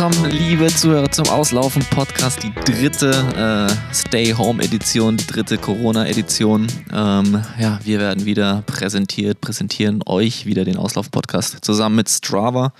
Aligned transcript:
willkommen, 0.00 0.30
liebe 0.30 0.66
Zuhörer 0.68 1.10
zum 1.10 1.28
Auslaufen 1.28 1.84
Podcast, 1.90 2.42
die 2.42 2.54
dritte 2.64 3.10
äh, 3.10 3.94
Stay 3.94 4.32
Home 4.32 4.62
Edition, 4.62 5.18
die 5.18 5.26
dritte 5.26 5.58
Corona 5.58 6.06
Edition. 6.06 6.66
Ähm, 6.90 7.44
ja, 7.58 7.78
wir 7.84 7.98
werden 7.98 8.24
wieder 8.24 8.62
präsentiert, 8.64 9.42
präsentieren 9.42 10.02
euch 10.06 10.46
wieder 10.46 10.64
den 10.64 10.78
Auslauf 10.78 11.10
Podcast 11.10 11.62
zusammen 11.62 11.96
mit 11.96 12.08
Strava. 12.08 12.72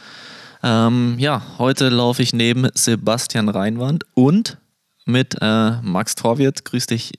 Ähm, 0.63 1.17
ja, 1.19 1.43
heute 1.59 1.91
laufe 1.91 2.23
ich 2.23 2.33
neben 2.33 2.69
Sebastian 2.73 3.51
Reinwand 3.51 4.07
und 4.15 4.57
mit 5.05 5.37
äh, 5.43 5.73
Max 5.83 6.15
Torwirt. 6.15 6.65
Grüß 6.65 6.87
dich. 6.87 7.13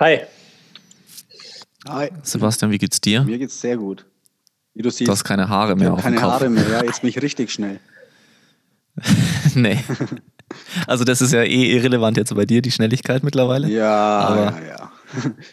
Hi. 0.00 0.22
Hi. 1.88 2.08
Sebastian, 2.24 2.72
wie 2.72 2.78
geht's 2.78 3.00
dir? 3.00 3.22
Mir 3.22 3.38
geht's 3.38 3.60
sehr 3.60 3.76
gut. 3.76 4.04
Wie 4.74 4.82
du 4.82 4.90
siehst. 4.90 5.06
Du 5.06 5.12
hast 5.12 5.22
keine 5.22 5.48
Haare 5.48 5.76
mehr 5.76 5.92
auf 5.92 6.02
keine 6.02 6.16
dem 6.16 6.22
Kopf. 6.22 6.32
Haare 6.32 6.50
mehr, 6.50 6.68
ja, 6.68 6.82
jetzt 6.82 7.02
bin 7.02 7.10
ich 7.10 7.22
richtig 7.22 7.52
schnell. 7.52 7.78
nee. 9.54 9.78
Also 10.86 11.04
das 11.04 11.20
ist 11.20 11.32
ja 11.32 11.42
eh 11.42 11.76
irrelevant 11.76 12.16
jetzt 12.16 12.34
bei 12.34 12.44
dir, 12.44 12.62
die 12.62 12.70
Schnelligkeit 12.70 13.22
mittlerweile. 13.24 13.68
Ja, 13.68 14.18
Aber 14.20 14.60
ja, 14.60 14.66
ja. 14.66 14.92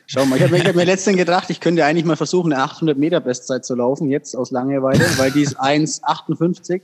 Schau 0.07 0.25
mal, 0.25 0.37
ich 0.37 0.43
habe 0.43 0.57
mir, 0.57 0.63
hab 0.63 0.75
mir 0.75 0.85
letztens 0.85 1.17
gedacht, 1.17 1.49
ich 1.49 1.59
könnte 1.59 1.85
eigentlich 1.85 2.05
mal 2.05 2.15
versuchen, 2.15 2.51
eine 2.53 2.63
800 2.63 2.97
Meter 2.97 3.19
Bestzeit 3.19 3.63
zu 3.65 3.75
laufen, 3.75 4.09
jetzt 4.09 4.35
aus 4.35 4.51
Langeweile, 4.51 5.05
weil 5.17 5.31
die 5.31 5.41
ist 5.41 5.59
1,58. 5.59 6.81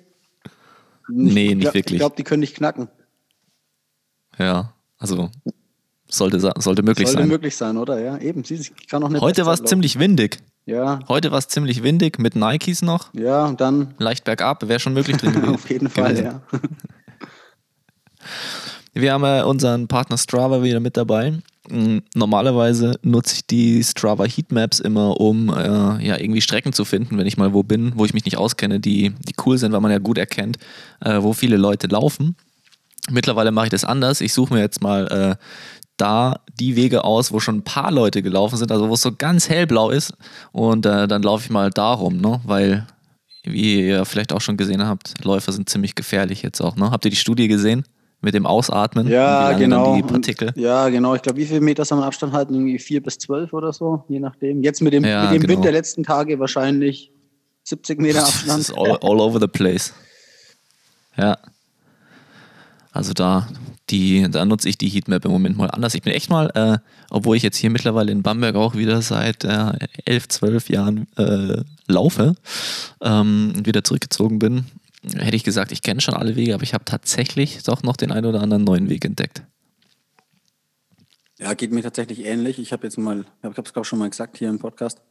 Nee, 1.09 1.55
nicht 1.55 1.62
glaub, 1.62 1.73
wirklich. 1.73 1.93
Ich 1.93 1.99
glaube, 1.99 2.15
die 2.15 2.23
können 2.23 2.41
nicht 2.41 2.55
knacken. 2.55 2.89
Ja, 4.37 4.73
also 4.98 5.29
sollte, 6.09 6.39
sollte 6.39 6.84
möglich 6.84 7.07
sollte 7.07 7.12
sein. 7.12 7.13
Sollte 7.13 7.27
möglich 7.27 7.55
sein, 7.55 7.77
oder? 7.77 7.99
Ja, 7.99 8.17
eben. 8.17 8.43
Sie 8.43 8.59
kann 8.89 9.03
auch 9.03 9.09
nicht 9.09 9.21
Heute 9.21 9.45
war 9.45 9.53
es 9.53 9.63
ziemlich 9.63 9.99
windig. 9.99 10.37
Ja. 10.67 10.99
Heute 11.07 11.31
war 11.31 11.39
es 11.39 11.48
ziemlich 11.48 11.81
windig 11.81 12.20
mit 12.20 12.35
Nikes 12.35 12.81
noch. 12.81 13.13
Ja, 13.13 13.45
und 13.45 13.62
dann. 13.62 13.95
Leicht 13.99 14.26
bergab, 14.26 14.68
wäre 14.68 14.82
schon 14.82 14.93
möglich 14.93 15.15
drin 15.15 15.32
gewesen. 15.34 15.55
Auf 15.55 15.70
jeden 15.70 15.90
Fall, 15.90 16.13
gewesen. 16.13 16.26
ja. 16.26 16.41
Wir 18.93 19.13
haben 19.13 19.23
äh, 19.23 19.43
unseren 19.43 19.88
Partner 19.88 20.18
Strava 20.18 20.63
wieder 20.63 20.82
mit 20.82 20.98
dabei. 20.98 21.35
Mm, 21.70 21.99
normalerweise 22.15 22.99
nutze 23.01 23.35
ich 23.35 23.48
die 23.48 23.82
Strava 23.82 24.26
Heatmaps 24.26 24.82
immer, 24.82 25.21
um 25.21 25.49
äh, 25.49 26.05
ja, 26.05 26.20
irgendwie 26.20 26.41
Strecken 26.41 26.73
zu 26.73 26.84
finden, 26.84 27.18
wenn 27.18 27.27
ich 27.27 27.38
mal 27.38 27.54
wo 27.54 27.63
bin, 27.63 27.93
wo 27.95 28.04
ich 28.04 28.13
mich 28.13 28.26
nicht 28.26 28.38
auskenne, 28.38 28.82
die, 28.82 29.12
die 29.12 29.35
cool 29.45 29.57
sind, 29.57 29.71
weil 29.71 29.82
man 29.82 29.91
ja 29.91 29.99
gut 29.99 30.18
erkennt, 30.18 30.57
äh, 30.99 31.21
wo 31.21 31.32
viele 31.32 31.55
Leute 31.55 31.88
laufen. 31.88 32.35
Mittlerweile 33.10 33.51
mache 33.51 33.68
ich 33.68 33.71
das 33.71 33.85
anders. 33.85 34.20
Ich 34.20 34.34
suche 34.34 34.54
mir 34.54 34.60
jetzt 34.60 34.82
mal 34.82 35.07
äh, 35.07 35.35
da 35.98 36.40
die 36.59 36.76
Wege 36.76 37.03
aus, 37.03 37.31
wo 37.31 37.40
schon 37.40 37.57
ein 37.57 37.63
paar 37.63 37.91
Leute 37.91 38.21
gelaufen 38.21 38.57
sind, 38.57 38.71
also 38.71 38.87
wo 38.90 38.93
es 38.93 39.01
so 39.01 39.12
ganz 39.12 39.49
hellblau 39.49 39.90
ist. 39.90 40.13
Und 40.51 40.85
äh, 40.85 41.07
dann 41.07 41.23
laufe 41.23 41.45
ich 41.45 41.49
mal 41.49 41.70
darum, 41.70 42.17
ne? 42.17 42.39
weil, 42.45 42.87
wie 43.43 43.87
ihr 43.87 44.05
vielleicht 44.05 44.31
auch 44.31 44.41
schon 44.41 44.57
gesehen 44.57 44.85
habt, 44.85 45.23
Läufer 45.23 45.51
sind 45.51 45.70
ziemlich 45.70 45.95
gefährlich 45.95 46.43
jetzt 46.43 46.62
auch. 46.62 46.76
Ne? 46.76 46.91
Habt 46.91 47.05
ihr 47.05 47.12
die 47.12 47.17
Studie 47.17 47.48
gesehen? 47.48 47.84
Mit 48.20 48.34
dem 48.34 48.48
Ausatmen? 48.48 49.07
Ja, 49.07 49.54
genau. 49.54 49.95
Die 49.95 50.01
Partikel? 50.01 50.48
Und, 50.48 50.57
ja, 50.57 50.89
genau. 50.89 51.13
Ich 51.13 51.21
glaube, 51.21 51.37
wie 51.37 51.45
viele 51.45 51.62
Meter 51.62 51.85
soll 51.85 51.99
man 51.99 52.07
Abstand 52.07 52.34
halten? 52.34 52.55
Irgendwie 52.55 52.79
vier 52.79 53.01
bis 53.01 53.20
zwölf 53.20 53.54
oder 53.54 53.71
so, 53.71 54.05
je 54.07 54.20
nachdem. 54.20 54.63
Jetzt 54.63 54.82
mit 54.82 54.93
dem, 54.93 55.05
ja, 55.05 55.26
mit 55.26 55.34
dem 55.34 55.41
genau. 55.41 55.54
Wind 55.54 55.65
der 55.65 55.71
letzten 55.71 56.01
Tage 56.01 56.39
wahrscheinlich 56.39 57.11
70 57.65 58.01
Meter 58.01 58.20
Abstand. 58.23 58.59
Das 58.59 58.70
ist 58.70 58.76
all, 58.76 58.98
all 59.04 59.20
over 59.20 59.39
the 59.39 59.48
place. 59.48 59.93
Ja. 61.15 61.37
Also 62.91 63.13
da, 63.13 63.48
die, 63.90 64.28
da 64.30 64.46
nutze 64.46 64.69
ich 64.69 64.78
die 64.78 64.90
Heatmap 64.90 65.24
im 65.25 65.31
Moment 65.31 65.57
mal 65.57 65.72
anders. 65.72 65.94
Ich 65.94 66.02
bin 66.02 66.13
echt 66.13 66.30
mal, 66.30 66.52
äh, 66.56 66.78
obwohl 67.09 67.38
ich 67.38 67.44
jetzt 67.44 67.57
hier 67.57 67.69
mittlerweile 67.69 68.12
in 68.12 68.24
Bamberg 68.24 68.56
auch 68.56 68.75
wieder 68.75 69.02
seit 69.02 69.44
äh, 69.44 69.74
11, 70.06 70.28
12 70.28 70.69
Jahren 70.69 71.07
äh, 71.18 71.63
laufe 71.88 72.35
ähm, 73.02 73.53
und 73.56 73.66
wieder 73.66 73.84
zurückgezogen 73.84 74.40
bin, 74.40 74.66
hätte 75.16 75.35
ich 75.35 75.44
gesagt, 75.44 75.72
ich 75.72 75.81
kenne 75.81 76.02
schon 76.02 76.16
alle 76.16 76.35
Wege, 76.35 76.53
aber 76.53 76.63
ich 76.63 76.74
habe 76.74 76.85
tatsächlich 76.85 77.63
doch 77.63 77.84
noch 77.84 77.96
den 77.96 78.12
einen 78.12 78.25
oder 78.25 78.41
anderen 78.41 78.63
neuen 78.63 78.89
Weg 78.89 79.06
entdeckt. 79.06 79.44
Ja, 81.40 81.53
geht 81.53 81.72
mir 81.72 81.84
tatsächlich 81.84 82.25
ähnlich. 82.25 82.59
Ich 82.59 82.73
habe 82.73 82.84
jetzt 82.84 82.97
mal, 82.97 83.25
ich 83.40 83.44
habe 83.45 83.61
es 83.61 83.73
glaube 83.73 83.85
schon 83.85 84.00
mal 84.00 84.09
gesagt 84.09 84.38
hier 84.38 84.50
im 84.50 84.59
Podcast, 84.59 85.01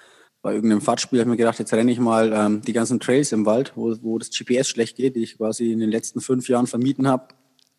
bei 0.43 0.53
irgendeinem 0.53 0.83
Fahrtspiel 0.83 1.21
habe 1.21 1.29
ich 1.29 1.33
mir 1.33 1.37
gedacht, 1.37 1.59
jetzt 1.59 1.73
renne 1.73 1.91
ich 1.91 1.99
mal 1.99 2.33
ähm, 2.33 2.62
die 2.62 2.73
ganzen 2.73 3.00
Trails 3.00 3.33
im 3.33 3.47
Wald, 3.47 3.73
wo, 3.75 3.97
wo 4.03 4.19
das 4.19 4.31
GPS 4.31 4.69
schlecht 4.69 4.97
geht, 4.97 5.17
die 5.17 5.23
ich 5.23 5.39
quasi 5.39 5.73
in 5.73 5.81
den 5.81 5.91
letzten 5.91 6.21
fünf 6.21 6.49
Jahren 6.49 6.67
vermieten 6.67 7.09
habe 7.09 7.29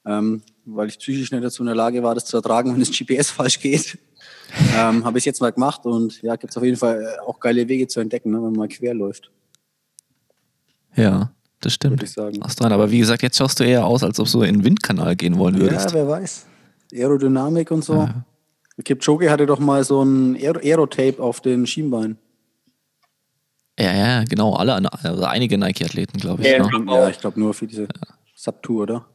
ähm, 0.08 0.42
weil 0.66 0.88
ich 0.88 0.98
psychisch 1.00 1.32
nicht 1.32 1.44
dazu 1.44 1.62
in 1.62 1.68
der 1.68 1.76
Lage 1.76 2.02
war, 2.02 2.16
das 2.16 2.26
zu 2.26 2.38
ertragen, 2.38 2.74
wenn 2.74 2.80
das 2.80 2.92
GPS 2.92 3.30
falsch 3.32 3.60
geht. 3.60 3.98
ähm, 4.78 5.04
Habe 5.04 5.18
ich 5.18 5.26
jetzt 5.26 5.42
mal 5.42 5.52
gemacht 5.52 5.86
und 5.86 6.22
ja, 6.22 6.36
gibt 6.36 6.52
es 6.52 6.58
auf 6.58 6.64
jeden 6.64 6.78
Fall 6.78 7.02
äh, 7.02 7.20
auch 7.28 7.40
geile 7.40 7.68
Wege 7.68 7.88
zu 7.88 8.00
entdecken, 8.00 8.32
ne, 8.32 8.38
wenn 8.38 8.44
man 8.44 8.54
mal 8.54 8.68
quer 8.68 8.94
läuft. 8.94 9.30
Ja, 10.96 11.32
das 11.60 11.74
stimmt. 11.74 12.02
ich 12.02 12.12
sagen. 12.12 12.40
Hast 12.44 12.60
dran. 12.60 12.72
Aber 12.72 12.90
wie 12.90 13.00
gesagt, 13.00 13.22
jetzt 13.22 13.38
schaust 13.38 13.60
du 13.60 13.64
eher 13.64 13.86
aus, 13.86 14.04
als 14.04 14.20
ob 14.20 14.30
du 14.32 14.42
in 14.42 14.56
den 14.56 14.64
Windkanal 14.64 15.16
gehen 15.16 15.38
wollen 15.38 15.60
würdest. 15.60 15.92
Ja, 15.92 15.96
wer 15.96 16.08
weiß. 16.08 16.46
Aerodynamik 16.94 17.70
und 17.72 17.84
so. 17.84 17.96
Ja. 17.96 18.26
Kipchoge 18.84 19.30
hatte 19.30 19.46
doch 19.46 19.60
mal 19.60 19.84
so 19.84 20.04
ein 20.04 20.36
Aerotape 20.36 21.22
auf 21.22 21.42
den 21.42 21.66
Schienbein. 21.66 22.18
Ja, 23.80 23.94
ja, 23.94 24.24
genau. 24.24 24.54
Alle, 24.54 24.74
also 25.04 25.24
einige 25.26 25.58
Nike-Athleten, 25.58 26.20
glaube 26.20 26.42
ich. 26.42 26.50
Ja, 26.50 26.66
ne? 26.66 26.86
ja 26.88 27.10
ich 27.10 27.20
glaube 27.20 27.40
nur 27.40 27.54
für 27.54 27.68
diese 27.68 27.84
ja. 27.84 27.88
Subtour, 28.36 28.84
oder? 28.84 29.06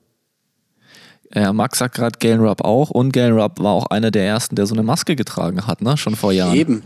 Ja, 1.34 1.52
Max 1.52 1.78
sagt 1.78 1.94
gerade, 1.94 2.18
Galen 2.18 2.40
Rupp 2.40 2.62
auch. 2.62 2.90
Und 2.90 3.12
Galen 3.12 3.38
Rupp 3.38 3.58
war 3.58 3.72
auch 3.72 3.86
einer 3.86 4.10
der 4.10 4.26
ersten, 4.26 4.54
der 4.56 4.66
so 4.66 4.74
eine 4.74 4.82
Maske 4.82 5.16
getragen 5.16 5.66
hat, 5.66 5.80
ne? 5.80 5.96
Schon 5.96 6.14
vor 6.14 6.32
Jahren. 6.32 6.54
Eben. 6.54 6.82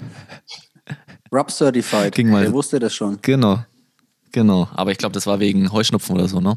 Rupp 1.32 1.50
Certified. 1.50 2.14
Ging 2.14 2.30
mal. 2.30 2.42
Der 2.42 2.52
wusste 2.52 2.78
das 2.78 2.94
schon. 2.94 3.18
Genau. 3.22 3.58
Genau. 4.32 4.68
Aber 4.74 4.92
ich 4.92 4.98
glaube, 4.98 5.12
das 5.12 5.26
war 5.26 5.40
wegen 5.40 5.72
Heuschnupfen 5.72 6.14
oder 6.14 6.28
so, 6.28 6.40
ne? 6.40 6.56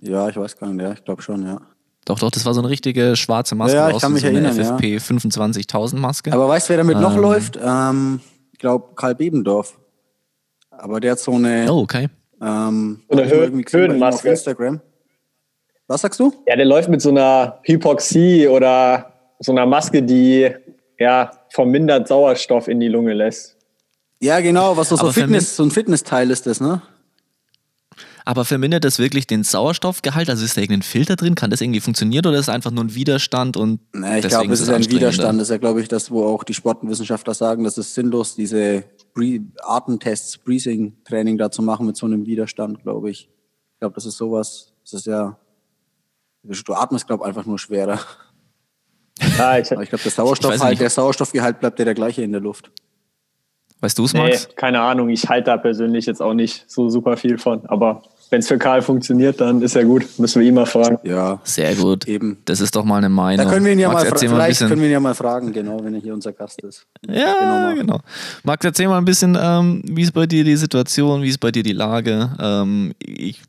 Ja, 0.00 0.28
ich 0.28 0.36
weiß 0.36 0.56
gar 0.56 0.72
nicht. 0.72 0.82
Ja, 0.82 0.92
ich 0.92 1.04
glaube 1.04 1.22
schon, 1.22 1.44
ja. 1.44 1.60
Doch, 2.04 2.18
doch, 2.18 2.30
das 2.30 2.46
war 2.46 2.54
so 2.54 2.60
eine 2.60 2.70
richtige 2.70 3.16
schwarze 3.16 3.54
Maske. 3.54 3.76
Ja, 3.76 3.90
ich 3.90 3.98
kann 3.98 4.12
mich 4.12 4.22
so 4.22 4.28
erinnern, 4.28 4.54
FFP 4.54 4.94
ja. 4.94 4.98
25.000 4.98 5.96
Maske. 5.96 6.32
Aber 6.32 6.48
weißt 6.48 6.68
du, 6.68 6.70
wer 6.70 6.76
damit 6.78 6.96
ähm, 6.96 7.02
noch 7.02 7.16
läuft? 7.16 7.58
Ähm, 7.62 8.20
ich 8.52 8.58
glaube, 8.58 8.94
Karl 8.94 9.14
Bebendorf. 9.14 9.78
Aber 10.70 11.00
der 11.00 11.12
hat 11.12 11.18
so 11.18 11.34
eine. 11.34 11.70
Oh, 11.70 11.80
okay. 11.80 12.08
Ähm, 12.40 13.00
eine 13.10 13.28
Hö 13.28 13.62
Höhenmaske. 13.70 14.20
Auf 14.20 14.24
Instagram. 14.24 14.80
Was 15.88 16.02
sagst 16.02 16.20
du? 16.20 16.32
Ja, 16.46 16.54
der 16.54 16.66
läuft 16.66 16.88
mit 16.90 17.00
so 17.00 17.08
einer 17.08 17.58
Hypoxie 17.62 18.46
oder 18.46 19.12
so 19.40 19.52
einer 19.52 19.66
Maske, 19.66 20.02
die 20.02 20.50
ja 20.98 21.30
vermindert 21.48 22.06
Sauerstoff 22.08 22.68
in 22.68 22.78
die 22.78 22.88
Lunge 22.88 23.14
lässt. 23.14 23.56
Ja, 24.20 24.40
genau, 24.40 24.76
was 24.76 24.90
so, 24.90 24.96
so, 24.96 25.10
Fitness, 25.12 25.56
so 25.56 25.62
ein 25.62 25.70
Fitnessteil 25.70 26.30
ist 26.30 26.46
das, 26.46 26.60
ne? 26.60 26.82
Aber 28.24 28.44
vermindert 28.44 28.84
das 28.84 28.98
wirklich 28.98 29.26
den 29.26 29.42
Sauerstoffgehalt? 29.42 30.28
Also 30.28 30.44
ist 30.44 30.58
da 30.58 30.60
irgendein 30.60 30.82
Filter 30.82 31.16
drin? 31.16 31.34
Kann 31.34 31.48
das 31.48 31.62
irgendwie 31.62 31.80
funktionieren 31.80 32.26
oder 32.26 32.36
ist 32.36 32.48
es 32.48 32.48
einfach 32.50 32.70
nur 32.70 32.84
ein 32.84 32.94
Widerstand 32.94 33.56
und 33.56 33.80
Na, 33.94 34.18
ich 34.18 34.28
glaube, 34.28 34.52
es 34.52 34.60
ist 34.60 34.68
ein 34.68 34.84
Widerstand. 34.90 35.40
Das 35.40 35.48
ist 35.48 35.52
ja, 35.52 35.56
glaube 35.56 35.80
ich, 35.80 35.88
das, 35.88 36.10
wo 36.10 36.26
auch 36.26 36.44
die 36.44 36.52
Sportwissenschaftler 36.52 37.32
sagen, 37.32 37.64
das 37.64 37.78
ist 37.78 37.94
sinnlos, 37.94 38.34
diese 38.34 38.84
Atemtests, 39.62 40.36
Breathing-Training 40.36 41.38
da 41.38 41.50
zu 41.50 41.62
machen 41.62 41.86
mit 41.86 41.96
so 41.96 42.04
einem 42.04 42.26
Widerstand, 42.26 42.82
glaube 42.82 43.08
ich. 43.08 43.30
Ich 43.72 43.80
glaube, 43.80 43.94
das 43.94 44.04
ist 44.04 44.18
sowas, 44.18 44.74
das 44.82 44.92
ist 44.92 45.06
ja 45.06 45.38
Du 46.42 46.74
atmest, 46.74 47.06
glaube 47.06 47.24
ich, 47.24 47.28
einfach 47.28 47.46
nur 47.46 47.58
schwerer. 47.58 47.98
Ja, 49.36 49.58
ich, 49.58 49.70
ich 49.70 49.88
glaube, 49.88 50.02
der 50.02 50.12
Sauerstoffgehalt, 50.12 50.80
der 50.80 50.90
Sauerstoffgehalt 50.90 51.60
bleibt 51.60 51.78
ja 51.78 51.84
der 51.84 51.94
gleiche 51.94 52.22
in 52.22 52.32
der 52.32 52.40
Luft. 52.40 52.70
Weißt 53.80 53.98
du 53.98 54.04
es, 54.04 54.14
Max? 54.14 54.48
Nee, 54.48 54.54
keine 54.54 54.80
Ahnung. 54.80 55.08
Ich 55.08 55.28
halte 55.28 55.50
da 55.50 55.56
persönlich 55.56 56.06
jetzt 56.06 56.20
auch 56.20 56.34
nicht 56.34 56.68
so 56.68 56.88
super 56.88 57.16
viel 57.16 57.38
von. 57.38 57.66
Aber 57.66 58.02
wenn 58.30 58.40
es 58.40 58.48
für 58.48 58.58
Karl 58.58 58.82
funktioniert, 58.82 59.40
dann 59.40 59.62
ist 59.62 59.74
ja 59.74 59.82
gut. 59.82 60.04
Müssen 60.18 60.40
wir 60.40 60.48
ihn 60.48 60.54
mal 60.54 60.66
fragen. 60.66 60.98
Ja, 61.02 61.40
sehr 61.44 61.74
gut. 61.74 62.06
Eben. 62.06 62.38
Das 62.44 62.60
ist 62.60 62.74
doch 62.76 62.84
mal 62.84 62.98
eine 62.98 63.08
Meinung. 63.08 63.46
Da 63.46 63.52
können 63.52 63.64
wir 63.64 63.72
ihn 63.72 63.78
ja 63.78 63.88
Max, 63.90 64.10
mal, 64.10 64.18
vielleicht 64.18 64.60
mal 64.60 64.68
können 64.68 64.80
wir 64.80 64.88
ihn 64.88 64.92
ja 64.92 65.00
mal 65.00 65.14
fragen, 65.14 65.52
genau, 65.52 65.82
wenn 65.82 65.94
er 65.94 66.00
hier 66.00 66.14
unser 66.14 66.32
Gast 66.32 66.62
ist. 66.62 66.86
Ja, 67.06 67.34
genau, 67.38 67.80
genau. 67.80 68.00
Max, 68.42 68.64
erzähl 68.64 68.88
mal 68.88 68.98
ein 68.98 69.04
bisschen, 69.04 69.36
ähm, 69.40 69.82
wie 69.84 70.02
ist 70.02 70.12
bei 70.12 70.26
dir 70.26 70.44
die 70.44 70.56
Situation, 70.56 71.22
wie 71.22 71.28
ist 71.28 71.38
bei 71.38 71.50
dir 71.50 71.62
die 71.62 71.72
Lage? 71.72 72.30
Ähm, 72.40 72.92
ich 73.00 73.40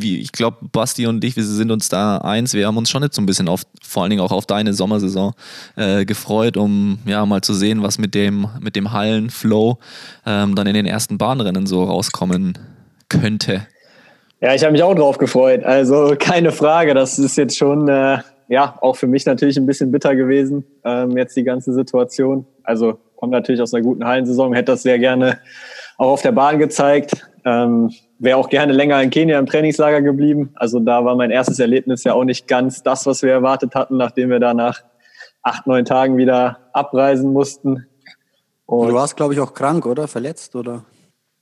ich 0.00 0.32
glaube, 0.32 0.58
Basti 0.72 1.06
und 1.06 1.22
ich, 1.24 1.36
wir 1.36 1.44
sind 1.44 1.70
uns 1.70 1.88
da 1.88 2.18
eins. 2.18 2.52
Wir 2.52 2.66
haben 2.66 2.76
uns 2.76 2.90
schon 2.90 3.02
jetzt 3.02 3.14
so 3.14 3.22
ein 3.22 3.26
bisschen 3.26 3.48
auf, 3.48 3.62
vor 3.82 4.02
allen 4.02 4.10
Dingen 4.10 4.22
auch 4.22 4.32
auf 4.32 4.46
deine 4.46 4.74
Sommersaison 4.74 5.34
äh, 5.76 6.04
gefreut, 6.04 6.56
um 6.56 6.98
ja 7.06 7.24
mal 7.26 7.42
zu 7.42 7.54
sehen, 7.54 7.82
was 7.82 7.98
mit 7.98 8.14
dem, 8.14 8.48
mit 8.60 8.76
dem 8.76 8.92
Hallenflow 8.92 9.78
ähm, 10.26 10.54
dann 10.54 10.66
in 10.66 10.74
den 10.74 10.86
ersten 10.86 11.16
Bahnrennen 11.16 11.66
so 11.66 11.84
rauskommen 11.84 12.58
könnte. 13.08 13.66
Ja, 14.42 14.56
ich 14.56 14.64
habe 14.64 14.72
mich 14.72 14.82
auch 14.82 14.96
drauf 14.96 15.18
gefreut. 15.18 15.62
Also 15.62 16.16
keine 16.18 16.50
Frage, 16.50 16.94
das 16.94 17.16
ist 17.16 17.36
jetzt 17.36 17.56
schon, 17.56 17.86
äh, 17.86 18.18
ja, 18.48 18.76
auch 18.80 18.96
für 18.96 19.06
mich 19.06 19.24
natürlich 19.24 19.56
ein 19.56 19.66
bisschen 19.66 19.92
bitter 19.92 20.16
gewesen, 20.16 20.64
ähm, 20.84 21.16
jetzt 21.16 21.36
die 21.36 21.44
ganze 21.44 21.72
Situation. 21.72 22.44
Also 22.64 22.98
kommt 23.14 23.30
natürlich 23.30 23.62
aus 23.62 23.72
einer 23.72 23.84
guten 23.84 24.04
Hallensaison, 24.04 24.52
hätte 24.52 24.72
das 24.72 24.82
sehr 24.82 24.98
gerne 24.98 25.38
auch 25.96 26.08
auf 26.08 26.22
der 26.22 26.32
Bahn 26.32 26.58
gezeigt. 26.58 27.24
Ähm, 27.44 27.92
Wäre 28.18 28.36
auch 28.36 28.48
gerne 28.48 28.72
länger 28.72 29.00
in 29.00 29.10
Kenia 29.10 29.38
im 29.38 29.46
Trainingslager 29.46 30.02
geblieben. 30.02 30.50
Also 30.56 30.80
da 30.80 31.04
war 31.04 31.14
mein 31.14 31.30
erstes 31.30 31.60
Erlebnis 31.60 32.02
ja 32.02 32.14
auch 32.14 32.24
nicht 32.24 32.48
ganz 32.48 32.82
das, 32.82 33.06
was 33.06 33.22
wir 33.22 33.30
erwartet 33.30 33.76
hatten, 33.76 33.96
nachdem 33.96 34.30
wir 34.30 34.40
da 34.40 34.54
nach 34.54 34.82
acht, 35.42 35.68
neun 35.68 35.84
Tagen 35.84 36.16
wieder 36.16 36.58
abreisen 36.72 37.32
mussten. 37.32 37.86
Und 38.66 38.88
du 38.88 38.94
warst, 38.94 39.16
glaube 39.16 39.34
ich, 39.34 39.40
auch 39.40 39.54
krank, 39.54 39.86
oder? 39.86 40.08
Verletzt, 40.08 40.56
oder? 40.56 40.84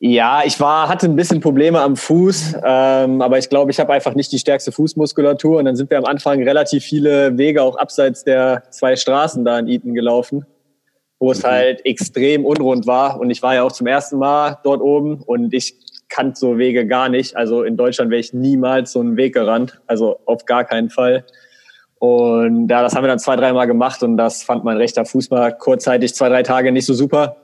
Ja, 0.02 0.40
ich 0.46 0.58
war, 0.58 0.88
hatte 0.88 1.04
ein 1.04 1.14
bisschen 1.14 1.40
Probleme 1.40 1.78
am 1.78 1.94
Fuß, 1.94 2.54
ähm, 2.64 3.20
aber 3.20 3.36
ich 3.36 3.50
glaube, 3.50 3.70
ich 3.70 3.78
habe 3.78 3.92
einfach 3.92 4.14
nicht 4.14 4.32
die 4.32 4.38
stärkste 4.38 4.72
Fußmuskulatur. 4.72 5.58
Und 5.58 5.66
dann 5.66 5.76
sind 5.76 5.90
wir 5.90 5.98
am 5.98 6.06
Anfang 6.06 6.42
relativ 6.42 6.84
viele 6.84 7.36
Wege 7.36 7.62
auch 7.62 7.76
abseits 7.76 8.24
der 8.24 8.62
zwei 8.70 8.96
Straßen 8.96 9.44
da 9.44 9.58
in 9.58 9.68
Eton 9.68 9.92
gelaufen, 9.92 10.46
wo 11.18 11.32
es 11.32 11.42
mhm. 11.42 11.48
halt 11.48 11.84
extrem 11.84 12.46
unrund 12.46 12.86
war. 12.86 13.20
Und 13.20 13.28
ich 13.28 13.42
war 13.42 13.54
ja 13.54 13.62
auch 13.62 13.72
zum 13.72 13.86
ersten 13.86 14.16
Mal 14.16 14.56
dort 14.64 14.80
oben 14.80 15.20
und 15.20 15.52
ich 15.52 15.76
kannte 16.08 16.40
so 16.40 16.56
Wege 16.56 16.86
gar 16.86 17.10
nicht. 17.10 17.36
Also 17.36 17.62
in 17.62 17.76
Deutschland 17.76 18.10
wäre 18.10 18.20
ich 18.20 18.32
niemals 18.32 18.92
so 18.92 19.00
einen 19.00 19.18
Weg 19.18 19.34
gerannt, 19.34 19.82
also 19.86 20.18
auf 20.24 20.46
gar 20.46 20.64
keinen 20.64 20.88
Fall. 20.88 21.26
Und 21.98 22.68
ja, 22.68 22.80
das 22.80 22.96
haben 22.96 23.04
wir 23.04 23.08
dann 23.08 23.18
zwei, 23.18 23.36
dreimal 23.36 23.66
gemacht 23.66 24.02
und 24.02 24.16
das 24.16 24.42
fand 24.44 24.64
mein 24.64 24.78
rechter 24.78 25.04
Fuß 25.04 25.28
mal 25.28 25.54
kurzzeitig 25.54 26.14
zwei, 26.14 26.30
drei 26.30 26.42
Tage 26.42 26.72
nicht 26.72 26.86
so 26.86 26.94
super. 26.94 27.36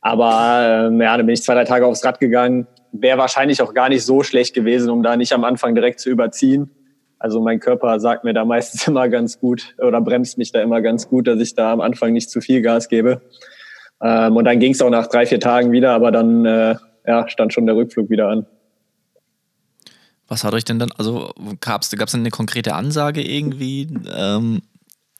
Aber 0.00 0.86
ähm, 0.88 1.00
ja, 1.00 1.16
dann 1.16 1.26
bin 1.26 1.34
ich 1.34 1.42
zwei, 1.42 1.54
drei 1.54 1.64
Tage 1.64 1.86
aufs 1.86 2.04
Rad 2.04 2.20
gegangen. 2.20 2.66
Wäre 2.92 3.18
wahrscheinlich 3.18 3.60
auch 3.62 3.74
gar 3.74 3.88
nicht 3.88 4.04
so 4.04 4.22
schlecht 4.22 4.54
gewesen, 4.54 4.90
um 4.90 5.02
da 5.02 5.16
nicht 5.16 5.32
am 5.32 5.44
Anfang 5.44 5.74
direkt 5.74 6.00
zu 6.00 6.10
überziehen. 6.10 6.70
Also 7.18 7.40
mein 7.42 7.60
Körper 7.60 8.00
sagt 8.00 8.24
mir 8.24 8.32
da 8.32 8.44
meistens 8.44 8.86
immer 8.88 9.08
ganz 9.08 9.38
gut 9.38 9.74
oder 9.78 10.00
bremst 10.00 10.38
mich 10.38 10.52
da 10.52 10.62
immer 10.62 10.80
ganz 10.80 11.08
gut, 11.08 11.26
dass 11.26 11.38
ich 11.40 11.54
da 11.54 11.72
am 11.72 11.80
Anfang 11.80 12.12
nicht 12.12 12.30
zu 12.30 12.40
viel 12.40 12.62
Gas 12.62 12.88
gebe. 12.88 13.20
Ähm, 14.02 14.36
und 14.36 14.44
dann 14.44 14.58
ging 14.58 14.72
es 14.72 14.80
auch 14.80 14.90
nach 14.90 15.06
drei, 15.06 15.26
vier 15.26 15.40
Tagen 15.40 15.70
wieder, 15.72 15.92
aber 15.92 16.10
dann 16.10 16.46
äh, 16.46 16.76
ja, 17.06 17.28
stand 17.28 17.52
schon 17.52 17.66
der 17.66 17.76
Rückflug 17.76 18.08
wieder 18.08 18.28
an. 18.28 18.46
Was 20.28 20.44
hat 20.44 20.54
euch 20.54 20.64
denn 20.64 20.78
dann, 20.78 20.92
also 20.96 21.32
gab 21.60 21.82
es 21.82 21.90
denn 21.90 22.20
eine 22.20 22.30
konkrete 22.30 22.74
Ansage 22.74 23.20
irgendwie, 23.20 23.88
ähm, 24.16 24.62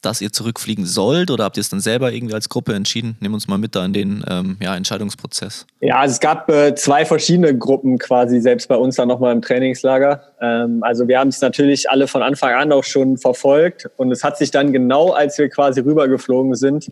dass 0.02 0.20
ihr 0.20 0.32
zurückfliegen 0.32 0.86
sollt 0.86 1.30
oder 1.30 1.44
habt 1.44 1.56
ihr 1.56 1.60
es 1.60 1.68
dann 1.68 1.80
selber 1.80 2.12
irgendwie 2.12 2.34
als 2.34 2.48
Gruppe 2.48 2.74
entschieden? 2.74 3.16
Nehmen 3.20 3.34
uns 3.34 3.48
mal 3.48 3.58
mit 3.58 3.74
da 3.74 3.84
in 3.84 3.92
den 3.92 4.24
ähm, 4.28 4.56
ja, 4.60 4.74
Entscheidungsprozess. 4.74 5.66
Ja, 5.80 5.98
also 5.98 6.12
es 6.12 6.20
gab 6.20 6.50
äh, 6.50 6.74
zwei 6.74 7.04
verschiedene 7.04 7.56
Gruppen 7.56 7.98
quasi 7.98 8.40
selbst 8.40 8.68
bei 8.68 8.76
uns 8.76 8.96
dann 8.96 9.08
nochmal 9.08 9.34
im 9.34 9.42
Trainingslager. 9.42 10.22
Ähm, 10.40 10.82
also 10.82 11.06
wir 11.06 11.18
haben 11.18 11.28
es 11.28 11.40
natürlich 11.40 11.90
alle 11.90 12.06
von 12.06 12.22
Anfang 12.22 12.54
an 12.54 12.72
auch 12.72 12.84
schon 12.84 13.18
verfolgt 13.18 13.88
und 13.96 14.10
es 14.10 14.24
hat 14.24 14.38
sich 14.38 14.50
dann 14.50 14.72
genau, 14.72 15.10
als 15.10 15.38
wir 15.38 15.48
quasi 15.48 15.80
rübergeflogen 15.80 16.54
sind, 16.54 16.88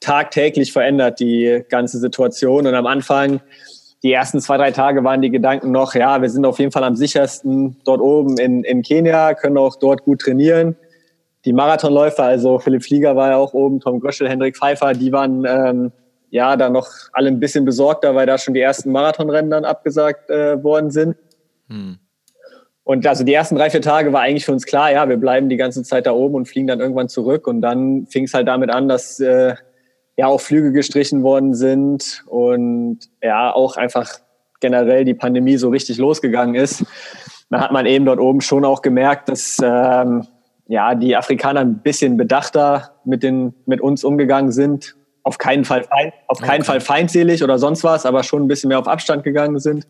tagtäglich 0.00 0.72
verändert, 0.72 1.20
die 1.20 1.64
ganze 1.68 1.98
Situation. 1.98 2.66
Und 2.66 2.74
am 2.74 2.86
Anfang, 2.86 3.40
die 4.02 4.12
ersten 4.12 4.40
zwei, 4.40 4.56
drei 4.56 4.70
Tage 4.70 5.04
waren 5.04 5.20
die 5.20 5.30
Gedanken 5.30 5.72
noch, 5.72 5.94
ja, 5.94 6.22
wir 6.22 6.30
sind 6.30 6.46
auf 6.46 6.58
jeden 6.60 6.72
Fall 6.72 6.84
am 6.84 6.96
sichersten 6.96 7.76
dort 7.84 8.00
oben 8.00 8.38
in, 8.38 8.64
in 8.64 8.82
Kenia, 8.82 9.34
können 9.34 9.58
auch 9.58 9.76
dort 9.76 10.04
gut 10.04 10.20
trainieren 10.20 10.76
die 11.48 11.54
Marathonläufer, 11.54 12.24
also 12.24 12.58
Philipp 12.58 12.84
Flieger 12.84 13.16
war 13.16 13.30
ja 13.30 13.36
auch 13.38 13.54
oben, 13.54 13.80
Tom 13.80 14.00
Gröschel, 14.00 14.28
Hendrik 14.28 14.54
Pfeiffer, 14.54 14.92
die 14.92 15.12
waren 15.12 15.46
ähm, 15.48 15.92
ja 16.28 16.56
da 16.56 16.68
noch 16.68 16.88
alle 17.14 17.28
ein 17.28 17.40
bisschen 17.40 17.64
besorgter, 17.64 18.14
weil 18.14 18.26
da 18.26 18.36
schon 18.36 18.52
die 18.52 18.60
ersten 18.60 18.92
Marathonrennen 18.92 19.50
dann 19.50 19.64
abgesagt 19.64 20.28
äh, 20.28 20.62
worden 20.62 20.90
sind. 20.90 21.16
Hm. 21.70 21.96
Und 22.84 23.06
also 23.06 23.24
die 23.24 23.32
ersten 23.32 23.56
drei, 23.56 23.70
vier 23.70 23.80
Tage 23.80 24.12
war 24.12 24.20
eigentlich 24.20 24.44
für 24.44 24.52
uns 24.52 24.66
klar, 24.66 24.92
ja, 24.92 25.08
wir 25.08 25.16
bleiben 25.16 25.48
die 25.48 25.56
ganze 25.56 25.82
Zeit 25.84 26.04
da 26.04 26.12
oben 26.12 26.34
und 26.34 26.48
fliegen 26.48 26.66
dann 26.66 26.80
irgendwann 26.80 27.08
zurück. 27.08 27.46
Und 27.46 27.62
dann 27.62 28.06
fing 28.08 28.24
es 28.24 28.34
halt 28.34 28.46
damit 28.46 28.68
an, 28.68 28.86
dass 28.86 29.18
äh, 29.18 29.54
ja 30.18 30.26
auch 30.26 30.42
Flüge 30.42 30.72
gestrichen 30.72 31.22
worden 31.22 31.54
sind 31.54 32.24
und 32.26 32.98
ja 33.22 33.54
auch 33.54 33.76
einfach 33.76 34.10
generell 34.60 35.06
die 35.06 35.14
Pandemie 35.14 35.56
so 35.56 35.70
richtig 35.70 35.96
losgegangen 35.96 36.56
ist. 36.56 36.84
Da 37.48 37.60
hat 37.60 37.72
man 37.72 37.86
eben 37.86 38.04
dort 38.04 38.20
oben 38.20 38.42
schon 38.42 38.66
auch 38.66 38.82
gemerkt, 38.82 39.30
dass 39.30 39.56
ähm, 39.62 40.26
ja, 40.68 40.94
die 40.94 41.16
Afrikaner 41.16 41.60
ein 41.60 41.78
bisschen 41.78 42.16
bedachter 42.16 42.92
mit, 43.04 43.22
den, 43.22 43.54
mit 43.66 43.80
uns 43.80 44.04
umgegangen 44.04 44.52
sind. 44.52 44.94
Auf 45.22 45.38
keinen 45.38 45.64
Fall, 45.64 45.84
feind, 45.84 46.12
auf 46.26 46.38
keinen 46.38 46.60
okay. 46.60 46.64
Fall 46.64 46.80
feindselig 46.80 47.42
oder 47.42 47.58
sonst 47.58 47.84
was, 47.84 48.06
aber 48.06 48.22
schon 48.22 48.44
ein 48.44 48.48
bisschen 48.48 48.68
mehr 48.68 48.78
auf 48.78 48.86
Abstand 48.86 49.24
gegangen 49.24 49.58
sind. 49.58 49.86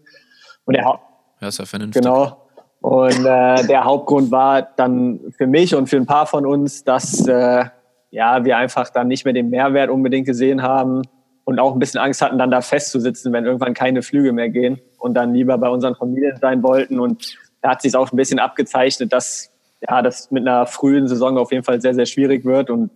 Und 0.64 0.76
der 0.76 1.00
ja, 1.40 1.48
ist 1.48 1.58
ja 1.58 1.64
vernünftig. 1.64 2.02
Genau. 2.02 2.48
Und 2.80 3.24
äh, 3.24 3.66
der 3.66 3.84
Hauptgrund 3.84 4.30
war 4.30 4.62
dann 4.62 5.20
für 5.36 5.48
mich 5.48 5.74
und 5.74 5.88
für 5.88 5.96
ein 5.96 6.06
paar 6.06 6.26
von 6.26 6.46
uns, 6.46 6.84
dass 6.84 7.26
äh, 7.26 7.64
ja, 8.10 8.44
wir 8.44 8.56
einfach 8.56 8.88
dann 8.90 9.08
nicht 9.08 9.24
mehr 9.24 9.34
den 9.34 9.50
Mehrwert 9.50 9.90
unbedingt 9.90 10.26
gesehen 10.26 10.62
haben 10.62 11.02
und 11.44 11.58
auch 11.58 11.72
ein 11.72 11.78
bisschen 11.80 12.00
Angst 12.00 12.22
hatten, 12.22 12.38
dann 12.38 12.50
da 12.50 12.60
festzusitzen, 12.60 13.32
wenn 13.32 13.44
irgendwann 13.44 13.74
keine 13.74 14.02
Flüge 14.02 14.32
mehr 14.32 14.48
gehen 14.48 14.80
und 14.98 15.14
dann 15.14 15.34
lieber 15.34 15.58
bei 15.58 15.68
unseren 15.68 15.96
Familien 15.96 16.36
sein 16.36 16.62
wollten. 16.62 17.00
Und 17.00 17.36
da 17.62 17.70
hat 17.70 17.82
sich 17.82 17.96
auch 17.96 18.12
ein 18.12 18.16
bisschen 18.16 18.38
abgezeichnet, 18.38 19.12
dass 19.12 19.50
ja, 19.86 20.02
das 20.02 20.30
mit 20.30 20.46
einer 20.46 20.66
frühen 20.66 21.06
Saison 21.08 21.38
auf 21.38 21.52
jeden 21.52 21.64
Fall 21.64 21.80
sehr, 21.80 21.94
sehr 21.94 22.06
schwierig 22.06 22.44
wird. 22.44 22.70
Und 22.70 22.90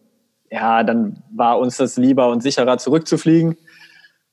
ja, 0.51 0.83
dann 0.83 1.23
war 1.35 1.59
uns 1.59 1.77
das 1.77 1.97
lieber 1.97 2.29
und 2.29 2.43
sicherer 2.43 2.79
zurückzufliegen. 2.79 3.57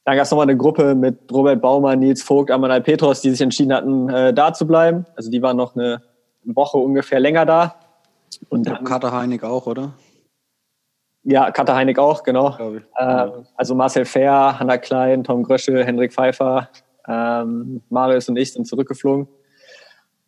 Dann 0.05 0.15
gab 0.15 0.23
es 0.23 0.31
nochmal 0.31 0.45
eine 0.45 0.57
Gruppe 0.57 0.95
mit 0.95 1.31
Robert 1.31 1.61
Baumann, 1.61 1.99
Nils 1.99 2.23
Vogt, 2.23 2.49
Amanal 2.49 2.81
Petros, 2.81 3.21
die 3.21 3.29
sich 3.29 3.41
entschieden 3.41 3.73
hatten, 3.73 4.09
äh, 4.09 4.33
da 4.33 4.53
zu 4.53 4.65
bleiben. 4.65 5.05
Also 5.15 5.29
die 5.29 5.41
waren 5.41 5.57
noch 5.57 5.75
eine 5.75 6.01
Woche 6.43 6.77
ungefähr 6.77 7.19
länger 7.19 7.45
da. 7.45 7.75
Und 8.49 8.67
dann, 8.67 8.83
Kater 8.83 9.11
Heinig 9.11 9.43
auch, 9.43 9.67
oder? 9.67 9.93
Ja, 11.23 11.51
Kater 11.51 11.75
Heinig 11.75 11.99
auch, 11.99 12.23
genau. 12.23 12.57
Äh, 12.95 13.27
also 13.55 13.75
Marcel 13.75 14.05
Fair, 14.05 14.59
Hanna 14.59 14.77
Klein, 14.77 15.23
Tom 15.23 15.43
Gröschel, 15.43 15.85
Hendrik 15.85 16.13
Pfeiffer, 16.13 16.69
ähm, 17.07 17.81
Marius 17.89 18.29
und 18.29 18.37
ich 18.37 18.53
sind 18.53 18.65
zurückgeflogen. 18.65 19.27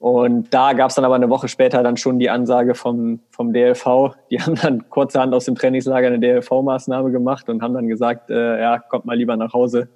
Und 0.01 0.51
da 0.51 0.73
gab 0.73 0.89
es 0.89 0.95
dann 0.95 1.05
aber 1.05 1.13
eine 1.13 1.29
Woche 1.29 1.47
später 1.47 1.83
dann 1.83 1.95
schon 1.95 2.17
die 2.17 2.31
Ansage 2.31 2.73
vom, 2.73 3.19
vom 3.29 3.53
DLV. 3.53 4.15
Die 4.31 4.39
haben 4.41 4.55
dann 4.55 4.89
kurzerhand 4.89 5.31
aus 5.35 5.45
dem 5.45 5.53
Trainingslager 5.53 6.07
eine 6.07 6.17
DLV-Maßnahme 6.17 7.11
gemacht 7.11 7.49
und 7.49 7.61
haben 7.61 7.75
dann 7.75 7.87
gesagt, 7.87 8.31
äh, 8.31 8.59
ja, 8.59 8.79
kommt 8.79 9.05
mal 9.05 9.15
lieber 9.15 9.37
nach 9.37 9.53
Hause. 9.53 9.89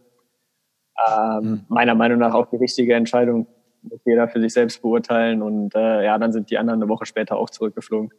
Ähm, 1.10 1.44
mhm. 1.44 1.66
Meiner 1.70 1.96
Meinung 1.96 2.20
nach 2.20 2.36
auch 2.36 2.46
die 2.52 2.58
richtige 2.58 2.94
Entscheidung. 2.94 3.48
Muss 3.82 4.00
jeder 4.06 4.28
für 4.28 4.40
sich 4.40 4.54
selbst 4.54 4.84
beurteilen. 4.84 5.42
Und 5.42 5.74
äh, 5.74 6.06
ja, 6.06 6.20
dann 6.20 6.32
sind 6.32 6.52
die 6.52 6.60
anderen 6.60 6.84
eine 6.84 6.90
Woche 6.90 7.08
später 7.08 7.38
auch 7.38 7.50
zurückgeflogen. 7.50 8.12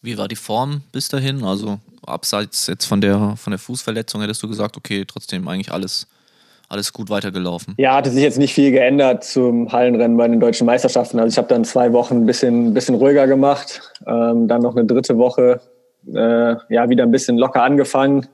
Wie 0.00 0.16
war 0.16 0.26
die 0.26 0.36
Form 0.36 0.84
bis 0.90 1.10
dahin? 1.10 1.44
Also 1.44 1.80
abseits 2.06 2.66
jetzt 2.66 2.86
von 2.86 3.02
der, 3.02 3.36
von 3.36 3.50
der 3.50 3.58
Fußverletzung 3.58 4.22
hättest 4.22 4.42
du 4.42 4.48
gesagt, 4.48 4.78
okay, 4.78 5.04
trotzdem 5.06 5.46
eigentlich 5.48 5.70
alles 5.70 6.06
alles 6.72 6.92
gut 6.92 7.10
weitergelaufen? 7.10 7.74
Ja, 7.76 7.94
hatte 7.94 8.10
sich 8.10 8.22
jetzt 8.22 8.38
nicht 8.38 8.54
viel 8.54 8.72
geändert 8.72 9.24
zum 9.24 9.70
Hallenrennen 9.70 10.16
bei 10.16 10.26
den 10.26 10.40
deutschen 10.40 10.66
Meisterschaften. 10.66 11.18
Also 11.20 11.34
ich 11.34 11.38
habe 11.38 11.48
dann 11.48 11.64
zwei 11.64 11.92
Wochen 11.92 12.16
ein 12.16 12.26
bisschen, 12.26 12.72
bisschen 12.72 12.94
ruhiger 12.94 13.26
gemacht, 13.26 13.92
ähm, 14.06 14.48
dann 14.48 14.62
noch 14.62 14.74
eine 14.74 14.86
dritte 14.86 15.18
Woche 15.18 15.60
äh, 16.08 16.56
ja 16.68 16.88
wieder 16.88 17.04
ein 17.04 17.10
bisschen 17.10 17.36
locker 17.36 17.62
angefangen. 17.62 18.26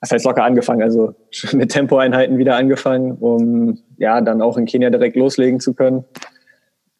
Was 0.00 0.10
heißt 0.10 0.24
locker 0.24 0.44
angefangen? 0.44 0.82
Also 0.82 1.14
mit 1.52 1.70
Tempoeinheiten 1.70 2.38
wieder 2.38 2.56
angefangen, 2.56 3.12
um 3.12 3.78
ja 3.96 4.20
dann 4.20 4.42
auch 4.42 4.58
in 4.58 4.66
Kenia 4.66 4.90
direkt 4.90 5.16
loslegen 5.16 5.60
zu 5.60 5.74
können. 5.74 6.04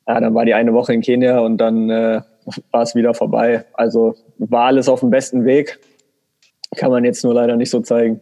Ja, 0.06 0.20
dann 0.20 0.34
war 0.34 0.44
die 0.44 0.54
eine 0.54 0.72
Woche 0.72 0.94
in 0.94 1.00
Kenia 1.00 1.40
und 1.40 1.58
dann 1.58 1.90
äh, 1.90 2.20
war 2.70 2.82
es 2.82 2.94
wieder 2.94 3.14
vorbei. 3.14 3.64
Also 3.72 4.14
war 4.38 4.66
alles 4.66 4.88
auf 4.88 5.00
dem 5.00 5.10
besten 5.10 5.44
Weg. 5.44 5.80
Kann 6.76 6.90
man 6.90 7.04
jetzt 7.04 7.24
nur 7.24 7.34
leider 7.34 7.56
nicht 7.56 7.70
so 7.70 7.80
zeigen. 7.80 8.20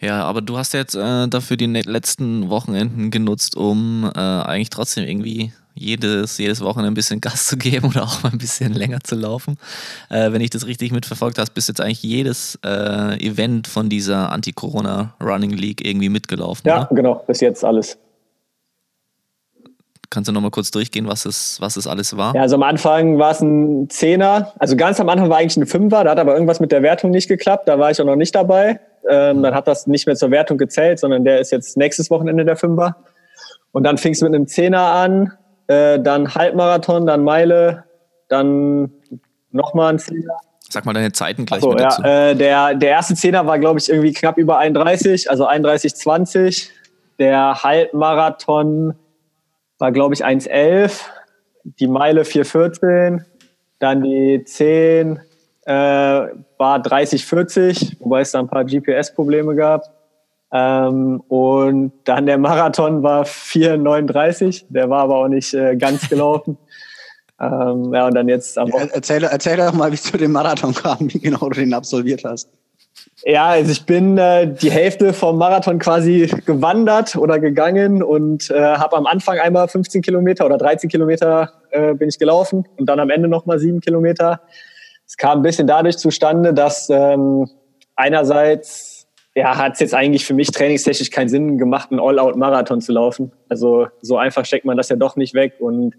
Ja, 0.00 0.22
aber 0.24 0.40
du 0.40 0.56
hast 0.56 0.74
jetzt 0.74 0.94
äh, 0.94 1.26
dafür 1.28 1.56
die 1.56 1.66
letzten 1.66 2.50
Wochenenden 2.50 3.10
genutzt, 3.10 3.56
um 3.56 4.08
äh, 4.14 4.18
eigentlich 4.18 4.70
trotzdem 4.70 5.04
irgendwie 5.04 5.52
jedes, 5.74 6.38
jedes 6.38 6.60
Wochenende 6.60 6.92
ein 6.92 6.94
bisschen 6.94 7.20
Gas 7.20 7.46
zu 7.46 7.56
geben 7.56 7.88
oder 7.88 8.04
auch 8.04 8.22
mal 8.22 8.30
ein 8.30 8.38
bisschen 8.38 8.74
länger 8.74 9.00
zu 9.02 9.16
laufen. 9.16 9.56
Äh, 10.08 10.32
wenn 10.32 10.40
ich 10.40 10.50
das 10.50 10.66
richtig 10.66 10.92
mitverfolgt 10.92 11.38
habe, 11.38 11.50
bist 11.52 11.68
jetzt 11.68 11.80
eigentlich 11.80 12.02
jedes 12.02 12.58
äh, 12.64 13.18
Event 13.24 13.66
von 13.66 13.88
dieser 13.88 14.30
Anti-Corona 14.30 15.14
Running 15.20 15.50
League 15.50 15.84
irgendwie 15.84 16.08
mitgelaufen. 16.08 16.68
Ja, 16.68 16.86
oder? 16.86 16.94
genau, 16.94 17.14
bis 17.26 17.40
jetzt 17.40 17.64
alles. 17.64 17.98
Kannst 20.10 20.28
du 20.28 20.32
nochmal 20.32 20.50
kurz 20.50 20.70
durchgehen, 20.70 21.06
was 21.06 21.26
es, 21.26 21.60
was 21.60 21.76
es 21.76 21.86
alles 21.86 22.16
war? 22.16 22.34
Ja, 22.34 22.42
also 22.42 22.54
am 22.54 22.62
Anfang 22.62 23.18
war 23.18 23.32
es 23.32 23.42
ein 23.42 23.90
Zehner. 23.90 24.54
Also 24.58 24.74
ganz 24.74 25.00
am 25.00 25.08
Anfang 25.08 25.28
war 25.28 25.38
eigentlich 25.38 25.58
ein 25.58 25.66
Fünfer, 25.66 26.04
da 26.04 26.12
hat 26.12 26.18
aber 26.18 26.32
irgendwas 26.32 26.60
mit 26.60 26.72
der 26.72 26.82
Wertung 26.82 27.10
nicht 27.10 27.28
geklappt, 27.28 27.68
da 27.68 27.78
war 27.78 27.90
ich 27.90 28.00
auch 28.00 28.06
noch 28.06 28.16
nicht 28.16 28.34
dabei. 28.34 28.80
Ähm, 29.08 29.42
dann 29.42 29.54
hat 29.54 29.66
das 29.66 29.86
nicht 29.86 30.06
mehr 30.06 30.16
zur 30.16 30.30
Wertung 30.30 30.58
gezählt, 30.58 30.98
sondern 30.98 31.24
der 31.24 31.40
ist 31.40 31.50
jetzt 31.50 31.76
nächstes 31.76 32.10
Wochenende 32.10 32.44
der 32.44 32.56
Fünfer. 32.56 32.96
Und 33.72 33.84
dann 33.84 33.98
fing 33.98 34.12
es 34.12 34.20
mit 34.20 34.34
einem 34.34 34.46
Zehner 34.46 34.80
an, 34.80 35.32
äh, 35.66 35.98
dann 35.98 36.34
Halbmarathon, 36.34 37.06
dann 37.06 37.24
Meile, 37.24 37.84
dann 38.28 38.92
nochmal 39.50 39.94
ein 39.94 39.98
Zehner. 39.98 40.38
Sag 40.70 40.84
mal 40.84 40.92
deine 40.92 41.12
Zeiten 41.12 41.46
gleich 41.46 41.62
so, 41.62 41.74
ja, 41.76 42.30
äh, 42.30 42.36
der, 42.36 42.74
der 42.74 42.90
erste 42.90 43.14
Zehner 43.14 43.46
war, 43.46 43.58
glaube 43.58 43.78
ich, 43.78 43.88
irgendwie 43.88 44.12
knapp 44.12 44.36
über 44.36 44.58
31, 44.58 45.30
also 45.30 45.48
31,20. 45.48 46.68
Der 47.18 47.62
Halbmarathon 47.62 48.94
war, 49.78 49.92
glaube 49.92 50.14
ich, 50.14 50.24
1,11. 50.24 51.00
Die 51.64 51.88
Meile 51.88 52.22
4,14. 52.22 53.24
Dann 53.78 54.02
die 54.02 54.44
10 54.44 55.20
äh, 55.68 55.72
war 56.56 56.80
30,40, 56.80 57.96
wobei 58.00 58.22
es 58.22 58.30
da 58.30 58.38
ein 58.38 58.48
paar 58.48 58.64
GPS-Probleme 58.64 59.54
gab. 59.54 59.82
Ähm, 60.50 61.22
und 61.28 61.92
dann 62.04 62.24
der 62.24 62.38
Marathon 62.38 63.02
war 63.02 63.24
4,39. 63.24 64.64
Der 64.70 64.88
war 64.88 65.02
aber 65.02 65.16
auch 65.16 65.28
nicht 65.28 65.52
äh, 65.52 65.76
ganz 65.76 66.08
gelaufen. 66.08 66.56
ähm, 67.40 67.92
ja, 67.92 68.06
und 68.06 68.14
dann 68.14 68.30
jetzt 68.30 68.56
am 68.56 68.68
ja, 68.68 68.86
erzähl, 68.92 69.22
erzähl 69.24 69.58
doch 69.58 69.74
mal, 69.74 69.90
wie 69.90 69.96
es 69.96 70.04
zu 70.04 70.16
dem 70.16 70.32
Marathon 70.32 70.72
kam, 70.72 71.00
wie 71.00 71.18
genau 71.18 71.50
du 71.50 71.60
den 71.60 71.74
absolviert 71.74 72.24
hast. 72.24 72.48
Ja, 73.24 73.48
also 73.48 73.70
ich 73.70 73.84
bin 73.84 74.16
äh, 74.16 74.50
die 74.50 74.70
Hälfte 74.70 75.12
vom 75.12 75.36
Marathon 75.36 75.78
quasi 75.78 76.32
gewandert 76.46 77.14
oder 77.14 77.38
gegangen 77.38 78.02
und 78.02 78.50
äh, 78.50 78.58
habe 78.58 78.96
am 78.96 79.06
Anfang 79.06 79.38
einmal 79.38 79.68
15 79.68 80.00
Kilometer 80.00 80.46
oder 80.46 80.56
13 80.56 80.88
Kilometer 80.88 81.52
äh, 81.70 81.92
bin 81.92 82.08
ich 82.08 82.18
gelaufen 82.18 82.66
und 82.78 82.88
dann 82.88 83.00
am 83.00 83.10
Ende 83.10 83.28
nochmal 83.28 83.58
sieben 83.58 83.80
Kilometer. 83.80 84.40
Es 85.08 85.16
kam 85.16 85.38
ein 85.38 85.42
bisschen 85.42 85.66
dadurch 85.66 85.96
zustande, 85.96 86.52
dass 86.52 86.90
ähm, 86.90 87.48
einerseits 87.96 89.08
ja, 89.34 89.56
hat 89.56 89.74
es 89.74 89.80
jetzt 89.80 89.94
eigentlich 89.94 90.26
für 90.26 90.34
mich 90.34 90.50
trainingstechnisch 90.50 91.10
keinen 91.10 91.28
Sinn 91.28 91.56
gemacht, 91.56 91.90
einen 91.90 92.00
All-Out-Marathon 92.00 92.82
zu 92.82 92.92
laufen. 92.92 93.32
Also 93.48 93.86
so 94.02 94.18
einfach 94.18 94.44
steckt 94.44 94.66
man 94.66 94.76
das 94.76 94.90
ja 94.90 94.96
doch 94.96 95.16
nicht 95.16 95.32
weg 95.32 95.54
und 95.60 95.94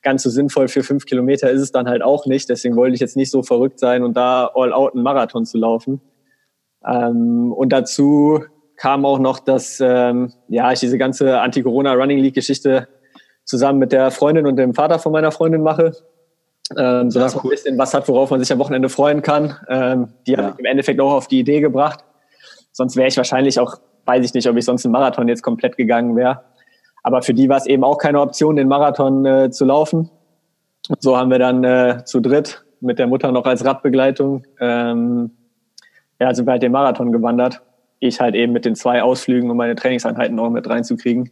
ganz 0.00 0.22
so 0.22 0.30
sinnvoll 0.30 0.68
für 0.68 0.82
fünf 0.82 1.04
Kilometer 1.04 1.50
ist 1.50 1.60
es 1.60 1.72
dann 1.72 1.88
halt 1.88 2.02
auch 2.02 2.24
nicht. 2.24 2.48
Deswegen 2.48 2.74
wollte 2.76 2.94
ich 2.94 3.00
jetzt 3.00 3.16
nicht 3.16 3.30
so 3.30 3.42
verrückt 3.42 3.78
sein 3.78 4.02
und 4.02 4.16
da 4.16 4.50
All-Out 4.54 4.94
einen 4.94 5.02
Marathon 5.02 5.44
zu 5.44 5.58
laufen. 5.58 6.00
Ähm, 6.86 7.52
und 7.52 7.70
dazu 7.70 8.44
kam 8.76 9.04
auch 9.04 9.18
noch, 9.18 9.40
dass 9.40 9.78
ähm, 9.80 10.32
ja, 10.48 10.72
ich 10.72 10.80
diese 10.80 10.96
ganze 10.96 11.40
Anti-Corona-Running 11.40 12.18
League-Geschichte 12.18 12.88
zusammen 13.44 13.78
mit 13.78 13.92
der 13.92 14.10
Freundin 14.10 14.46
und 14.46 14.56
dem 14.56 14.72
Vater 14.72 14.98
von 14.98 15.12
meiner 15.12 15.32
Freundin 15.32 15.62
mache. 15.62 15.92
Ähm, 16.76 17.10
so 17.10 17.20
dass 17.20 17.34
man 17.34 17.44
ein 17.44 17.50
bisschen 17.50 17.78
was 17.78 17.92
hat, 17.94 18.08
worauf 18.08 18.30
man 18.30 18.40
sich 18.40 18.50
am 18.52 18.58
Wochenende 18.58 18.88
freuen 18.88 19.22
kann. 19.22 19.56
Ähm, 19.68 20.08
die 20.26 20.32
ja. 20.32 20.38
hat 20.38 20.50
mich 20.52 20.60
im 20.60 20.64
Endeffekt 20.64 21.00
auch 21.00 21.12
auf 21.12 21.28
die 21.28 21.40
Idee 21.40 21.60
gebracht. 21.60 22.04
Sonst 22.72 22.96
wäre 22.96 23.08
ich 23.08 23.16
wahrscheinlich 23.16 23.60
auch, 23.60 23.76
weiß 24.06 24.24
ich 24.24 24.34
nicht, 24.34 24.48
ob 24.48 24.56
ich 24.56 24.64
sonst 24.64 24.84
einen 24.84 24.92
Marathon 24.92 25.28
jetzt 25.28 25.42
komplett 25.42 25.76
gegangen 25.76 26.16
wäre. 26.16 26.42
Aber 27.02 27.22
für 27.22 27.34
die 27.34 27.48
war 27.48 27.58
es 27.58 27.66
eben 27.66 27.84
auch 27.84 27.98
keine 27.98 28.20
Option, 28.20 28.56
den 28.56 28.68
Marathon 28.68 29.26
äh, 29.26 29.50
zu 29.50 29.64
laufen. 29.64 30.10
Und 30.88 31.02
so 31.02 31.16
haben 31.16 31.30
wir 31.30 31.38
dann 31.38 31.64
äh, 31.64 32.02
zu 32.04 32.20
dritt 32.20 32.64
mit 32.80 32.98
der 32.98 33.06
Mutter 33.06 33.30
noch 33.30 33.44
als 33.44 33.64
Radbegleitung 33.64 34.44
ähm, 34.58 35.30
ja, 36.20 36.34
sind 36.34 36.46
wir 36.46 36.52
halt 36.52 36.62
den 36.62 36.72
Marathon 36.72 37.12
gewandert. 37.12 37.62
Ich 38.00 38.20
halt 38.20 38.34
eben 38.34 38.52
mit 38.52 38.64
den 38.64 38.74
zwei 38.74 39.02
Ausflügen, 39.02 39.50
um 39.50 39.56
meine 39.56 39.74
Trainingseinheiten 39.74 40.38
auch 40.38 40.50
mit 40.50 40.68
reinzukriegen. 40.68 41.30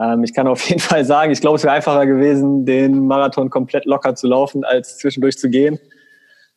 Ähm, 0.00 0.24
ich 0.24 0.34
kann 0.34 0.48
auf 0.48 0.66
jeden 0.68 0.80
Fall 0.80 1.04
sagen, 1.04 1.32
ich 1.32 1.40
glaube, 1.40 1.56
es 1.56 1.64
wäre 1.64 1.74
einfacher 1.74 2.06
gewesen, 2.06 2.64
den 2.64 3.06
Marathon 3.06 3.50
komplett 3.50 3.84
locker 3.84 4.14
zu 4.14 4.26
laufen, 4.26 4.64
als 4.64 4.98
zwischendurch 4.98 5.38
zu 5.38 5.50
gehen. 5.50 5.78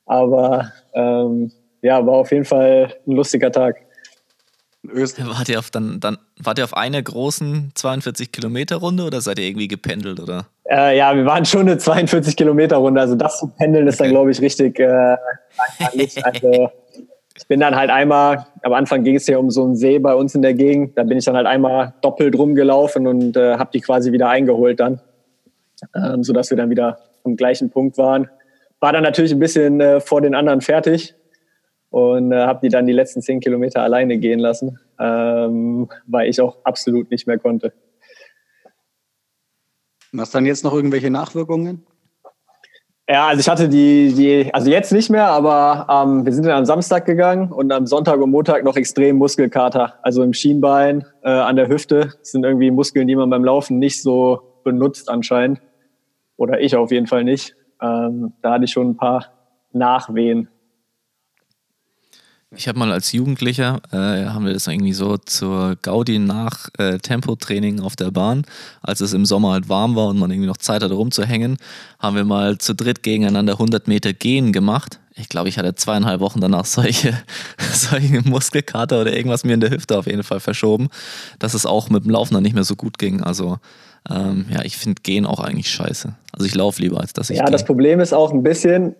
Aber 0.05 0.71
ähm, 0.93 1.51
ja, 1.81 2.05
war 2.05 2.15
auf 2.15 2.31
jeden 2.31 2.45
Fall 2.45 2.93
ein 3.05 3.11
lustiger 3.11 3.51
Tag. 3.51 3.77
Wart 4.83 5.47
ihr 5.47 5.59
auf 5.59 5.71
dann, 5.71 6.01
dann 6.01 6.17
wart 6.37 6.57
ihr 6.57 6.65
auf 6.65 6.75
einer 6.75 7.01
großen 7.01 7.71
42 7.73 8.33
Kilometer 8.33 8.75
Runde 8.75 9.05
oder 9.05 9.21
seid 9.21 9.39
ihr 9.39 9.45
irgendwie 9.45 9.69
gependelt 9.69 10.19
oder? 10.19 10.47
Äh, 10.69 10.97
ja, 10.97 11.15
wir 11.15 11.25
waren 11.25 11.45
schon 11.45 11.61
eine 11.61 11.77
42 11.77 12.35
Kilometer 12.35 12.77
Runde. 12.77 12.99
Also 12.99 13.15
das 13.15 13.39
zu 13.39 13.47
pendeln 13.47 13.87
ist 13.87 13.95
okay. 13.95 14.03
dann 14.03 14.11
glaube 14.11 14.31
ich 14.31 14.41
richtig. 14.41 14.79
Äh, 14.79 15.15
also 16.23 16.69
ich 17.35 17.47
bin 17.47 17.59
dann 17.59 17.75
halt 17.75 17.89
einmal, 17.89 18.45
am 18.61 18.73
Anfang 18.73 19.03
ging 19.03 19.15
es 19.15 19.27
ja 19.27 19.37
um 19.37 19.49
so 19.49 19.63
einen 19.63 19.75
See 19.75 19.97
bei 19.97 20.13
uns 20.13 20.35
in 20.35 20.41
der 20.41 20.53
Gegend, 20.53 20.97
da 20.97 21.03
bin 21.03 21.17
ich 21.17 21.25
dann 21.25 21.35
halt 21.35 21.47
einmal 21.47 21.93
doppelt 22.01 22.37
rumgelaufen 22.37 23.07
und 23.07 23.35
äh, 23.35 23.57
habe 23.57 23.71
die 23.73 23.81
quasi 23.81 24.11
wieder 24.11 24.29
eingeholt 24.29 24.79
dann, 24.79 25.01
ähm, 25.95 26.23
sodass 26.23 26.51
wir 26.51 26.57
dann 26.57 26.69
wieder 26.69 26.99
am 27.23 27.35
gleichen 27.35 27.69
Punkt 27.69 27.97
waren. 27.97 28.29
War 28.79 28.93
dann 28.93 29.03
natürlich 29.03 29.31
ein 29.31 29.39
bisschen 29.39 29.81
äh, 29.81 29.99
vor 29.99 30.21
den 30.21 30.35
anderen 30.35 30.61
fertig 30.61 31.15
und 31.89 32.31
äh, 32.31 32.45
habe 32.45 32.59
die 32.61 32.69
dann 32.69 32.85
die 32.85 32.93
letzten 32.93 33.21
zehn 33.21 33.39
Kilometer 33.39 33.81
alleine 33.81 34.17
gehen 34.17 34.39
lassen, 34.39 34.79
ähm, 34.99 35.89
weil 36.05 36.29
ich 36.29 36.39
auch 36.39 36.57
absolut 36.63 37.09
nicht 37.09 37.25
mehr 37.25 37.39
konnte. 37.39 37.73
Was 40.11 40.29
dann 40.29 40.45
jetzt 40.45 40.63
noch 40.63 40.73
irgendwelche 40.73 41.09
Nachwirkungen? 41.09 41.87
Ja, 43.09 43.27
also 43.27 43.41
ich 43.41 43.49
hatte 43.49 43.67
die, 43.67 44.13
die, 44.13 44.53
also 44.53 44.69
jetzt 44.69 44.93
nicht 44.93 45.09
mehr, 45.09 45.27
aber 45.27 45.87
ähm, 45.89 46.25
wir 46.25 46.31
sind 46.31 46.45
dann 46.45 46.59
am 46.59 46.65
Samstag 46.65 47.05
gegangen 47.05 47.51
und 47.51 47.69
am 47.73 47.85
Sonntag 47.85 48.21
und 48.21 48.31
Montag 48.31 48.63
noch 48.63 48.77
extrem 48.77 49.17
Muskelkater. 49.17 49.99
Also 50.03 50.23
im 50.23 50.31
Schienbein, 50.31 51.05
äh, 51.21 51.29
an 51.29 51.57
der 51.57 51.67
Hüfte. 51.67 52.13
Das 52.19 52.31
sind 52.31 52.45
irgendwie 52.45 52.71
Muskeln, 52.71 53.07
die 53.07 53.17
man 53.17 53.29
beim 53.29 53.43
Laufen 53.43 53.77
nicht 53.77 54.01
so 54.01 54.61
benutzt 54.63 55.09
anscheinend. 55.09 55.59
Oder 56.37 56.61
ich 56.61 56.77
auf 56.77 56.91
jeden 56.91 57.07
Fall 57.07 57.25
nicht. 57.25 57.55
Ähm, 57.81 58.33
da 58.41 58.53
hatte 58.53 58.63
ich 58.63 58.71
schon 58.71 58.91
ein 58.91 58.97
paar 58.97 59.25
Nachwehen. 59.73 60.47
Ich 62.55 62.67
habe 62.67 62.77
mal 62.77 62.91
als 62.91 63.11
Jugendlicher, 63.11 63.81
äh, 63.91 64.27
haben 64.27 64.45
wir 64.45 64.53
das 64.53 64.67
irgendwie 64.67 64.93
so 64.93 65.17
zur 65.17 65.75
Gaudi 65.81 66.19
nach 66.19 66.69
äh, 66.77 66.99
Tempotraining 66.99 67.79
auf 67.79 67.95
der 67.95 68.11
Bahn, 68.11 68.43
als 68.81 69.01
es 69.01 69.13
im 69.13 69.25
Sommer 69.25 69.53
halt 69.53 69.69
warm 69.69 69.95
war 69.95 70.07
und 70.07 70.19
man 70.19 70.29
irgendwie 70.29 70.47
noch 70.47 70.57
Zeit 70.57 70.83
hatte 70.83 70.93
rumzuhängen, 70.93 71.57
haben 71.99 72.15
wir 72.15 72.25
mal 72.25 72.59
zu 72.59 72.75
dritt 72.75 73.01
gegeneinander 73.01 73.53
100 73.53 73.87
Meter 73.87 74.13
gehen 74.13 74.53
gemacht. 74.53 74.99
Ich 75.15 75.29
glaube, 75.29 75.49
ich 75.49 75.57
hatte 75.57 75.75
zweieinhalb 75.75 76.21
Wochen 76.21 76.41
danach 76.41 76.65
solche, 76.65 77.13
solche 77.73 78.21
Muskelkater 78.21 79.01
oder 79.01 79.15
irgendwas 79.15 79.43
mir 79.43 79.53
in 79.53 79.61
der 79.61 79.71
Hüfte 79.71 79.97
auf 79.97 80.05
jeden 80.05 80.23
Fall 80.23 80.39
verschoben, 80.39 80.89
dass 81.39 81.53
es 81.55 81.65
auch 81.65 81.89
mit 81.89 82.03
dem 82.03 82.11
Laufen 82.11 82.35
dann 82.35 82.43
nicht 82.43 82.55
mehr 82.55 82.63
so 82.63 82.75
gut 82.75 82.97
ging. 82.97 83.21
Also 83.21 83.57
ähm, 84.09 84.45
ja, 84.51 84.63
ich 84.63 84.77
finde 84.77 85.01
Gehen 85.01 85.25
auch 85.25 85.39
eigentlich 85.39 85.69
scheiße. 85.69 86.13
Also 86.33 86.45
ich 86.45 86.55
laufe 86.55 86.81
lieber, 86.81 86.99
als 86.99 87.13
dass 87.13 87.29
ich 87.29 87.37
Ja, 87.37 87.45
geh. 87.45 87.51
das 87.51 87.63
Problem 87.63 87.99
ist 87.99 88.13
auch 88.13 88.31
ein 88.31 88.43
bisschen, 88.43 88.95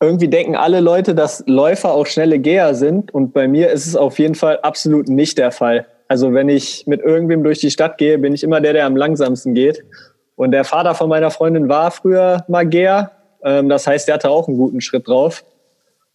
irgendwie 0.00 0.28
denken 0.28 0.56
alle 0.56 0.80
Leute, 0.80 1.14
dass 1.14 1.44
Läufer 1.46 1.92
auch 1.92 2.06
schnelle 2.06 2.38
Geher 2.38 2.74
sind. 2.74 3.12
Und 3.14 3.32
bei 3.32 3.48
mir 3.48 3.70
ist 3.70 3.86
es 3.86 3.96
auf 3.96 4.18
jeden 4.18 4.34
Fall 4.34 4.58
absolut 4.60 5.08
nicht 5.08 5.38
der 5.38 5.52
Fall. 5.52 5.86
Also 6.08 6.32
wenn 6.34 6.48
ich 6.48 6.86
mit 6.86 7.00
irgendwem 7.00 7.42
durch 7.42 7.58
die 7.58 7.70
Stadt 7.70 7.98
gehe, 7.98 8.18
bin 8.18 8.32
ich 8.32 8.42
immer 8.44 8.60
der, 8.60 8.74
der 8.74 8.86
am 8.86 8.96
langsamsten 8.96 9.54
geht. 9.54 9.84
Und 10.36 10.52
der 10.52 10.64
Vater 10.64 10.94
von 10.94 11.08
meiner 11.08 11.30
Freundin 11.30 11.68
war 11.68 11.90
früher 11.90 12.44
mal 12.48 12.66
Geher. 12.66 13.12
Ähm, 13.42 13.68
das 13.68 13.86
heißt, 13.86 14.06
der 14.06 14.16
hatte 14.16 14.30
auch 14.30 14.48
einen 14.48 14.58
guten 14.58 14.80
Schritt 14.80 15.08
drauf. 15.08 15.44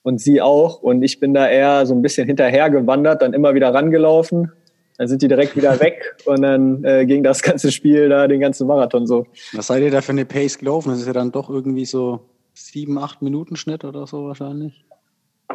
Und 0.04 0.20
sie 0.20 0.42
auch. 0.42 0.82
Und 0.82 1.04
ich 1.04 1.20
bin 1.20 1.34
da 1.34 1.48
eher 1.48 1.86
so 1.86 1.94
ein 1.94 2.02
bisschen 2.02 2.28
hinterher 2.28 2.70
gewandert, 2.70 3.22
dann 3.22 3.34
immer 3.34 3.54
wieder 3.56 3.74
rangelaufen. 3.74 4.52
Dann 4.98 5.08
sind 5.08 5.24
die 5.24 5.28
direkt 5.28 5.56
wieder 5.56 5.80
weg 5.80 6.16
und 6.26 6.44
dann 6.44 6.84
äh, 6.84 7.06
ging 7.08 7.24
das 7.24 7.42
ganze 7.42 7.72
Spiel 7.72 8.10
da, 8.10 8.28
den 8.28 8.40
ganzen 8.40 8.68
Marathon 8.68 9.08
so. 9.08 9.26
Was 9.54 9.68
seid 9.68 9.82
ihr 9.82 9.90
da 9.90 10.02
für 10.02 10.12
eine 10.12 10.26
Pace 10.26 10.60
gelaufen? 10.60 10.90
Das 10.90 11.00
ist 11.00 11.08
ja 11.08 11.14
dann 11.14 11.32
doch 11.32 11.50
irgendwie 11.50 11.86
so 11.86 12.20
sieben, 12.65 12.98
acht 12.98 13.22
Minuten 13.22 13.56
Schnitt 13.56 13.84
oder 13.84 14.08
so 14.08 14.25
wahrscheinlich. 14.25 14.86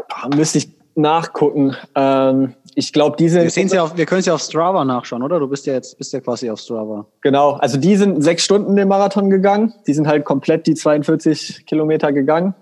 Ah, 0.08 0.28
müsste 0.34 0.58
ich 0.58 0.70
nachgucken. 0.96 1.76
Ähm, 1.94 2.54
ich 2.75 2.92
glaube, 2.92 3.16
diese. 3.18 3.42
Wir, 3.42 3.66
ja 3.66 3.96
wir 3.96 4.06
können 4.06 4.20
es 4.20 4.26
ja 4.26 4.34
auf 4.34 4.40
Strava 4.40 4.84
nachschauen, 4.84 5.22
oder? 5.22 5.38
Du 5.38 5.48
bist 5.48 5.66
ja 5.66 5.75
jetzt 5.75 5.96
bist 5.98 6.12
ja 6.12 6.20
quasi 6.20 6.50
auf 6.50 6.58
Strava. 6.58 7.06
Genau, 7.20 7.52
also 7.52 7.78
die 7.78 7.96
sind 7.96 8.22
sechs 8.22 8.44
Stunden 8.44 8.76
den 8.76 8.88
Marathon 8.88 9.30
gegangen. 9.30 9.75
Die 9.86 9.94
sind 9.94 10.08
halt 10.08 10.25
komplett 10.25 10.66
die 10.66 10.75
42 10.75 11.66
Kilometer 11.66 12.12
gegangen. 12.12 12.54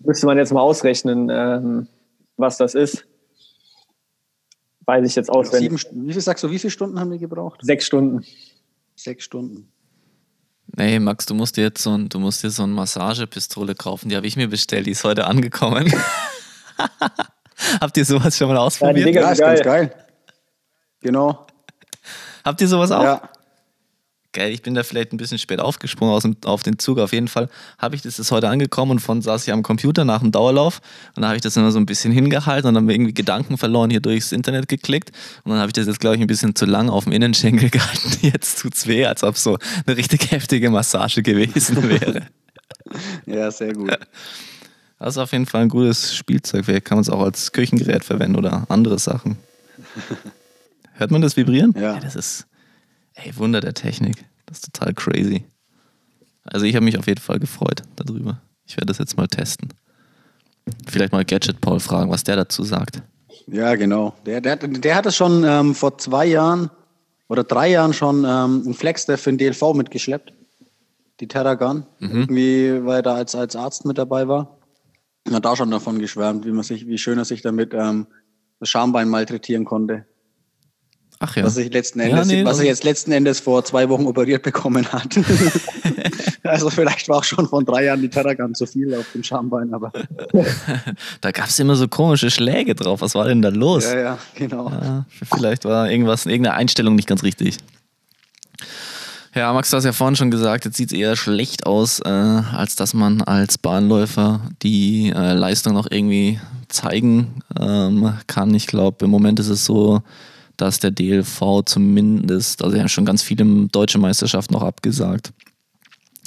Müsste 0.00 0.26
man 0.26 0.38
jetzt 0.38 0.52
mal 0.52 0.60
ausrechnen, 0.60 1.30
ähm, 1.30 1.88
was 2.36 2.56
das 2.56 2.74
ist. 2.74 3.06
Weiß 4.86 5.06
ich 5.06 5.16
jetzt 5.16 5.30
auswendig. 5.30 5.82
Sieben, 5.82 6.06
wie 6.06 6.12
viel 6.12 6.20
sagst 6.22 6.44
du, 6.44 6.50
wie 6.50 6.58
viele 6.58 6.70
Stunden 6.70 7.00
haben 7.00 7.10
die 7.10 7.18
gebraucht? 7.18 7.60
Sechs 7.62 7.86
Stunden. 7.86 8.24
Sechs 8.96 9.24
Stunden. 9.24 9.72
Nee, 10.76 10.98
Max, 10.98 11.26
du 11.26 11.34
musst 11.34 11.56
dir 11.56 11.62
jetzt 11.62 11.82
so 11.82 11.96
ein, 11.96 12.08
du 12.08 12.18
musst 12.18 12.42
dir 12.42 12.50
so 12.50 12.64
eine 12.64 12.72
Massagepistole 12.72 13.74
kaufen. 13.74 14.08
Die 14.08 14.16
habe 14.16 14.26
ich 14.26 14.36
mir 14.36 14.48
bestellt, 14.48 14.86
die 14.86 14.90
ist 14.90 15.04
heute 15.04 15.26
angekommen. 15.26 15.92
Habt 17.80 17.96
ihr 17.96 18.04
sowas 18.04 18.36
schon 18.36 18.48
mal 18.48 18.56
ausprobiert? 18.56 19.14
Ja, 19.14 19.22
ja 19.22 19.30
ist 19.30 19.38
geil. 19.38 19.54
ganz 19.54 19.64
geil. 19.64 19.94
Genau. 21.00 21.46
Habt 22.44 22.60
ihr 22.60 22.68
sowas 22.68 22.90
auch? 22.90 23.04
Ja 23.04 23.33
geil, 24.34 24.52
ich 24.52 24.60
bin 24.60 24.74
da 24.74 24.82
vielleicht 24.82 25.12
ein 25.12 25.16
bisschen 25.16 25.38
spät 25.38 25.60
aufgesprungen 25.60 26.12
aus 26.12 26.22
dem, 26.24 26.36
auf 26.44 26.62
den 26.62 26.78
Zug. 26.78 26.98
Auf 26.98 27.12
jeden 27.12 27.28
Fall 27.28 27.48
habe 27.78 27.96
ich 27.96 28.02
das 28.02 28.18
ist 28.18 28.30
heute 28.30 28.48
angekommen 28.48 28.90
und 28.90 28.98
von 28.98 29.22
saß 29.22 29.46
ich 29.46 29.52
am 29.52 29.62
Computer 29.62 30.04
nach 30.04 30.20
dem 30.20 30.32
Dauerlauf 30.32 30.80
und 31.16 31.22
dann 31.22 31.26
habe 31.26 31.36
ich 31.36 31.42
das 31.42 31.56
immer 31.56 31.70
so 31.70 31.78
ein 31.78 31.86
bisschen 31.86 32.12
hingehalten 32.12 32.68
und 32.68 32.74
dann 32.74 32.88
irgendwie 32.90 33.14
Gedanken 33.14 33.56
verloren 33.56 33.90
hier 33.90 34.00
durchs 34.00 34.32
Internet 34.32 34.68
geklickt 34.68 35.12
und 35.44 35.52
dann 35.52 35.60
habe 35.60 35.70
ich 35.70 35.72
das 35.72 35.86
jetzt 35.86 36.00
glaube 36.00 36.16
ich 36.16 36.20
ein 36.20 36.26
bisschen 36.26 36.54
zu 36.54 36.66
lang 36.66 36.90
auf 36.90 37.04
dem 37.04 37.12
Innenschenkel 37.12 37.70
gehalten. 37.70 38.18
Jetzt 38.20 38.60
tut's 38.60 38.86
weh, 38.86 39.06
als 39.06 39.24
ob 39.24 39.38
so 39.38 39.56
eine 39.86 39.96
richtig 39.96 40.30
heftige 40.30 40.68
Massage 40.68 41.22
gewesen 41.22 41.88
wäre. 41.88 42.26
ja, 43.24 43.50
sehr 43.50 43.72
gut. 43.72 43.96
Das 45.00 45.16
ist 45.16 45.18
auf 45.18 45.32
jeden 45.32 45.44
Fall 45.44 45.62
ein 45.62 45.68
gutes 45.68 46.14
Spielzeug. 46.14 46.64
Vielleicht 46.64 46.86
kann 46.86 46.96
man 46.96 47.02
es 47.02 47.10
auch 47.10 47.20
als 47.20 47.52
Küchengerät 47.52 48.04
verwenden 48.04 48.36
oder 48.36 48.64
andere 48.70 48.98
Sachen. 48.98 49.36
Hört 50.94 51.10
man 51.10 51.20
das 51.20 51.36
vibrieren? 51.36 51.74
Ja. 51.76 51.94
ja 51.94 52.00
das 52.00 52.16
ist 52.16 52.46
Ey, 53.14 53.36
Wunder 53.36 53.60
der 53.60 53.74
Technik. 53.74 54.24
Das 54.46 54.58
ist 54.58 54.72
total 54.72 54.94
crazy. 54.94 55.44
Also 56.44 56.66
ich 56.66 56.74
habe 56.74 56.84
mich 56.84 56.98
auf 56.98 57.06
jeden 57.06 57.20
Fall 57.20 57.38
gefreut 57.38 57.82
darüber. 57.96 58.40
Ich 58.66 58.76
werde 58.76 58.86
das 58.86 58.98
jetzt 58.98 59.16
mal 59.16 59.28
testen. 59.28 59.68
Vielleicht 60.86 61.12
mal 61.12 61.24
Gadget 61.24 61.60
Paul 61.60 61.80
fragen, 61.80 62.10
was 62.10 62.24
der 62.24 62.36
dazu 62.36 62.62
sagt. 62.62 63.02
Ja, 63.46 63.74
genau. 63.74 64.14
Der, 64.24 64.40
der, 64.40 64.56
der 64.56 64.94
hat 64.94 65.06
es 65.06 65.16
schon 65.16 65.44
ähm, 65.44 65.74
vor 65.74 65.98
zwei 65.98 66.26
Jahren 66.26 66.70
oder 67.28 67.44
drei 67.44 67.70
Jahren 67.70 67.92
schon 67.92 68.18
ähm, 68.18 68.62
einen 68.64 68.74
Flex, 68.74 69.06
der 69.06 69.18
für 69.18 69.30
den 69.30 69.38
DLV 69.38 69.74
mitgeschleppt. 69.74 70.32
Die 71.20 71.28
Terragun. 71.28 71.86
Mhm. 72.00 72.10
Irgendwie, 72.10 72.84
weil 72.84 72.96
er 72.96 73.02
da 73.02 73.14
als, 73.14 73.34
als 73.34 73.56
Arzt 73.56 73.84
mit 73.84 73.98
dabei 73.98 74.28
war. 74.28 74.58
Und 75.26 75.34
hat 75.34 75.44
da 75.44 75.56
schon 75.56 75.70
davon 75.70 75.98
geschwärmt, 75.98 76.44
wie 76.44 76.52
man 76.52 76.64
sich, 76.64 76.86
wie 76.86 76.98
schön 76.98 77.18
er 77.18 77.24
sich 77.24 77.40
damit 77.40 77.72
ähm, 77.72 78.06
das 78.60 78.68
Schambein 78.68 79.08
malträtieren 79.08 79.64
konnte. 79.64 80.06
Ach 81.20 81.36
ja. 81.36 81.44
Was, 81.44 81.56
ich 81.56 81.72
letzten 81.72 82.00
Endes, 82.00 82.28
ja, 82.30 82.36
nee, 82.36 82.44
was 82.44 82.58
er 82.58 82.66
jetzt 82.66 82.84
letzten 82.84 83.12
Endes 83.12 83.40
vor 83.40 83.64
zwei 83.64 83.88
Wochen 83.88 84.06
operiert 84.06 84.42
bekommen 84.42 84.86
hat. 84.92 85.16
Also 86.44 86.68
vielleicht 86.68 87.08
war 87.08 87.18
auch 87.18 87.24
schon 87.24 87.48
von 87.48 87.64
drei 87.64 87.84
Jahren 87.84 88.02
die 88.02 88.10
Terragun 88.10 88.54
zu 88.54 88.66
viel 88.66 88.94
auf 88.94 89.06
dem 89.14 89.22
Schambein, 89.22 89.72
aber. 89.72 89.90
da 91.22 91.30
gab 91.30 91.48
es 91.48 91.58
immer 91.58 91.74
so 91.74 91.88
komische 91.88 92.30
Schläge 92.30 92.74
drauf. 92.74 93.00
Was 93.00 93.14
war 93.14 93.26
denn 93.26 93.40
da 93.40 93.48
los? 93.48 93.84
Ja, 93.84 93.98
ja, 93.98 94.18
genau. 94.34 94.70
Ja, 94.70 95.06
vielleicht 95.34 95.64
war 95.64 95.90
irgendwas, 95.90 96.26
irgendeine 96.26 96.56
Einstellung 96.56 96.96
nicht 96.96 97.08
ganz 97.08 97.22
richtig. 97.22 97.56
Ja, 99.34 99.52
Max, 99.52 99.70
du 99.70 99.78
hast 99.78 99.84
ja 99.84 99.92
vorhin 99.92 100.16
schon 100.16 100.30
gesagt, 100.30 100.66
jetzt 100.66 100.76
sieht 100.76 100.92
es 100.92 100.98
eher 100.98 101.16
schlecht 101.16 101.66
aus, 101.66 101.98
äh, 102.00 102.08
als 102.08 102.76
dass 102.76 102.94
man 102.94 103.22
als 103.22 103.58
Bahnläufer 103.58 104.42
die 104.62 105.12
äh, 105.16 105.32
Leistung 105.32 105.72
noch 105.72 105.90
irgendwie 105.90 106.38
zeigen 106.68 107.42
ähm, 107.58 108.12
kann. 108.26 108.54
Ich 108.54 108.66
glaube, 108.66 109.06
im 109.06 109.10
Moment 109.10 109.40
ist 109.40 109.48
es 109.48 109.64
so, 109.64 110.02
dass 110.56 110.78
der 110.78 110.90
DLV 110.90 111.62
zumindest, 111.64 112.62
also 112.62 112.76
ja 112.76 112.88
schon 112.88 113.04
ganz 113.04 113.22
viele 113.22 113.68
deutsche 113.68 113.98
Meisterschaften 113.98 114.54
noch 114.54 114.62
abgesagt. 114.62 115.32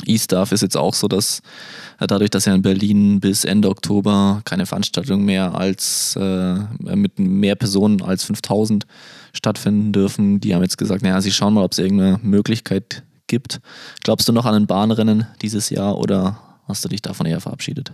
E-Staff 0.05 0.51
ist 0.51 0.61
jetzt 0.61 0.77
auch 0.77 0.93
so, 0.93 1.07
dass 1.07 1.41
dadurch, 1.99 2.29
dass 2.29 2.45
ja 2.45 2.53
in 2.53 2.61
Berlin 2.61 3.19
bis 3.19 3.43
Ende 3.45 3.69
Oktober 3.69 4.41
keine 4.45 4.65
Veranstaltungen 4.65 5.25
mehr 5.25 5.55
als 5.55 6.15
äh, 6.15 6.55
mit 6.95 7.17
mehr 7.17 7.55
Personen 7.55 8.01
als 8.01 8.23
5000 8.25 8.85
stattfinden 9.33 9.91
dürfen, 9.93 10.39
die 10.39 10.53
haben 10.53 10.61
jetzt 10.61 10.77
gesagt, 10.77 11.01
naja, 11.01 11.19
sie 11.21 11.31
schauen 11.31 11.53
mal, 11.53 11.63
ob 11.63 11.71
es 11.71 11.79
irgendeine 11.79 12.19
Möglichkeit 12.21 13.03
gibt. 13.27 13.59
Glaubst 14.03 14.27
du 14.27 14.33
noch 14.33 14.45
an 14.45 14.55
ein 14.55 14.67
Bahnrennen 14.67 15.27
dieses 15.41 15.69
Jahr 15.69 15.97
oder 15.97 16.39
hast 16.67 16.85
du 16.85 16.89
dich 16.89 17.01
davon 17.01 17.25
eher 17.25 17.41
verabschiedet? 17.41 17.91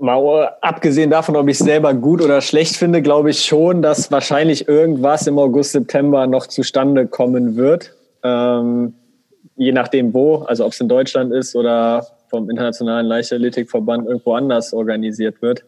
Mal 0.00 0.56
abgesehen 0.60 1.10
davon, 1.10 1.36
ob 1.36 1.48
ich 1.48 1.58
es 1.58 1.64
selber 1.64 1.94
gut 1.94 2.22
oder 2.22 2.40
schlecht 2.40 2.76
finde, 2.76 3.02
glaube 3.02 3.30
ich 3.30 3.44
schon, 3.44 3.82
dass 3.82 4.10
wahrscheinlich 4.10 4.68
irgendwas 4.68 5.26
im 5.26 5.38
August, 5.38 5.72
September 5.72 6.26
noch 6.26 6.46
zustande 6.46 7.06
kommen 7.06 7.56
wird. 7.56 7.94
Ähm, 8.22 8.94
je 9.56 9.72
nachdem 9.72 10.14
wo, 10.14 10.36
also 10.38 10.64
ob 10.64 10.72
es 10.72 10.80
in 10.80 10.88
Deutschland 10.88 11.32
ist 11.32 11.56
oder 11.56 12.06
vom 12.28 12.48
Internationalen 12.48 13.06
Leichtathletikverband 13.06 14.06
irgendwo 14.06 14.34
anders 14.34 14.72
organisiert 14.72 15.42
wird. 15.42 15.64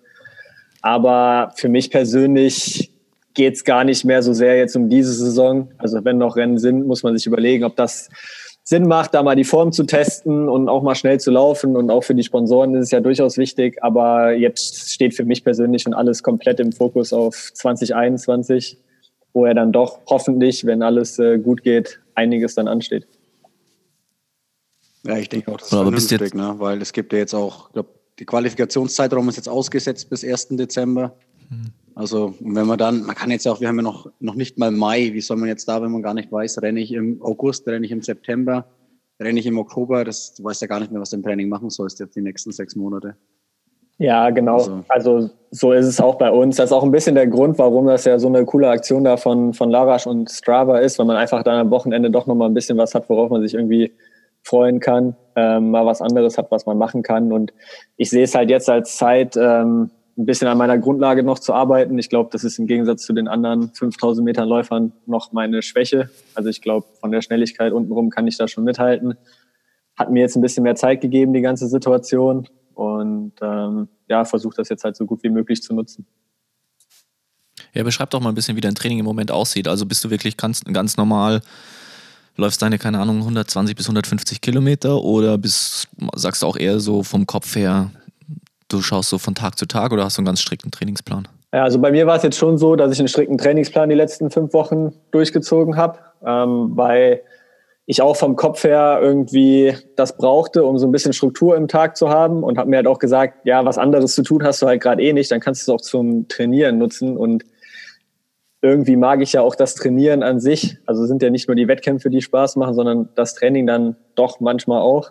Aber 0.83 1.53
für 1.57 1.69
mich 1.69 1.91
persönlich 1.91 2.91
geht 3.35 3.55
es 3.55 3.65
gar 3.65 3.85
nicht 3.85 4.05
mehr 4.05 4.23
so 4.23 4.33
sehr 4.33 4.57
jetzt 4.59 4.77
um 4.77 4.89
diese 4.89 5.13
Saison. 5.13 5.69
Also 5.79 6.05
wenn 6.05 6.19
noch 6.19 6.37
Rennen 6.37 6.59
sind, 6.59 6.87
muss 6.87 7.03
man 7.03 7.17
sich 7.17 7.27
überlegen, 7.27 7.65
ob 7.65 7.77
das 7.77 8.09
Sinn 8.71 8.87
macht, 8.87 9.15
da 9.15 9.25
mal 9.25 9.35
die 9.35 9.43
Form 9.43 9.73
zu 9.73 9.83
testen 9.83 10.49
und 10.49 10.69
auch 10.69 10.85
mal 10.85 10.95
schnell 10.95 11.19
zu 11.19 11.33
laufen. 11.33 11.77
Und 11.77 11.91
auch 11.91 12.05
für 12.05 12.15
die 12.15 12.23
Sponsoren 12.23 12.73
ist 12.77 12.85
es 12.85 12.91
ja 12.93 13.01
durchaus 13.01 13.37
wichtig. 13.37 13.83
Aber 13.83 14.33
jetzt 14.33 14.93
steht 14.93 15.13
für 15.13 15.25
mich 15.25 15.43
persönlich 15.43 15.83
schon 15.83 15.93
alles 15.93 16.23
komplett 16.23 16.61
im 16.61 16.71
Fokus 16.71 17.13
auf 17.13 17.51
2021, 17.53 18.79
wo 19.33 19.45
er 19.45 19.55
dann 19.55 19.73
doch 19.73 19.99
hoffentlich, 20.07 20.67
wenn 20.67 20.85
alles 20.85 21.19
äh, 21.19 21.39
gut 21.39 21.65
geht, 21.65 21.99
einiges 22.15 22.55
dann 22.55 22.69
ansteht. 22.69 23.09
Ja, 25.05 25.17
ich 25.17 25.29
denke 25.29 25.51
auch, 25.51 25.57
das 25.57 25.67
ist 25.67 25.73
aber 25.73 25.91
vernünftig, 25.91 26.35
ne? 26.35 26.55
weil 26.59 26.81
es 26.81 26.93
gibt 26.93 27.13
ja 27.13 27.19
jetzt 27.19 27.35
auch, 27.35 27.67
ich 27.67 27.73
glaube, 27.73 27.89
die 28.21 28.25
Qualifikationszeitraum 28.25 29.29
ist 29.31 29.37
jetzt 29.37 29.49
ausgesetzt 29.49 30.09
bis 30.11 30.25
1. 30.25 30.51
Dezember. 30.51 31.17
Hm. 31.49 31.73
Also, 32.01 32.33
wenn 32.41 32.67
man 32.67 32.79
dann, 32.79 33.03
man 33.03 33.15
kann 33.15 33.31
jetzt 33.31 33.47
auch, 33.47 33.61
wir 33.61 33.69
haben 33.69 33.77
ja 33.77 33.83
noch, 33.83 34.11
noch 34.21 34.35
nicht 34.35 34.57
mal 34.57 34.71
Mai, 34.71 35.11
wie 35.13 35.21
soll 35.21 35.37
man 35.37 35.51
jetzt 35.51 35.69
da, 35.69 35.83
wenn 35.83 35.93
man 35.93 36.01
gar 36.01 36.15
nicht 36.15 36.33
weiß, 36.33 36.63
renne 36.63 36.81
ich 36.81 36.93
im 36.93 37.21
August, 37.21 37.69
renne 37.69 37.85
ich 37.85 37.93
im 37.93 38.01
September, 38.01 38.65
renne 39.21 39.39
ich 39.39 39.45
im 39.45 39.59
Oktober, 39.59 40.03
das, 40.03 40.33
du 40.33 40.43
weißt 40.43 40.63
ja 40.63 40.67
gar 40.67 40.81
nicht 40.81 40.91
mehr, 40.91 41.03
was 41.03 41.11
du 41.11 41.17
im 41.17 41.23
Training 41.23 41.51
machen 41.51 41.69
sollst 41.69 42.01
jetzt 42.01 42.17
die 42.17 42.23
nächsten 42.23 42.53
sechs 42.53 42.75
Monate. 42.75 43.17
Ja, 43.99 44.31
genau. 44.31 44.55
Also, 44.55 44.85
also, 44.89 45.31
so 45.51 45.73
ist 45.75 45.85
es 45.85 46.01
auch 46.01 46.15
bei 46.15 46.31
uns. 46.31 46.57
Das 46.57 46.71
ist 46.71 46.73
auch 46.73 46.85
ein 46.85 46.91
bisschen 46.91 47.17
der 47.17 47.27
Grund, 47.27 47.59
warum 47.59 47.87
das 47.87 48.07
ja 48.07 48.19
so 48.19 48.29
eine 48.29 48.47
coole 48.47 48.71
Aktion 48.71 49.05
da 49.05 49.19
von, 49.19 49.53
von 49.53 49.69
Larash 49.69 50.07
und 50.07 50.31
Strava 50.31 50.79
ist, 50.79 50.99
weil 50.99 51.05
man 51.05 51.19
einfach 51.19 51.43
dann 51.43 51.59
am 51.59 51.71
Wochenende 51.71 52.11
doch 52.11 52.27
nochmal 52.27 52.49
ein 52.49 52.55
bisschen 52.55 52.79
was 52.79 52.95
hat, 52.95 53.11
worauf 53.11 53.29
man 53.29 53.43
sich 53.43 53.53
irgendwie 53.53 53.93
freuen 54.43 54.81
kann, 54.81 55.17
ähm, 55.37 55.71
mal 55.71 55.85
was 55.85 56.01
anderes 56.01 56.39
hat, 56.39 56.51
was 56.51 56.65
man 56.65 56.79
machen 56.79 57.03
kann. 57.03 57.31
Und 57.31 57.53
ich 57.99 58.09
sehe 58.09 58.25
es 58.25 58.35
halt 58.35 58.49
jetzt 58.49 58.71
als 58.71 58.97
Zeit, 58.97 59.37
ähm, 59.37 59.91
ein 60.21 60.27
bisschen 60.27 60.49
an 60.49 60.59
meiner 60.59 60.79
Grundlage 60.79 61.23
noch 61.23 61.39
zu 61.39 61.55
arbeiten. 61.55 61.99
Ich 61.99 62.11
glaube, 62.11 62.29
das 62.33 62.45
ist 62.45 62.59
im 62.59 62.67
Gegensatz 62.67 63.03
zu 63.03 63.13
den 63.13 63.27
anderen 63.27 63.73
5000 63.73 64.25
Metern 64.25 64.49
Läufern 64.49 64.93
noch 65.07 65.33
meine 65.33 65.63
Schwäche. 65.63 66.11
Also 66.35 66.51
ich 66.51 66.61
glaube, 66.61 66.87
von 67.01 67.11
der 67.11 67.23
Schnelligkeit 67.23 67.73
untenrum 67.73 68.11
kann 68.11 68.27
ich 68.27 68.37
da 68.37 68.47
schon 68.47 68.65
mithalten. 68.65 69.15
Hat 69.97 70.11
mir 70.11 70.21
jetzt 70.21 70.37
ein 70.37 70.43
bisschen 70.43 70.63
mehr 70.63 70.77
Zeit 70.77 71.01
gegeben, 71.01 71.33
die 71.33 71.41
ganze 71.41 71.69
Situation. 71.69 72.47
Und 72.75 73.33
ähm, 73.41 73.89
ja, 74.09 74.25
versuche 74.25 74.57
das 74.57 74.69
jetzt 74.69 74.85
halt 74.85 74.97
so 74.97 75.07
gut 75.07 75.23
wie 75.23 75.31
möglich 75.31 75.63
zu 75.63 75.75
nutzen. 75.75 76.07
Ja, 77.73 77.83
beschreib 77.83 78.11
doch 78.11 78.21
mal 78.21 78.29
ein 78.29 78.35
bisschen, 78.35 78.57
wie 78.57 78.61
dein 78.61 78.75
Training 78.75 78.99
im 78.99 79.05
Moment 79.05 79.31
aussieht. 79.31 79.69
Also 79.69 79.87
bist 79.87 80.05
du 80.05 80.11
wirklich 80.11 80.37
ganz, 80.37 80.63
ganz 80.65 80.97
normal 80.97 81.41
läufst 82.37 82.63
deine, 82.63 82.79
keine 82.79 82.99
Ahnung, 82.99 83.19
120 83.19 83.77
bis 83.77 83.87
150 83.87 84.41
Kilometer 84.41 85.03
oder 85.03 85.39
bist, 85.39 85.89
sagst 86.15 86.43
du 86.43 86.47
auch 86.47 86.57
eher 86.57 86.81
so 86.81 87.03
vom 87.03 87.27
Kopf 87.27 87.55
her, 87.55 87.91
du 88.73 88.81
schaust 88.83 89.11
so 89.11 89.19
von 89.19 89.35
Tag 89.35 89.59
zu 89.59 89.67
Tag 89.67 89.93
oder 89.93 90.05
hast 90.05 90.17
du 90.17 90.21
einen 90.21 90.27
ganz 90.27 90.41
strikten 90.41 90.71
Trainingsplan? 90.71 91.29
Ja, 91.53 91.65
also 91.65 91.79
bei 91.79 91.91
mir 91.91 92.07
war 92.07 92.17
es 92.17 92.23
jetzt 92.23 92.39
schon 92.39 92.59
so, 92.59 92.77
dass 92.77 92.93
ich 92.93 92.99
einen 92.99 93.09
strikten 93.09 93.37
Trainingsplan 93.37 93.89
die 93.89 93.97
letzten 93.97 94.31
fünf 94.31 94.53
Wochen 94.53 94.93
durchgezogen 95.11 95.77
habe, 95.77 95.99
ähm, 96.25 96.71
weil 96.77 97.23
ich 97.87 98.03
auch 98.03 98.17
vom 98.17 98.37
Kopf 98.37 98.63
her 98.63 99.01
irgendwie 99.03 99.77
das 99.97 100.17
brauchte, 100.17 100.65
um 100.65 100.79
so 100.79 100.87
ein 100.87 100.93
bisschen 100.93 101.13
Struktur 101.13 101.57
im 101.57 101.67
Tag 101.67 101.97
zu 101.97 102.09
haben 102.09 102.45
und 102.45 102.57
habe 102.57 102.71
mir 102.71 102.77
halt 102.77 102.87
auch 102.87 103.01
gesagt, 103.01 103.45
ja, 103.45 103.65
was 103.65 103.79
anderes 103.79 104.15
zu 104.15 104.23
tun 104.23 104.45
hast 104.45 104.63
du 104.63 104.67
halt 104.67 104.81
gerade 104.81 105.03
eh 105.03 105.13
nicht, 105.13 105.31
dann 105.33 105.41
kannst 105.41 105.67
du 105.67 105.73
es 105.73 105.75
auch 105.75 105.83
zum 105.83 106.29
Trainieren 106.29 106.79
nutzen 106.79 107.17
und 107.17 107.45
irgendwie 108.63 108.97
mag 108.97 109.23
ich 109.23 109.33
ja 109.33 109.41
auch 109.41 109.57
das 109.57 109.75
Trainieren 109.75 110.23
an 110.23 110.39
sich. 110.39 110.77
Also 110.87 111.07
sind 111.07 111.23
ja 111.23 111.31
nicht 111.31 111.49
nur 111.49 111.57
die 111.57 111.67
Wettkämpfe, 111.67 112.11
die 112.11 112.23
Spaß 112.23 112.57
machen, 112.57 112.75
sondern 112.75 113.09
das 113.17 113.35
Training 113.35 113.67
dann 113.67 113.97
doch 114.15 114.39
manchmal 114.39 114.83
auch. 114.83 115.11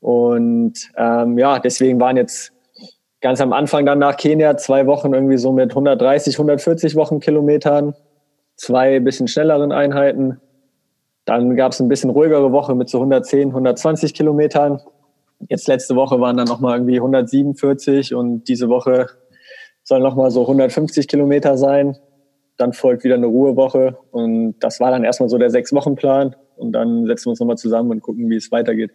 Und 0.00 0.88
ähm, 0.96 1.38
ja, 1.38 1.58
deswegen 1.58 2.00
waren 2.00 2.16
jetzt 2.16 2.52
ganz 3.20 3.40
am 3.40 3.52
Anfang 3.52 3.86
dann 3.86 3.98
nach 3.98 4.16
Kenia 4.16 4.56
zwei 4.56 4.86
Wochen 4.86 5.12
irgendwie 5.12 5.38
so 5.38 5.52
mit 5.52 5.70
130, 5.70 6.34
140 6.34 6.96
Wochenkilometern, 6.96 7.94
zwei 8.56 9.00
bisschen 9.00 9.28
schnelleren 9.28 9.72
Einheiten. 9.72 10.40
Dann 11.24 11.56
gab 11.56 11.72
es 11.72 11.80
ein 11.80 11.88
bisschen 11.88 12.10
ruhigere 12.10 12.52
Woche 12.52 12.74
mit 12.74 12.88
so 12.88 12.98
110, 12.98 13.48
120 13.48 14.14
Kilometern. 14.14 14.80
Jetzt 15.48 15.68
letzte 15.68 15.96
Woche 15.96 16.20
waren 16.20 16.36
dann 16.36 16.48
nochmal 16.48 16.76
irgendwie 16.76 16.96
147 16.96 18.14
und 18.14 18.44
diese 18.44 18.68
Woche 18.68 19.08
soll 19.82 20.00
nochmal 20.00 20.30
so 20.30 20.42
150 20.42 21.08
Kilometer 21.08 21.56
sein 21.56 21.96
dann 22.60 22.72
folgt 22.74 23.04
wieder 23.04 23.14
eine 23.14 23.26
Ruhewoche 23.26 23.96
und 24.10 24.56
das 24.60 24.80
war 24.80 24.90
dann 24.90 25.02
erstmal 25.02 25.30
so 25.30 25.38
der 25.38 25.50
Sechs-Wochen-Plan 25.50 26.36
und 26.56 26.72
dann 26.72 27.06
setzen 27.06 27.26
wir 27.26 27.30
uns 27.30 27.40
nochmal 27.40 27.56
zusammen 27.56 27.90
und 27.90 28.02
gucken, 28.02 28.28
wie 28.28 28.36
es 28.36 28.52
weitergeht. 28.52 28.92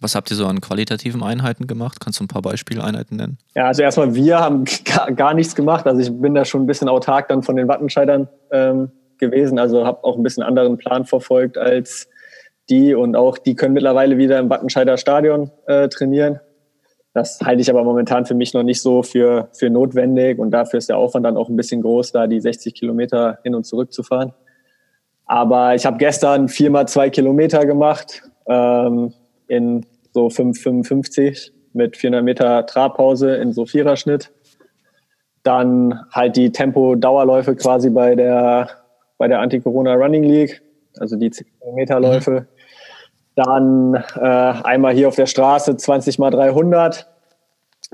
Was 0.00 0.14
habt 0.14 0.30
ihr 0.30 0.36
so 0.36 0.46
an 0.46 0.60
qualitativen 0.60 1.22
Einheiten 1.22 1.66
gemacht? 1.66 1.98
Kannst 2.00 2.20
du 2.20 2.24
ein 2.24 2.28
paar 2.28 2.42
Beispieleinheiten 2.42 3.16
nennen? 3.16 3.38
Ja, 3.54 3.66
also 3.66 3.82
erstmal 3.82 4.14
wir 4.14 4.38
haben 4.38 4.64
gar, 5.16 5.34
nichts 5.34 5.54
gemacht. 5.54 5.86
Also 5.86 6.00
ich 6.00 6.12
bin 6.12 6.34
da 6.34 6.44
schon 6.44 6.62
ein 6.62 6.66
bisschen 6.66 6.88
autark 6.88 7.28
dann 7.28 7.42
von 7.42 7.56
den 7.56 7.66
Wattenscheidern 7.66 8.28
ähm, 8.52 8.92
gewesen. 9.18 9.58
Also 9.58 9.84
habe 9.84 10.04
auch 10.04 10.16
ein 10.16 10.22
bisschen 10.22 10.42
anderen 10.42 10.78
Plan 10.78 11.04
verfolgt 11.04 11.58
als 11.58 12.08
die 12.70 12.94
und 12.94 13.16
auch 13.16 13.38
die 13.38 13.54
können 13.54 13.74
mittlerweile 13.74 14.18
wieder 14.18 14.38
im 14.38 14.50
Wattenscheider 14.50 14.96
Stadion 14.98 15.50
äh, 15.66 15.88
trainieren. 15.88 16.40
Das 17.14 17.40
halte 17.40 17.62
ich 17.62 17.70
aber 17.70 17.82
momentan 17.82 18.26
für 18.26 18.34
mich 18.34 18.54
noch 18.54 18.62
nicht 18.62 18.80
so 18.80 19.02
für, 19.02 19.48
für 19.52 19.70
notwendig 19.70 20.38
und 20.38 20.50
dafür 20.50 20.78
ist 20.78 20.88
der 20.88 20.98
Aufwand 20.98 21.26
dann 21.26 21.36
auch 21.36 21.48
ein 21.48 21.56
bisschen 21.56 21.82
groß, 21.82 22.12
da 22.12 22.26
die 22.26 22.40
60 22.40 22.74
Kilometer 22.74 23.38
hin 23.42 23.54
und 23.54 23.64
zurück 23.64 23.92
zu 23.92 24.02
fahren. 24.02 24.32
Aber 25.24 25.74
ich 25.74 25.84
habe 25.84 25.96
gestern 25.98 26.48
viermal 26.48 26.86
zwei 26.86 27.10
Kilometer 27.10 27.66
gemacht 27.66 28.22
ähm, 28.46 29.12
in 29.48 29.84
so 30.12 30.28
5,55 30.28 31.50
mit 31.72 31.96
400 31.96 32.24
Meter 32.24 32.66
Trabpause 32.66 33.36
in 33.36 33.52
so 33.52 33.66
Viererschnitt. 33.66 34.30
Dann 35.42 36.00
halt 36.12 36.36
die 36.36 36.50
Tempo-Dauerläufe 36.50 37.56
quasi 37.56 37.90
bei 37.90 38.14
der, 38.14 38.68
bei 39.16 39.28
der 39.28 39.40
Anti-Corona 39.40 39.94
Running 39.94 40.24
League, 40.24 40.62
also 40.98 41.16
die 41.16 41.30
10 41.30 41.46
Kilometerläufe. 41.60 42.30
Mhm. 42.30 42.46
Dann 43.36 43.94
äh, 44.16 44.62
einmal 44.64 44.94
hier 44.94 45.08
auf 45.08 45.14
der 45.14 45.26
Straße 45.26 45.76
20 45.76 46.18
mal 46.18 46.30
300, 46.30 47.06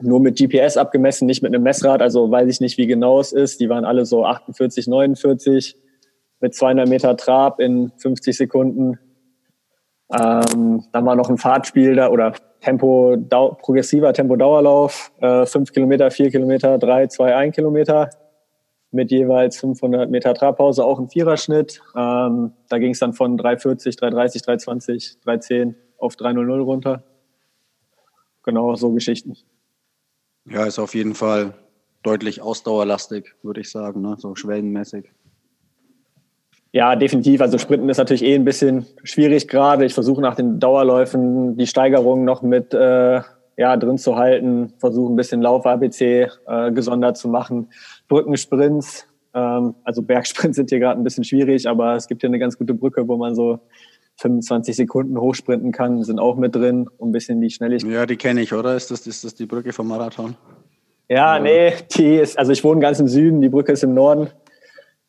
nur 0.01 0.21
mit 0.21 0.39
GPS 0.39 0.77
abgemessen, 0.77 1.27
nicht 1.27 1.43
mit 1.43 1.55
einem 1.55 1.63
Messrad. 1.63 2.01
Also 2.01 2.31
weiß 2.31 2.49
ich 2.49 2.61
nicht, 2.61 2.79
wie 2.79 2.87
genau 2.87 3.21
es 3.21 3.33
ist. 3.33 3.61
Die 3.61 3.69
waren 3.69 3.85
alle 3.85 4.07
so 4.07 4.25
48, 4.25 4.87
49 4.87 5.77
mit 6.41 6.55
200 6.55 6.89
Meter 6.89 7.17
Trab 7.17 7.61
in 7.61 7.93
50 7.99 8.37
Sekunden. 8.37 8.99
Ähm, 10.13 10.85
dann 10.93 11.07
war 11.07 11.17
noch 11.17 11.31
ein 11.31 11.39
Fahrtspiel 11.39 11.97
da 11.97 12.09
oder 12.09 12.35
Tempo, 12.61 13.17
progressiver 13.61 14.13
Tempo-Dauerlauf, 14.13 15.13
äh, 15.21 15.47
5 15.47 15.73
Kilometer, 15.73 16.11
4 16.11 16.31
Kilometer, 16.31 16.79
3, 16.79 17.09
2, 17.09 17.37
1 17.37 17.55
Kilometer 17.55 18.11
mit 18.91 19.11
jeweils 19.11 19.59
500 19.59 20.09
Meter 20.09 20.35
Trabpause, 20.35 20.85
auch 20.85 20.99
im 20.99 21.09
Viererschnitt. 21.09 21.83
Ähm, 21.97 22.53
da 22.69 22.79
ging 22.79 22.93
es 22.93 23.01
dann 23.01 23.13
von 23.13 23.37
3,40, 23.37 23.99
3,30, 23.99 24.45
3,20, 24.45 25.17
3,10 25.25 25.75
auf 25.99 26.15
3,00 26.15 26.61
runter. 26.61 27.03
Genau, 28.45 28.75
so 28.77 28.93
Geschichten. 28.93 29.37
Ja, 30.47 30.65
ist 30.67 30.79
auf 30.79 30.95
jeden 30.95 31.15
Fall 31.15 31.55
deutlich 32.03 32.41
ausdauerlastig, 32.43 33.35
würde 33.43 33.63
ich 33.63 33.71
sagen, 33.71 34.03
ne? 34.03 34.17
so 34.19 34.35
schwellenmäßig. 34.37 35.11
Ja, 36.75 36.97
definitiv. 36.97 37.41
Also 37.41 37.57
Sprinten 37.57 37.89
ist 37.89 37.99
natürlich 37.99 38.25
eh 38.25 38.35
ein 38.35 38.45
bisschen 38.45 38.85
schwierig 39.05 39.47
gerade. 39.47 39.85
Ich 39.85 39.95
versuche 39.95 40.21
nach 40.21 40.35
den 40.35 40.59
Dauerläufen 40.59 41.57
die 41.57 41.69
Steigerung 41.69 42.25
noch 42.25 42.43
mit 42.43 42.75
äh, 42.75 43.21
ja, 43.57 43.77
drin 43.77 43.97
zu 43.97 44.17
halten, 44.17 44.73
versuche 44.79 45.13
ein 45.13 45.15
bisschen 45.15 45.41
Lauf-ABC 45.41 46.27
äh, 46.49 46.73
gesondert 46.73 47.17
zu 47.17 47.29
machen. 47.29 47.69
Brückensprints, 48.09 49.07
ähm, 49.35 49.77
also 49.85 50.03
Bergsprints 50.03 50.57
sind 50.57 50.71
hier 50.71 50.81
gerade 50.81 51.01
ein 51.01 51.05
bisschen 51.05 51.23
schwierig, 51.23 51.69
aber 51.69 51.95
es 51.95 52.09
gibt 52.09 52.23
hier 52.23 52.29
eine 52.29 52.41
ganz 52.41 52.59
gute 52.59 52.75
Brücke, 52.75 53.07
wo 53.07 53.17
man 53.19 53.37
so 53.37 53.61
25 54.17 54.75
Sekunden 54.75 55.17
hochsprinten 55.17 55.71
kann, 55.71 56.03
sind 56.03 56.19
auch 56.19 56.35
mit 56.35 56.57
drin, 56.57 56.89
um 56.99 57.11
ein 57.11 57.13
bisschen 57.13 57.41
die 57.41 57.51
Schnelligkeit. 57.51 57.93
Ja, 57.93 58.05
die 58.05 58.17
kenne 58.17 58.41
ich, 58.41 58.53
oder? 58.53 58.75
Ist 58.75 58.91
das, 58.91 59.07
ist 59.07 59.23
das 59.23 59.37
die 59.37 59.47
Brücke 59.47 59.73
vom 59.73 59.87
Marathon? 59.87 60.35
Ja, 61.09 61.37
ja, 61.37 61.41
nee, 61.41 61.73
die 61.97 62.17
ist, 62.17 62.37
also 62.37 62.51
ich 62.51 62.65
wohne 62.65 62.81
ganz 62.81 62.99
im 62.99 63.07
Süden, 63.07 63.41
die 63.41 63.49
Brücke 63.49 63.71
ist 63.71 63.85
im 63.85 63.95
Norden. 63.95 64.29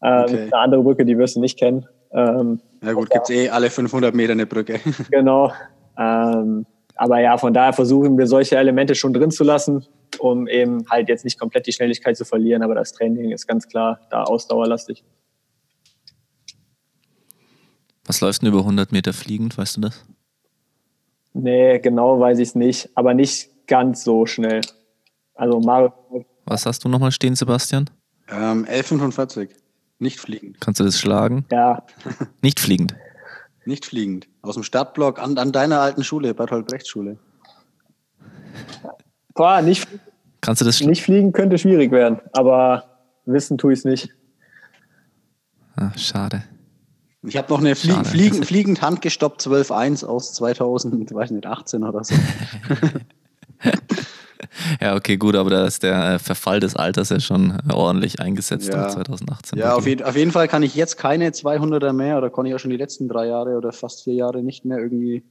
Ähm, 0.03 0.23
okay. 0.23 0.41
Eine 0.43 0.57
andere 0.57 0.83
Brücke, 0.83 1.05
die 1.05 1.17
wirst 1.17 1.35
du 1.35 1.39
nicht 1.39 1.57
kennen. 1.57 1.85
Ähm, 2.11 2.61
ja 2.81 2.93
gut, 2.93 3.09
gibt 3.09 3.29
es 3.29 3.35
eh 3.35 3.49
alle 3.49 3.69
500 3.69 4.13
Meter 4.13 4.33
eine 4.33 4.45
Brücke. 4.45 4.79
genau. 5.11 5.51
Ähm, 5.97 6.65
aber 6.95 7.19
ja, 7.19 7.37
von 7.37 7.53
daher 7.53 7.73
versuchen 7.73 8.17
wir 8.17 8.27
solche 8.27 8.57
Elemente 8.57 8.95
schon 8.95 9.13
drin 9.13 9.31
zu 9.31 9.43
lassen, 9.43 9.85
um 10.19 10.47
eben 10.47 10.85
halt 10.89 11.09
jetzt 11.09 11.25
nicht 11.25 11.39
komplett 11.39 11.67
die 11.67 11.73
Schnelligkeit 11.73 12.15
zu 12.15 12.25
verlieren. 12.25 12.63
Aber 12.63 12.75
das 12.75 12.93
Training 12.93 13.31
ist 13.31 13.47
ganz 13.47 13.67
klar 13.67 13.99
da 14.09 14.23
ausdauerlastig. 14.23 15.03
Was 18.05 18.21
läuft 18.21 18.43
denn 18.43 18.49
über 18.49 18.59
100 18.59 18.91
Meter 18.91 19.13
fliegend, 19.13 19.57
weißt 19.57 19.77
du 19.77 19.81
das? 19.81 20.05
Nee, 21.33 21.79
genau 21.79 22.19
weiß 22.19 22.39
ich 22.39 22.49
es 22.49 22.55
nicht, 22.55 22.89
aber 22.95 23.13
nicht 23.13 23.67
ganz 23.67 24.03
so 24.03 24.25
schnell. 24.25 24.61
Also 25.33 25.59
Mario. 25.59 25.91
Was 26.45 26.65
hast 26.65 26.85
du 26.85 26.89
nochmal 26.89 27.11
stehen, 27.11 27.35
Sebastian? 27.35 27.89
Ähm, 28.29 28.65
11,45. 28.65 29.49
Nicht 29.99 30.19
fliegend. 30.19 30.59
Kannst 30.59 30.79
du 30.79 30.83
das 30.83 30.99
schlagen? 30.99 31.45
Ja. 31.51 31.83
Nicht 32.41 32.59
fliegend. 32.59 32.95
Nicht 33.65 33.85
fliegend. 33.85 34.27
Aus 34.41 34.55
dem 34.55 34.63
Stadtblock 34.63 35.19
an, 35.19 35.37
an 35.37 35.51
deiner 35.51 35.79
alten 35.79 36.03
Schule, 36.03 36.33
Bertolt 36.33 36.67
Brecht 36.67 36.87
Schule. 36.87 37.17
Boah, 39.33 39.61
nicht, 39.61 39.87
Kannst 40.45 40.61
du 40.61 40.65
das 40.65 40.79
nicht 40.79 41.01
fliegen 41.01 41.31
könnte 41.31 41.57
schwierig 41.57 41.91
werden, 41.91 42.19
aber 42.31 42.83
wissen 43.25 43.57
tue 43.57 43.73
ich 43.73 43.79
es 43.79 43.85
nicht. 43.85 44.09
Ach, 45.75 45.97
schade. 45.97 46.43
Ich 47.23 47.35
habe 47.35 47.51
noch 47.51 47.61
eine 47.61 47.73
Flie 47.73 47.93
schade, 47.93 48.07
Fliegen, 48.07 48.43
fliegend 48.43 48.83
handgestoppt 48.83 49.41
12.1 49.41 50.05
aus 50.05 50.35
2018 50.35 51.83
oder 51.83 52.03
so. 52.03 52.13
Ja, 54.81 54.95
okay, 54.95 55.17
gut, 55.17 55.35
aber 55.35 55.49
da 55.49 55.65
ist 55.65 55.83
der 55.83 56.13
äh, 56.13 56.19
Verfall 56.19 56.59
des 56.59 56.75
Alters 56.75 57.09
ja 57.09 57.19
schon 57.19 57.57
ordentlich 57.71 58.19
eingesetzt 58.19 58.69
ja. 58.69 58.87
2018. 58.89 59.59
Ja, 59.59 59.75
auf, 59.75 59.85
je 59.85 60.03
auf, 60.03 60.15
jeden 60.15 60.31
Fall 60.31 60.47
kann 60.47 60.63
ich 60.63 60.75
jetzt 60.75 60.97
keine 60.97 61.29
200er 61.29 61.93
mehr 61.93 62.17
oder 62.17 62.29
kann 62.29 62.45
ich 62.45 62.53
auch 62.55 62.59
schon 62.59 62.71
die 62.71 62.77
letzten 62.77 63.07
drei 63.07 63.27
Jahre 63.27 63.57
oder 63.57 63.71
fast 63.71 64.03
vier 64.03 64.13
Jahre 64.13 64.43
nicht 64.43 64.65
mehr 64.65 64.79
irgendwie 64.79 65.23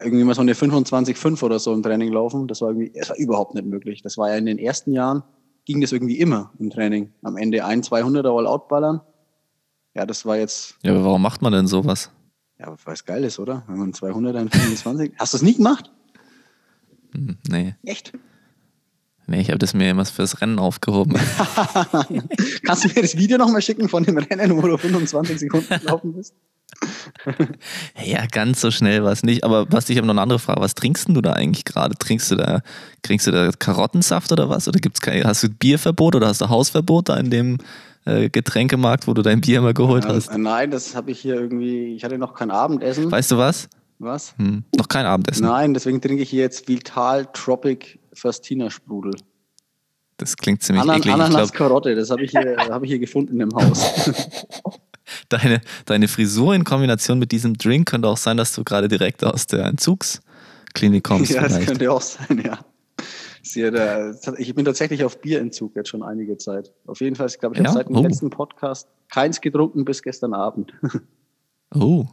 irgendwie 0.00 0.24
mal 0.24 0.34
so 0.34 0.42
eine 0.42 0.52
25,5 0.52 1.42
oder 1.42 1.58
so 1.58 1.72
im 1.72 1.82
Training 1.82 2.12
laufen. 2.12 2.48
Das 2.48 2.60
war 2.60 2.68
irgendwie, 2.68 2.92
das 2.94 3.08
war 3.08 3.16
überhaupt 3.16 3.54
nicht 3.54 3.66
möglich. 3.66 4.02
Das 4.02 4.18
war 4.18 4.30
ja 4.30 4.36
in 4.36 4.46
den 4.46 4.58
ersten 4.58 4.92
Jahren, 4.92 5.22
ging 5.64 5.80
das 5.80 5.92
irgendwie 5.92 6.18
immer 6.18 6.52
im 6.58 6.70
Training. 6.70 7.12
Am 7.22 7.36
Ende 7.36 7.64
ein 7.64 7.82
200er 7.82 8.36
All-Out 8.36 8.68
ballern. 8.68 9.00
Ja, 9.94 10.04
das 10.04 10.26
war 10.26 10.36
jetzt. 10.36 10.76
Ja, 10.82 10.92
aber 10.92 11.04
warum 11.04 11.22
macht 11.22 11.40
man 11.40 11.52
denn 11.52 11.66
sowas? 11.66 12.10
Ja, 12.58 12.74
weil 12.84 12.94
es 12.94 13.04
geil 13.04 13.24
ist, 13.24 13.38
oder? 13.38 13.64
Wenn 13.66 13.78
man 13.78 13.92
200er 13.92 14.40
in 14.40 14.50
25. 14.50 15.12
Hast 15.18 15.32
du 15.32 15.36
es 15.38 15.42
nie 15.42 15.54
gemacht? 15.54 15.90
Hm, 17.12 17.38
nee. 17.48 17.74
Echt? 17.84 18.12
Nee, 19.28 19.40
ich 19.40 19.48
habe 19.48 19.58
das 19.58 19.74
mir 19.74 19.90
immer 19.90 20.04
fürs 20.04 20.40
Rennen 20.40 20.58
aufgehoben. 20.58 21.14
Kannst 22.64 22.84
du 22.84 22.88
mir 22.88 23.02
das 23.02 23.16
Video 23.16 23.38
nochmal 23.38 23.60
schicken 23.62 23.88
von 23.88 24.04
dem 24.04 24.18
Rennen, 24.18 24.56
wo 24.56 24.66
du 24.66 24.78
25 24.78 25.38
Sekunden 25.38 25.80
gelaufen 25.80 26.12
bist? 26.12 26.34
ja, 28.04 28.26
ganz 28.26 28.60
so 28.60 28.70
schnell 28.70 29.02
war 29.02 29.12
es 29.12 29.22
nicht. 29.22 29.44
Aber 29.44 29.70
was 29.70 29.88
ich 29.88 29.96
habe 29.96 30.06
noch 30.06 30.14
eine 30.14 30.22
andere 30.22 30.38
Frage. 30.38 30.60
Was 30.60 30.74
trinkst 30.74 31.08
du 31.08 31.20
da 31.20 31.32
eigentlich 31.32 31.64
gerade? 31.64 31.96
Trinkst 31.96 32.30
du 32.30 32.36
da, 32.36 32.60
kriegst 33.02 33.26
du 33.26 33.30
da 33.30 33.50
Karottensaft 33.50 34.30
oder 34.32 34.48
was? 34.48 34.68
Oder 34.68 34.78
gibt's 34.80 35.00
kein, 35.00 35.24
hast 35.24 35.42
du 35.42 35.48
Bierverbot 35.48 36.14
oder 36.14 36.28
hast 36.28 36.40
du 36.40 36.48
Hausverbot 36.48 37.08
da 37.08 37.16
in 37.16 37.30
dem 37.30 37.58
äh, 38.04 38.28
Getränkemarkt, 38.28 39.06
wo 39.06 39.14
du 39.14 39.22
dein 39.22 39.40
Bier 39.40 39.58
immer 39.58 39.74
geholt 39.74 40.04
ja, 40.04 40.14
hast? 40.14 40.36
Nein, 40.36 40.70
das 40.70 40.94
habe 40.94 41.10
ich 41.10 41.20
hier 41.20 41.34
irgendwie. 41.34 41.94
Ich 41.94 42.04
hatte 42.04 42.18
noch 42.18 42.34
kein 42.34 42.50
Abendessen. 42.50 43.10
Weißt 43.10 43.30
du 43.30 43.38
was? 43.38 43.68
Was? 43.98 44.34
Hm, 44.36 44.64
noch 44.76 44.88
kein 44.88 45.06
Abendessen. 45.06 45.46
Nein, 45.46 45.72
deswegen 45.72 46.00
trinke 46.00 46.22
ich 46.22 46.30
hier 46.30 46.42
jetzt 46.42 46.68
Vital 46.68 47.26
Tropic 47.32 47.98
Fastina 48.16 48.70
Sprudel. 48.70 49.12
Das 50.16 50.36
klingt 50.36 50.62
ziemlich 50.62 50.82
Anan 50.82 50.98
eklig. 50.98 51.14
Ananas 51.14 51.52
Karotte, 51.52 51.94
das 51.94 52.10
habe 52.10 52.24
ich, 52.24 52.30
hier, 52.30 52.56
hab 52.70 52.82
ich 52.82 52.90
hier 52.90 52.98
gefunden 52.98 53.40
im 53.40 53.54
Haus. 53.54 54.10
Deine, 55.28 55.60
deine 55.84 56.08
Frisur 56.08 56.54
in 56.54 56.64
Kombination 56.64 57.20
mit 57.20 57.30
diesem 57.30 57.56
Drink 57.56 57.88
könnte 57.88 58.08
auch 58.08 58.16
sein, 58.16 58.36
dass 58.36 58.52
du 58.54 58.64
gerade 58.64 58.88
direkt 58.88 59.24
aus 59.24 59.46
der 59.46 59.64
Entzugsklinik 59.64 61.04
kommst. 61.04 61.30
Ja, 61.30 61.42
vielleicht. 61.42 61.60
das 61.60 61.66
könnte 61.66 61.92
auch 61.92 62.02
sein, 62.02 62.42
ja. 62.44 62.58
Ich 64.38 64.54
bin 64.54 64.64
tatsächlich 64.64 65.04
auf 65.04 65.20
Bierentzug 65.20 65.76
jetzt 65.76 65.90
schon 65.90 66.02
einige 66.02 66.36
Zeit. 66.38 66.72
Auf 66.86 67.00
jeden 67.00 67.14
Fall, 67.14 67.28
ich 67.28 67.38
glaube, 67.38 67.54
ich 67.54 67.60
ja? 67.60 67.68
habe 67.68 67.78
seit 67.78 67.88
dem 67.88 67.96
oh. 67.96 68.02
letzten 68.02 68.30
Podcast 68.30 68.88
keins 69.08 69.40
getrunken 69.40 69.84
bis 69.84 70.02
gestern 70.02 70.34
Abend. 70.34 70.72
Oh, 71.74 72.06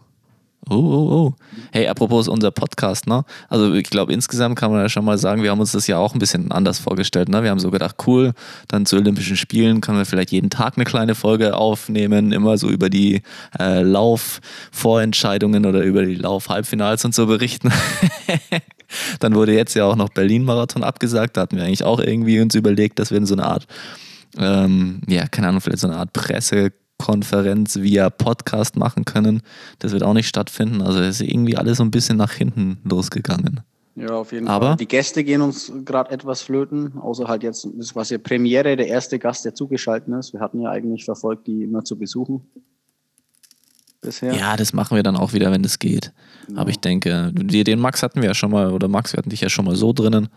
Oh, 0.69 0.76
oh, 0.76 1.12
oh. 1.12 1.34
Hey, 1.71 1.88
apropos 1.88 2.30
unser 2.30 2.52
Podcast, 2.52 3.06
ne? 3.06 3.26
Also 3.49 3.73
ich 3.73 3.89
glaube, 3.89 4.13
insgesamt 4.13 4.58
kann 4.58 4.71
man 4.71 4.80
ja 4.80 4.88
schon 4.88 5.04
mal 5.04 5.17
sagen, 5.17 5.43
wir 5.43 5.52
haben 5.52 5.60
uns 5.60 5.73
das 5.73 5.88
ja 5.88 5.97
auch 5.97 6.13
ein 6.13 6.19
bisschen 6.19 6.52
anders 6.54 6.80
vorgestellt, 6.80 7.28
ne? 7.28 7.43
Wir 7.43 7.49
haben 7.49 7.60
so 7.60 7.69
gedacht, 7.69 7.97
cool, 8.08 8.32
dann 8.69 8.86
zu 8.86 8.95
Olympischen 8.95 9.36
Spielen 9.36 9.82
können 9.82 9.97
wir 9.97 10.06
vielleicht 10.06 10.32
jeden 10.32 10.49
Tag 10.49 10.78
eine 10.78 10.86
kleine 10.86 11.15
Folge 11.15 11.58
aufnehmen, 11.58 12.32
immer 12.32 12.58
so 12.58 12.69
über 12.69 12.89
die 12.89 13.23
äh, 13.60 13.82
Laufvorentscheidungen 13.82 15.65
oder 15.65 15.84
über 15.84 16.06
die 16.06 16.15
Lauf-Halbfinals 16.15 17.04
und 17.04 17.13
so 17.13 17.28
berichten. 17.28 17.69
dann 19.19 19.36
wurde 19.36 19.54
jetzt 19.54 19.73
ja 19.73 19.84
auch 19.84 19.97
noch 19.97 20.10
Berlin-Marathon 20.10 20.84
abgesagt, 20.84 21.36
da 21.36 21.41
hatten 21.41 21.58
wir 21.58 21.65
eigentlich 21.65 21.84
auch 21.84 21.99
irgendwie 21.99 22.39
uns 22.39 22.56
überlegt, 22.56 22.99
dass 22.99 23.12
wir 23.12 23.17
in 23.17 23.26
so 23.26 23.36
eine 23.36 23.45
Art 23.45 23.67
ähm, 24.38 25.02
ja, 25.08 25.28
keine 25.28 25.49
Ahnung, 25.49 25.62
vielleicht 25.62 25.82
so 25.82 25.88
eine 25.88 25.97
Art 25.97 26.13
Presse 26.13 26.71
Konferenz 27.04 27.82
via 27.82 28.10
Podcast 28.10 28.78
machen 28.78 29.04
können. 29.04 29.42
Das 29.80 29.92
wird 29.92 30.04
auch 30.04 30.13
nicht 30.13 30.30
stattfinden. 30.30 30.82
Also 30.82 31.02
ist 31.02 31.20
irgendwie 31.20 31.58
alles 31.58 31.80
so 31.80 31.84
ein 31.84 31.92
bisschen 31.92 32.16
nach 32.16 32.32
hinten 32.32 32.78
losgegangen. 32.86 33.60
Ja, 33.98 34.12
auf 34.12 34.32
jeden 34.32 34.48
Aber 34.48 34.68
Fall. 34.68 34.78
Die 34.78 34.88
Gäste 34.88 35.26
gehen 35.26 35.42
uns 35.42 35.70
gerade 35.84 36.12
etwas 36.12 36.42
flöten, 36.42 36.98
außer 36.98 37.26
halt 37.26 37.44
jetzt, 37.44 37.68
das 37.78 37.94
war 37.94 38.06
ja 38.06 38.18
Premiere, 38.18 38.78
der 38.78 38.88
erste 38.88 39.20
Gast, 39.20 39.44
der 39.44 39.54
zugeschaltet 39.54 40.08
ist. 40.18 40.32
Wir 40.32 40.39
hatten 40.39 40.62
ja 40.62 40.70
eigentlich 40.70 41.04
verfolgt, 41.04 41.46
die 41.46 41.63
immer 41.63 41.84
zu 41.84 41.98
besuchen. 41.98 42.42
Bisher. 44.00 44.34
Ja, 44.34 44.56
das 44.56 44.72
machen 44.72 44.96
wir 44.96 45.04
dann 45.04 45.18
auch 45.18 45.34
wieder, 45.34 45.52
wenn 45.52 45.63
es 45.66 45.80
geht. 45.80 46.13
Genau. 46.48 46.62
Aber 46.62 46.70
ich 46.70 46.80
denke, 46.80 47.34
den 47.34 47.80
Max 47.80 48.02
hatten 48.02 48.22
wir 48.22 48.30
ja 48.30 48.34
schon 48.34 48.52
mal, 48.52 48.72
oder 48.72 48.88
Max, 48.88 49.12
wir 49.12 49.18
hatten 49.18 49.30
dich 49.30 49.42
ja 49.42 49.50
schon 49.50 49.66
mal 49.66 49.76
so 49.76 49.92
drinnen. 49.92 50.30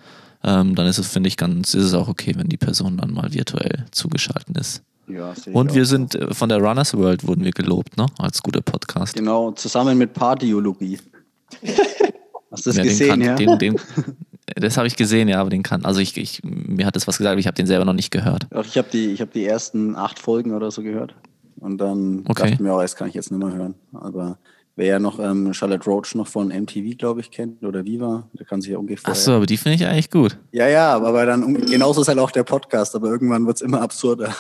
Ähm, 0.43 0.75
dann 0.75 0.89
ist 0.89 0.99
es, 0.99 1.07
finde 1.07 1.29
ich, 1.29 1.37
ganz, 1.37 1.75
ist 1.75 1.85
es 1.85 1.95
auch 1.95 2.09
okay, 2.09 2.35
wenn 2.37 2.49
die 2.49 2.57
Person 2.57 2.97
dann 2.97 3.13
mal 3.13 3.33
virtuell 3.33 3.87
zugeschaltet 3.93 4.59
ist. 4.59 4.83
Ja, 5.09 5.35
und 5.53 5.75
wir 5.75 5.85
sind 5.85 6.15
so. 6.15 6.19
Äh, 6.19 6.35
von 6.35 6.49
der 6.49 6.59
Runners 6.59 6.97
World 6.97 7.27
wurden 7.27 7.45
wir 7.45 7.53
gelobt, 7.53 7.97
ne? 7.97 8.07
Als 8.19 8.43
guter 8.43 8.63
Podcast. 8.63 9.15
Genau, 9.15 9.53
zusammen 9.53 9.97
mit 9.99 10.13
Pardiologie. 10.13 10.99
Hast 12.51 12.67
du 12.67 12.71
das 12.71 12.77
ja, 12.77 12.83
gesehen, 12.83 13.09
kann, 13.09 13.21
ja? 13.21 13.35
Den, 13.37 13.59
den, 13.59 13.81
das 14.55 14.77
habe 14.77 14.87
ich 14.87 14.97
gesehen, 14.97 15.29
ja, 15.29 15.41
aber 15.41 15.51
den 15.51 15.63
kann. 15.63 15.85
Also 15.85 16.01
ich, 16.01 16.17
ich 16.17 16.43
mir 16.45 16.87
hat 16.87 16.97
das 16.97 17.07
was 17.07 17.19
gesagt, 17.19 17.33
aber 17.33 17.41
ich 17.41 17.47
habe 17.47 17.57
den 17.57 17.67
selber 17.67 17.85
noch 17.85 17.93
nicht 17.93 18.11
gehört. 18.11 18.47
Doch, 18.51 18.65
ich 18.65 18.79
habe 18.79 18.89
die, 18.93 19.13
ich 19.13 19.23
die 19.35 19.45
ersten 19.45 19.95
acht 19.97 20.19
Folgen 20.19 20.55
oder 20.55 20.71
so 20.71 20.83
gehört. 20.83 21.15
Und 21.59 21.79
dann 21.79 22.21
okay. 22.21 22.43
dachte 22.43 22.55
ich 22.55 22.61
mir, 22.61 22.75
oh, 22.75 22.81
das 22.81 22.97
kann 22.97 23.09
ich 23.09 23.15
jetzt 23.15 23.31
nicht 23.31 23.43
mehr 23.43 23.53
hören. 23.53 23.75
Aber 23.93 24.39
wer 24.77 24.87
ja 24.87 24.99
noch 24.99 25.19
ähm, 25.19 25.53
Charlotte 25.53 25.85
Roach 25.85 26.15
noch 26.15 26.29
von 26.29 26.49
MTV, 26.49 26.97
glaube 26.97 27.21
ich, 27.21 27.31
kennt 27.31 27.65
oder 27.65 27.85
Viva, 27.85 28.29
der 28.35 28.47
kann 28.47 28.61
sich 28.61 28.73
ja 28.73 28.79
ungefähr. 28.79 29.11
Ach 29.11 29.17
so, 29.17 29.33
aber 29.33 29.47
die 29.47 29.57
finde 29.57 29.77
ich 29.77 29.87
eigentlich 29.87 30.11
gut. 30.11 30.39
Ja, 30.53 30.69
ja, 30.69 30.95
aber 30.95 31.27
dann 31.27 31.67
genauso 31.67 32.03
ist 32.03 32.09
halt 32.09 32.19
auch 32.19 32.31
der 32.31 32.45
Podcast, 32.45 32.95
aber 32.95 33.09
irgendwann 33.09 33.47
wird 33.47 33.57
es 33.57 33.63
immer 33.63 33.81
absurder. 33.81 34.35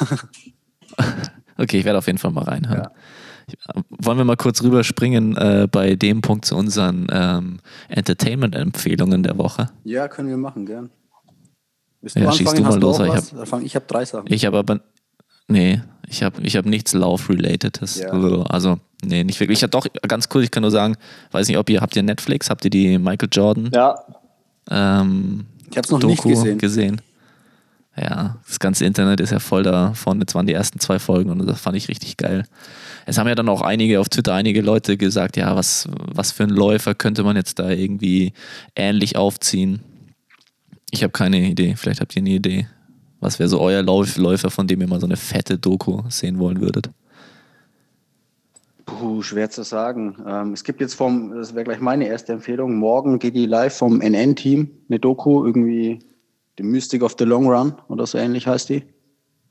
okay, 1.58 1.78
ich 1.78 1.84
werde 1.84 1.98
auf 1.98 2.06
jeden 2.06 2.18
Fall 2.18 2.30
mal 2.30 2.44
reinhören. 2.44 2.84
Ja. 2.84 2.92
Wollen 3.90 4.18
wir 4.18 4.24
mal 4.24 4.36
kurz 4.36 4.62
rüberspringen 4.62 5.36
äh, 5.36 5.68
bei 5.70 5.94
dem 5.94 6.20
Punkt 6.20 6.44
zu 6.44 6.56
unseren 6.56 7.06
ähm, 7.10 7.58
Entertainment-Empfehlungen 7.88 9.22
der 9.22 9.38
Woche? 9.38 9.70
Ja, 9.84 10.08
können 10.08 10.28
wir 10.28 10.36
machen, 10.36 10.66
gern. 10.66 10.90
Bist 12.02 12.16
du 12.16 12.20
ja, 12.20 12.32
schießt 12.32 12.58
du 12.58 12.62
mal 12.62 12.78
los. 12.78 12.98
Ich 12.98 13.32
habe 13.32 13.64
ich 13.64 13.76
hab 13.76 13.88
drei 13.88 14.04
Sachen. 14.04 14.32
Ich 14.32 14.44
habe 14.44 14.58
aber, 14.58 14.80
nee, 15.48 15.80
ich 16.08 16.22
habe 16.22 16.42
ich 16.42 16.56
hab 16.56 16.66
nichts 16.66 16.92
Lauf-Relatedes. 16.92 17.98
Ja. 17.98 18.10
Also, 18.10 18.78
nee, 19.04 19.24
nicht 19.24 19.40
wirklich. 19.40 19.58
Ich 19.58 19.62
habe 19.62 19.70
doch, 19.70 19.86
ganz 20.06 20.28
cool, 20.34 20.44
ich 20.44 20.50
kann 20.50 20.62
nur 20.62 20.70
sagen, 20.70 20.96
weiß 21.32 21.48
nicht, 21.48 21.58
ob 21.58 21.68
ihr, 21.70 21.80
habt 21.80 21.96
ihr 21.96 22.02
Netflix, 22.02 22.50
habt 22.50 22.64
ihr 22.64 22.70
die 22.70 22.98
Michael 22.98 23.28
Jordan? 23.32 23.70
Ja. 23.74 23.98
Ähm, 24.70 25.46
ich 25.70 25.76
habe 25.76 25.84
es 25.84 25.90
noch 25.90 26.00
Doku 26.00 26.10
nicht 26.10 26.22
gesehen. 26.22 26.58
gesehen. 26.58 27.00
Ja, 27.98 28.36
das 28.46 28.58
ganze 28.58 28.84
Internet 28.84 29.20
ist 29.20 29.30
ja 29.30 29.38
voll 29.38 29.62
davon. 29.62 30.20
Jetzt 30.20 30.34
waren 30.34 30.46
die 30.46 30.52
ersten 30.52 30.80
zwei 30.80 30.98
Folgen 30.98 31.30
und 31.30 31.46
das 31.46 31.60
fand 31.60 31.76
ich 31.76 31.88
richtig 31.88 32.18
geil. 32.18 32.44
Es 33.06 33.16
haben 33.16 33.26
ja 33.26 33.34
dann 33.34 33.48
auch 33.48 33.62
einige 33.62 34.00
auf 34.00 34.10
Twitter, 34.10 34.34
einige 34.34 34.60
Leute 34.60 34.98
gesagt, 34.98 35.36
ja, 35.36 35.56
was, 35.56 35.88
was 35.96 36.30
für 36.30 36.42
ein 36.42 36.50
Läufer 36.50 36.94
könnte 36.94 37.22
man 37.22 37.36
jetzt 37.36 37.58
da 37.58 37.70
irgendwie 37.70 38.34
ähnlich 38.74 39.16
aufziehen? 39.16 39.80
Ich 40.90 41.02
habe 41.02 41.12
keine 41.12 41.40
Idee. 41.40 41.74
Vielleicht 41.76 42.00
habt 42.00 42.14
ihr 42.16 42.22
eine 42.22 42.30
Idee. 42.30 42.66
Was 43.26 43.40
wäre 43.40 43.48
so 43.48 43.60
euer 43.60 43.82
Lauf 43.82 44.16
Läufer, 44.18 44.50
von 44.50 44.68
dem 44.68 44.80
ihr 44.80 44.86
mal 44.86 45.00
so 45.00 45.06
eine 45.06 45.16
fette 45.16 45.58
Doku 45.58 46.02
sehen 46.10 46.38
wollen 46.38 46.60
würdet? 46.60 46.90
Puh, 48.84 49.20
schwer 49.20 49.50
zu 49.50 49.64
sagen. 49.64 50.16
Ähm, 50.24 50.52
es 50.52 50.62
gibt 50.62 50.80
jetzt 50.80 50.94
vom, 50.94 51.34
das 51.34 51.52
wäre 51.52 51.64
gleich 51.64 51.80
meine 51.80 52.06
erste 52.06 52.32
Empfehlung, 52.32 52.76
morgen 52.76 53.18
geht 53.18 53.34
die 53.34 53.46
live 53.46 53.76
vom 53.76 54.00
NN-Team, 54.00 54.70
eine 54.88 55.00
Doku, 55.00 55.44
irgendwie 55.44 55.98
The 56.56 56.62
Mystic 56.62 57.02
of 57.02 57.16
the 57.18 57.24
Long 57.24 57.48
Run 57.48 57.74
oder 57.88 58.06
so 58.06 58.16
ähnlich 58.16 58.46
heißt 58.46 58.68
die. 58.68 58.84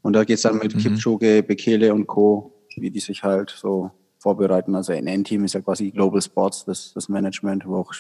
Und 0.04 0.14
da 0.14 0.24
geht 0.24 0.38
es 0.38 0.44
dann 0.44 0.60
mit 0.60 0.74
mhm. 0.74 0.80
Kipchoge, 0.80 1.44
Bekele 1.44 1.94
und 1.94 2.08
Co., 2.08 2.54
wie 2.78 2.92
die 2.92 3.02
sich 3.02 3.24
halt 3.24 3.50
so 3.50 3.92
vorbereiten. 4.20 4.74
Also 4.76 4.94
NN-Team 4.94 5.44
ist 5.44 5.54
ja 5.54 5.60
quasi 5.60 5.92
Global 5.92 6.22
Sports, 6.22 6.64
das, 6.64 6.94
das 6.94 7.10
Management, 7.10 7.68
wo 7.68 7.76
auch 7.76 7.92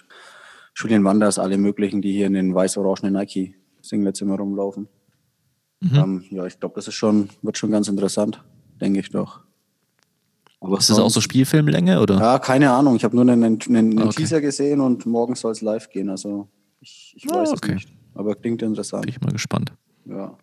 Julian 0.74 1.04
Wanders, 1.04 1.38
alle 1.38 1.58
möglichen, 1.58 2.02
die 2.02 2.14
hier 2.14 2.28
in 2.28 2.34
den 2.34 2.56
weiß-orangenen 2.56 3.12
Nike-Singlets 3.12 4.22
immer 4.22 4.38
rumlaufen. 4.38 4.88
Mhm. 5.82 5.96
Ähm, 5.96 6.24
ja, 6.30 6.46
ich 6.46 6.60
glaube, 6.60 6.76
das 6.76 6.88
ist 6.88 6.96
schon, 6.96 7.30
wird 7.42 7.58
schon 7.58 7.72
ganz 7.72 7.88
interessant, 7.88 8.44
denke 8.80 9.00
ich 9.00 9.10
doch. 9.10 9.42
Aber 10.62 10.78
ist 10.80 10.90
das 10.90 11.00
auch 11.00 11.10
so 11.10 11.22
Spielfilmlänge 11.22 12.02
oder? 12.02 12.18
Ja, 12.18 12.40
keine 12.40 12.72
Ahnung. 12.72 12.96
Ich 12.96 13.04
habe 13.04 13.16
nur 13.16 13.24
einen, 13.24 13.44
einen, 13.44 13.60
einen 13.68 14.02
okay. 14.02 14.16
Teaser 14.18 14.42
gesehen 14.42 14.82
und 14.82 15.06
morgen 15.06 15.36
soll 15.36 15.52
es 15.52 15.62
live 15.62 15.90
gehen. 15.90 16.10
Also 16.10 16.48
ich, 16.80 17.14
ich 17.18 17.30
weiß 17.30 17.50
oh, 17.50 17.54
okay. 17.54 17.72
es 17.72 17.76
nicht. 17.76 17.94
Aber 18.16 18.36
klingt 18.36 18.62
interessant. 18.62 19.04
Bin 19.04 19.10
ich 19.10 19.22
mal 19.22 19.32
gespannt. 19.32 19.74
Ja. 20.06 20.36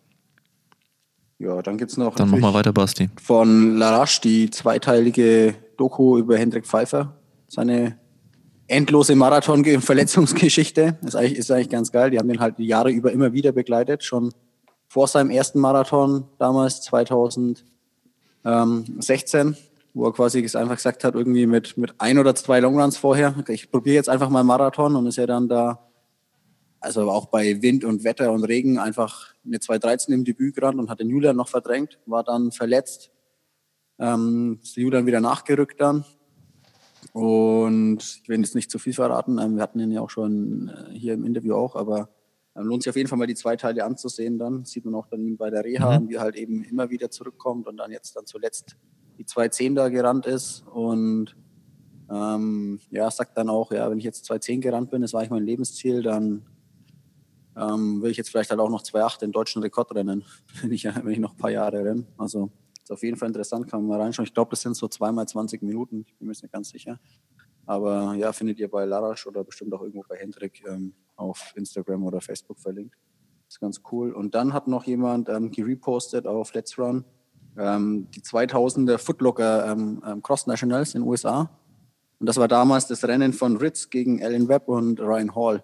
Ja, 1.39 1.61
dann 1.61 1.77
gibt 1.77 1.91
es 1.91 1.97
noch. 1.97 2.15
Dann 2.15 2.29
mach 2.29 2.39
mal 2.39 2.53
weiter, 2.53 2.71
Basti. 2.71 3.09
Von 3.21 3.75
Larache 3.75 4.21
die 4.21 4.49
zweiteilige 4.49 5.55
Doku 5.77 6.17
über 6.17 6.37
Hendrik 6.37 6.65
Pfeiffer. 6.65 7.17
Seine 7.47 7.97
endlose 8.67 9.15
Marathon-Verletzungsgeschichte. 9.15 10.97
Ist 11.01 11.15
eigentlich, 11.15 11.37
ist 11.37 11.51
eigentlich 11.51 11.69
ganz 11.69 11.91
geil. 11.91 12.11
Die 12.11 12.19
haben 12.19 12.29
den 12.29 12.39
halt 12.39 12.57
die 12.59 12.65
Jahre 12.65 12.91
über 12.91 13.11
immer 13.11 13.33
wieder 13.33 13.51
begleitet. 13.51 14.03
Schon 14.03 14.33
vor 14.93 15.07
seinem 15.07 15.31
ersten 15.31 15.59
Marathon 15.59 16.27
damals, 16.37 16.83
2016 16.83 19.57
wo 19.95 20.05
er 20.05 20.13
quasi 20.13 20.39
einfach 20.39 20.75
gesagt 20.75 21.03
hat, 21.03 21.15
irgendwie 21.15 21.47
mit, 21.47 21.77
mit 21.77 21.95
ein 21.97 22.19
oder 22.19 22.35
zwei 22.35 22.59
Longruns 22.59 22.97
vorher, 22.97 23.33
ich 23.47 23.71
probiere 23.71 23.95
jetzt 23.95 24.09
einfach 24.09 24.29
mal 24.29 24.43
Marathon 24.43 24.95
und 24.95 25.07
ist 25.07 25.17
ja 25.17 25.25
dann 25.25 25.49
da, 25.49 25.89
also 26.79 27.09
auch 27.09 27.25
bei 27.27 27.63
Wind 27.63 27.83
und 27.83 28.03
Wetter 28.03 28.31
und 28.31 28.43
Regen 28.43 28.77
einfach 28.77 29.33
eine 29.43 29.57
2.13 29.57 30.13
im 30.13 30.25
Debüt 30.25 30.53
gerannt 30.55 30.77
und 30.79 30.91
hat 30.91 30.99
den 30.99 31.09
Julian 31.09 31.35
noch 31.35 31.47
verdrängt, 31.47 31.97
war 32.05 32.23
dann 32.23 32.51
verletzt, 32.51 33.09
ähm, 33.97 34.59
ist 34.61 34.75
Julian 34.75 35.07
wieder 35.07 35.21
nachgerückt 35.21 35.81
dann. 35.81 36.05
Und 37.13 38.21
ich 38.23 38.29
will 38.29 38.39
jetzt 38.39 38.53
nicht 38.53 38.69
zu 38.69 38.77
viel 38.77 38.93
verraten, 38.93 39.39
ähm, 39.39 39.55
wir 39.55 39.63
hatten 39.63 39.79
ihn 39.79 39.91
ja 39.91 40.01
auch 40.01 40.11
schon 40.11 40.69
äh, 40.69 40.93
hier 40.93 41.15
im 41.15 41.25
Interview 41.25 41.55
auch, 41.55 41.75
aber 41.75 42.09
ähm, 42.55 42.65
lohnt 42.65 42.83
sich 42.83 42.89
auf 42.89 42.95
jeden 42.95 43.09
Fall 43.09 43.17
mal 43.17 43.27
die 43.27 43.35
zwei 43.35 43.55
Teile 43.55 43.83
anzusehen 43.83 44.37
dann, 44.37 44.65
sieht 44.65 44.85
man 44.85 44.95
auch 44.95 45.07
dann 45.07 45.37
bei 45.37 45.49
der 45.49 45.63
Reha, 45.63 45.99
mhm. 45.99 46.09
wie 46.09 46.15
er 46.15 46.21
halt 46.21 46.35
eben 46.35 46.63
immer 46.63 46.89
wieder 46.89 47.09
zurückkommt 47.09 47.67
und 47.67 47.77
dann 47.77 47.91
jetzt 47.91 48.15
dann 48.15 48.25
zuletzt 48.25 48.77
die 49.17 49.25
2.10 49.25 49.75
da 49.75 49.89
gerannt 49.89 50.25
ist 50.25 50.65
und 50.67 51.35
ähm, 52.11 52.79
ja, 52.89 53.09
sagt 53.09 53.37
dann 53.37 53.49
auch, 53.49 53.71
ja, 53.71 53.89
wenn 53.89 53.97
ich 53.97 54.03
jetzt 54.03 54.29
2.10 54.29 54.59
gerannt 54.59 54.91
bin, 54.91 55.01
das 55.01 55.13
war 55.13 55.21
eigentlich 55.21 55.31
mein 55.31 55.45
Lebensziel, 55.45 56.01
dann 56.01 56.45
ähm, 57.55 58.01
will 58.01 58.11
ich 58.11 58.17
jetzt 58.17 58.29
vielleicht 58.29 58.49
halt 58.49 58.59
auch 58.59 58.69
noch 58.69 58.83
2.8 58.83 59.19
den 59.19 59.31
deutschen 59.31 59.61
Rekord 59.61 59.93
rennen, 59.95 60.23
wenn 60.61 60.71
ich, 60.71 60.85
wenn 60.85 61.09
ich 61.09 61.19
noch 61.19 61.31
ein 61.31 61.37
paar 61.37 61.51
Jahre 61.51 61.83
renne. 61.83 62.05
Also 62.17 62.51
ist 62.81 62.91
auf 62.91 63.03
jeden 63.03 63.17
Fall 63.17 63.29
interessant, 63.29 63.69
kann 63.69 63.81
man 63.81 63.89
mal 63.97 64.01
reinschauen. 64.01 64.27
Ich 64.27 64.33
glaube, 64.33 64.51
das 64.51 64.61
sind 64.61 64.75
so 64.75 64.87
zweimal 64.87 65.27
20 65.27 65.61
Minuten, 65.61 66.05
ich 66.05 66.15
bin 66.17 66.27
mir 66.27 66.31
nicht 66.33 66.51
ganz 66.51 66.69
sicher. 66.69 66.99
Aber 67.65 68.13
ja, 68.15 68.33
findet 68.33 68.59
ihr 68.59 68.69
bei 68.69 68.83
Larasch 68.83 69.25
oder 69.25 69.43
bestimmt 69.43 69.73
auch 69.73 69.81
irgendwo 69.81 70.03
bei 70.07 70.17
Hendrik 70.17 70.63
ähm, 70.67 70.93
auf 71.15 71.53
Instagram 71.55 72.03
oder 72.03 72.21
Facebook 72.21 72.59
verlinkt. 72.59 72.95
Das 73.45 73.55
ist 73.55 73.59
ganz 73.59 73.81
cool. 73.91 74.11
Und 74.11 74.35
dann 74.35 74.53
hat 74.53 74.67
noch 74.67 74.85
jemand 74.85 75.29
ähm, 75.29 75.51
gerepostet 75.51 76.27
auf 76.27 76.53
Let's 76.53 76.77
Run 76.77 77.05
ähm, 77.57 78.07
die 78.11 78.21
2000er 78.21 78.97
Footlocker 78.97 79.71
ähm, 79.71 80.01
ähm, 80.05 80.23
Cross 80.23 80.47
Nationals 80.47 80.95
in 80.95 81.01
den 81.01 81.09
USA. 81.09 81.49
Und 82.19 82.27
das 82.27 82.37
war 82.37 82.47
damals 82.47 82.87
das 82.87 83.03
Rennen 83.03 83.33
von 83.33 83.57
Ritz 83.57 83.89
gegen 83.89 84.23
Alan 84.23 84.47
Webb 84.47 84.67
und 84.67 84.99
Ryan 84.99 85.35
Hall. 85.35 85.63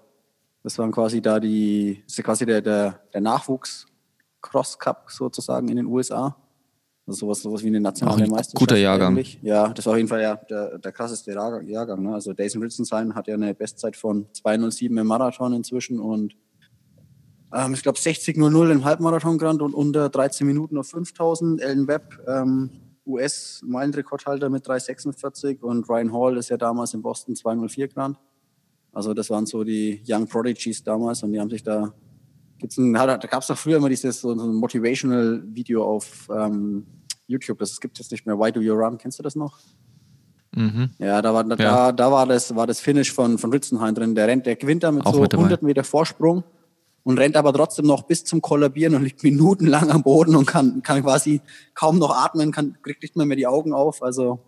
Das 0.63 0.77
waren 0.77 0.91
quasi 0.91 1.21
da 1.21 1.39
die, 1.39 2.03
das 2.05 2.17
ist 2.17 2.23
quasi 2.23 2.45
der, 2.45 2.61
der, 2.61 2.99
der 3.13 3.21
Nachwuchs 3.21 3.87
Cross 4.41 4.77
Cup 4.77 5.09
sozusagen 5.09 5.69
in 5.69 5.77
den 5.77 5.85
USA. 5.85 6.35
Also 7.09 7.25
sowas, 7.25 7.41
sowas 7.41 7.63
wie 7.63 7.67
eine 7.67 7.81
nationale 7.81 8.23
ein 8.23 8.29
Meisterschaft. 8.29 8.59
Guter 8.59 8.77
Jahrgang. 8.77 9.13
Eigentlich. 9.13 9.39
Ja, 9.41 9.69
das 9.69 9.87
war 9.87 9.93
auf 9.93 9.97
jeden 9.97 10.09
Fall 10.09 10.21
ja, 10.21 10.35
der, 10.35 10.77
der 10.77 10.91
krasseste 10.91 11.31
Jahrgang. 11.31 12.03
Ne? 12.03 12.13
Also 12.13 12.33
Jason 12.33 12.61
Ritzenstein 12.61 13.15
hat 13.15 13.27
ja 13.27 13.33
eine 13.33 13.55
Bestzeit 13.55 13.95
von 13.95 14.27
207 14.31 14.95
im 14.95 15.07
Marathon 15.07 15.53
inzwischen 15.53 15.99
und 15.99 16.35
ähm, 17.51 17.73
ich 17.73 17.81
glaube 17.81 17.97
60.00 17.97 18.71
im 18.71 18.85
Halbmarathon 18.85 19.39
gerannt 19.39 19.63
und 19.63 19.73
unter 19.73 20.09
13 20.09 20.45
Minuten 20.45 20.77
auf 20.77 20.89
5000. 20.89 21.61
Ellen 21.61 21.87
Webb, 21.87 22.19
ähm, 22.27 22.69
US-Meilenrekordhalter 23.07 24.49
mit 24.49 24.67
3,46 24.67 25.61
und 25.61 25.89
Ryan 25.89 26.13
Hall 26.13 26.37
ist 26.37 26.49
ja 26.49 26.57
damals 26.57 26.93
in 26.93 27.01
Boston 27.01 27.33
2,04 27.33 27.87
gerannt. 27.87 28.19
Also 28.91 29.15
das 29.15 29.31
waren 29.31 29.47
so 29.47 29.63
die 29.63 30.03
Young 30.07 30.27
Prodigies 30.27 30.83
damals 30.83 31.23
und 31.23 31.33
die 31.33 31.39
haben 31.39 31.49
sich 31.49 31.63
da 31.63 31.91
gibt's 32.59 32.77
ein, 32.77 32.93
da 32.93 33.17
gab 33.17 33.41
es 33.41 33.47
doch 33.47 33.57
früher 33.57 33.77
immer 33.77 33.89
dieses 33.89 34.21
so 34.21 34.31
ein 34.31 34.53
Motivational 34.53 35.41
Video 35.47 35.83
auf 35.83 36.29
ähm, 36.29 36.85
YouTube. 37.29 37.59
Das 37.59 37.79
gibt 37.79 37.97
es 37.97 38.05
jetzt 38.05 38.11
nicht 38.11 38.25
mehr. 38.25 38.37
Why 38.37 38.51
Do 38.51 38.59
You 38.59 38.73
Run? 38.73 38.97
Kennst 38.97 39.19
du 39.19 39.23
das 39.23 39.35
noch? 39.35 39.57
Mhm. 40.55 40.89
Ja, 40.97 41.21
da 41.21 41.33
war, 41.33 41.43
da, 41.43 41.55
ja. 41.55 41.91
da 41.91 42.11
war 42.11 42.25
das, 42.25 42.55
war 42.55 42.65
das 42.65 42.79
Finish 42.79 43.13
von, 43.13 43.37
von 43.37 43.51
Ritzenheim 43.51 43.93
drin. 43.93 44.15
Der 44.15 44.27
rennt, 44.27 44.45
der 44.45 44.55
gewinnt 44.55 44.83
da 44.83 44.91
mit 44.91 45.05
Auch 45.05 45.13
so 45.13 45.21
mit 45.21 45.33
100 45.33 45.61
Meter 45.61 45.83
Vorsprung 45.83 46.43
und 47.03 47.19
rennt 47.19 47.37
aber 47.37 47.53
trotzdem 47.53 47.85
noch 47.85 48.03
bis 48.03 48.23
zum 48.23 48.41
Kollabieren 48.41 48.95
und 48.95 49.03
liegt 49.03 49.23
minutenlang 49.23 49.91
am 49.91 50.03
Boden 50.03 50.35
und 50.35 50.45
kann, 50.45 50.81
kann 50.81 51.03
quasi 51.03 51.41
kaum 51.75 51.99
noch 51.99 52.15
atmen, 52.15 52.51
kann, 52.51 52.77
kriegt 52.81 53.03
nicht 53.03 53.15
mehr, 53.15 53.25
mehr 53.25 53.37
die 53.37 53.47
Augen 53.47 53.73
auf. 53.73 54.01
Also 54.01 54.39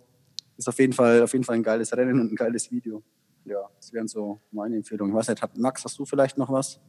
ist 0.58 0.68
auf 0.68 0.80
jeden 0.80 0.94
Fall, 0.94 1.22
auf 1.22 1.34
jeden 1.34 1.46
Fall 1.46 1.56
ein 1.56 1.64
geiles 1.64 1.96
Rennen 1.96 2.20
und 2.20 2.34
ein 2.34 2.36
geiles 2.36 2.72
Video. 2.72 3.04
Ja, 3.46 3.70
das 3.78 3.94
wären 3.94 4.08
so 4.08 4.40
meine 4.52 4.76
Empfehlungen. 4.76 5.14
Ich 5.14 5.18
weiß 5.18 5.30
nicht, 5.30 5.58
Max, 5.58 5.84
hast 5.84 5.98
du 5.98 6.06
vielleicht 6.06 6.38
noch 6.38 6.52
was? 6.52 6.80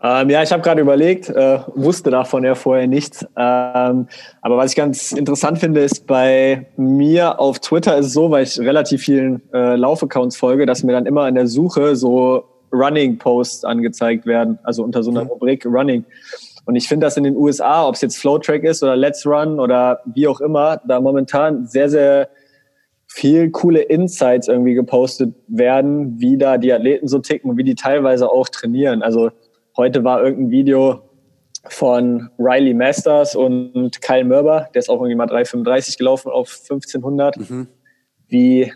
Ähm, 0.00 0.30
ja, 0.30 0.42
ich 0.44 0.52
habe 0.52 0.62
gerade 0.62 0.80
überlegt, 0.80 1.28
äh, 1.28 1.58
wusste 1.74 2.10
davon 2.10 2.44
ja 2.44 2.54
vorher 2.54 2.86
nichts. 2.86 3.24
Ähm, 3.36 4.06
aber 4.42 4.56
was 4.56 4.70
ich 4.70 4.76
ganz 4.76 5.10
interessant 5.10 5.58
finde, 5.58 5.80
ist 5.80 6.06
bei 6.06 6.66
mir 6.76 7.40
auf 7.40 7.58
Twitter 7.58 7.98
ist 7.98 8.06
es 8.06 8.12
so, 8.12 8.30
weil 8.30 8.44
ich 8.44 8.60
relativ 8.60 9.02
vielen 9.02 9.42
äh, 9.52 9.74
Laufaccounts 9.74 10.36
folge, 10.36 10.66
dass 10.66 10.84
mir 10.84 10.92
dann 10.92 11.06
immer 11.06 11.26
in 11.26 11.34
der 11.34 11.48
Suche 11.48 11.96
so 11.96 12.44
Running-Posts 12.72 13.64
angezeigt 13.64 14.26
werden, 14.26 14.58
also 14.62 14.84
unter 14.84 15.02
so 15.02 15.10
einer 15.10 15.24
mhm. 15.24 15.30
Rubrik 15.30 15.66
Running. 15.66 16.04
Und 16.64 16.76
ich 16.76 16.86
finde, 16.86 17.06
dass 17.06 17.16
in 17.16 17.24
den 17.24 17.34
USA, 17.34 17.88
ob 17.88 17.96
es 17.96 18.00
jetzt 18.02 18.18
Flowtrack 18.18 18.62
ist 18.62 18.82
oder 18.82 18.94
Let's 18.94 19.26
Run 19.26 19.58
oder 19.58 20.00
wie 20.04 20.28
auch 20.28 20.40
immer, 20.40 20.80
da 20.86 21.00
momentan 21.00 21.66
sehr, 21.66 21.88
sehr 21.88 22.28
viel 23.06 23.50
coole 23.50 23.80
Insights 23.80 24.48
irgendwie 24.48 24.74
gepostet 24.74 25.34
werden, 25.48 26.20
wie 26.20 26.36
da 26.36 26.58
die 26.58 26.72
Athleten 26.72 27.08
so 27.08 27.18
ticken 27.18 27.50
und 27.50 27.56
wie 27.56 27.64
die 27.64 27.74
teilweise 27.74 28.30
auch 28.30 28.48
trainieren. 28.48 29.02
Also 29.02 29.30
heute 29.78 30.04
war 30.04 30.22
irgendein 30.22 30.50
Video 30.50 31.00
von 31.68 32.28
Riley 32.38 32.74
Masters 32.74 33.34
und 33.34 34.02
Kyle 34.02 34.24
Mörber, 34.24 34.68
der 34.74 34.80
ist 34.80 34.90
auch 34.90 34.96
irgendwie 34.96 35.14
mal 35.14 35.28
3,35 35.28 35.96
gelaufen 35.96 36.30
auf 36.30 36.58
1500, 36.62 37.36
mhm. 37.38 37.68
wie 38.26 38.72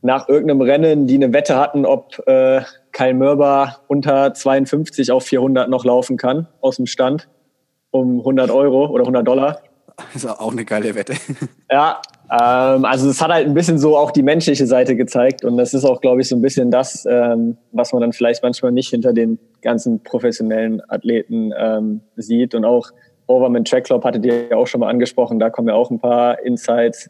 nach 0.00 0.28
irgendeinem 0.28 0.60
Rennen, 0.60 1.06
die 1.06 1.14
eine 1.16 1.32
Wette 1.32 1.56
hatten, 1.56 1.84
ob 1.86 2.26
äh, 2.26 2.62
Kyle 2.92 3.14
Mörber 3.14 3.80
unter 3.88 4.34
52 4.34 5.10
auf 5.10 5.24
400 5.24 5.68
noch 5.68 5.84
laufen 5.84 6.16
kann 6.16 6.46
aus 6.60 6.76
dem 6.76 6.86
Stand 6.86 7.28
um 7.90 8.18
100 8.18 8.50
Euro 8.50 8.86
oder 8.86 9.02
100 9.02 9.26
Dollar. 9.26 9.62
Das 9.96 10.06
ist 10.24 10.26
auch 10.26 10.52
eine 10.52 10.64
geile 10.64 10.94
Wette. 10.94 11.14
Ja, 11.70 12.02
ähm, 12.40 12.84
also 12.84 13.08
es 13.08 13.20
hat 13.20 13.30
halt 13.30 13.46
ein 13.46 13.54
bisschen 13.54 13.78
so 13.78 13.96
auch 13.96 14.10
die 14.10 14.22
menschliche 14.22 14.66
Seite 14.66 14.96
gezeigt 14.96 15.44
und 15.44 15.56
das 15.56 15.72
ist 15.72 15.84
auch, 15.84 16.00
glaube 16.00 16.20
ich, 16.20 16.28
so 16.28 16.36
ein 16.36 16.42
bisschen 16.42 16.70
das, 16.70 17.06
ähm, 17.08 17.56
was 17.72 17.92
man 17.92 18.00
dann 18.00 18.12
vielleicht 18.12 18.42
manchmal 18.42 18.72
nicht 18.72 18.88
hinter 18.88 19.12
den 19.12 19.38
ganzen 19.62 20.02
professionellen 20.02 20.82
Athleten 20.88 21.52
ähm, 21.56 22.00
sieht 22.16 22.54
und 22.54 22.64
auch 22.64 22.90
Overman 23.26 23.64
Track 23.64 23.84
Club 23.84 24.04
hattet 24.04 24.24
ihr 24.26 24.48
ja 24.50 24.56
auch 24.56 24.66
schon 24.66 24.80
mal 24.80 24.88
angesprochen, 24.88 25.38
da 25.38 25.50
kommen 25.50 25.68
ja 25.68 25.74
auch 25.74 25.90
ein 25.90 26.00
paar 26.00 26.42
Insights 26.44 27.08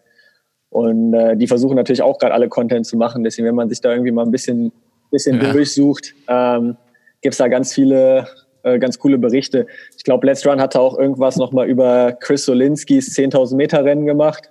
und 0.68 1.14
äh, 1.14 1.36
die 1.36 1.46
versuchen 1.46 1.76
natürlich 1.76 2.02
auch 2.02 2.18
gerade 2.18 2.34
alle 2.34 2.48
Content 2.48 2.84
zu 2.84 2.96
machen. 2.96 3.22
Deswegen, 3.22 3.46
wenn 3.46 3.54
man 3.54 3.68
sich 3.68 3.80
da 3.80 3.92
irgendwie 3.92 4.10
mal 4.10 4.24
ein 4.24 4.30
bisschen, 4.32 4.72
bisschen 5.10 5.40
ja. 5.40 5.52
durchsucht, 5.52 6.14
ähm, 6.28 6.76
gibt 7.22 7.34
es 7.34 7.38
da 7.38 7.48
ganz 7.48 7.72
viele 7.72 8.26
äh, 8.64 8.78
ganz 8.78 8.98
coole 8.98 9.18
Berichte. 9.18 9.66
Ich 9.96 10.04
glaube, 10.04 10.26
Let's 10.26 10.44
Run 10.46 10.60
hatte 10.60 10.80
auch 10.80 10.98
irgendwas 10.98 11.36
nochmal 11.36 11.68
über 11.68 12.12
Chris 12.12 12.44
Solinskis 12.44 13.16
10.000 13.16 13.56
Meter 13.56 13.84
Rennen 13.84 14.06
gemacht. 14.06 14.50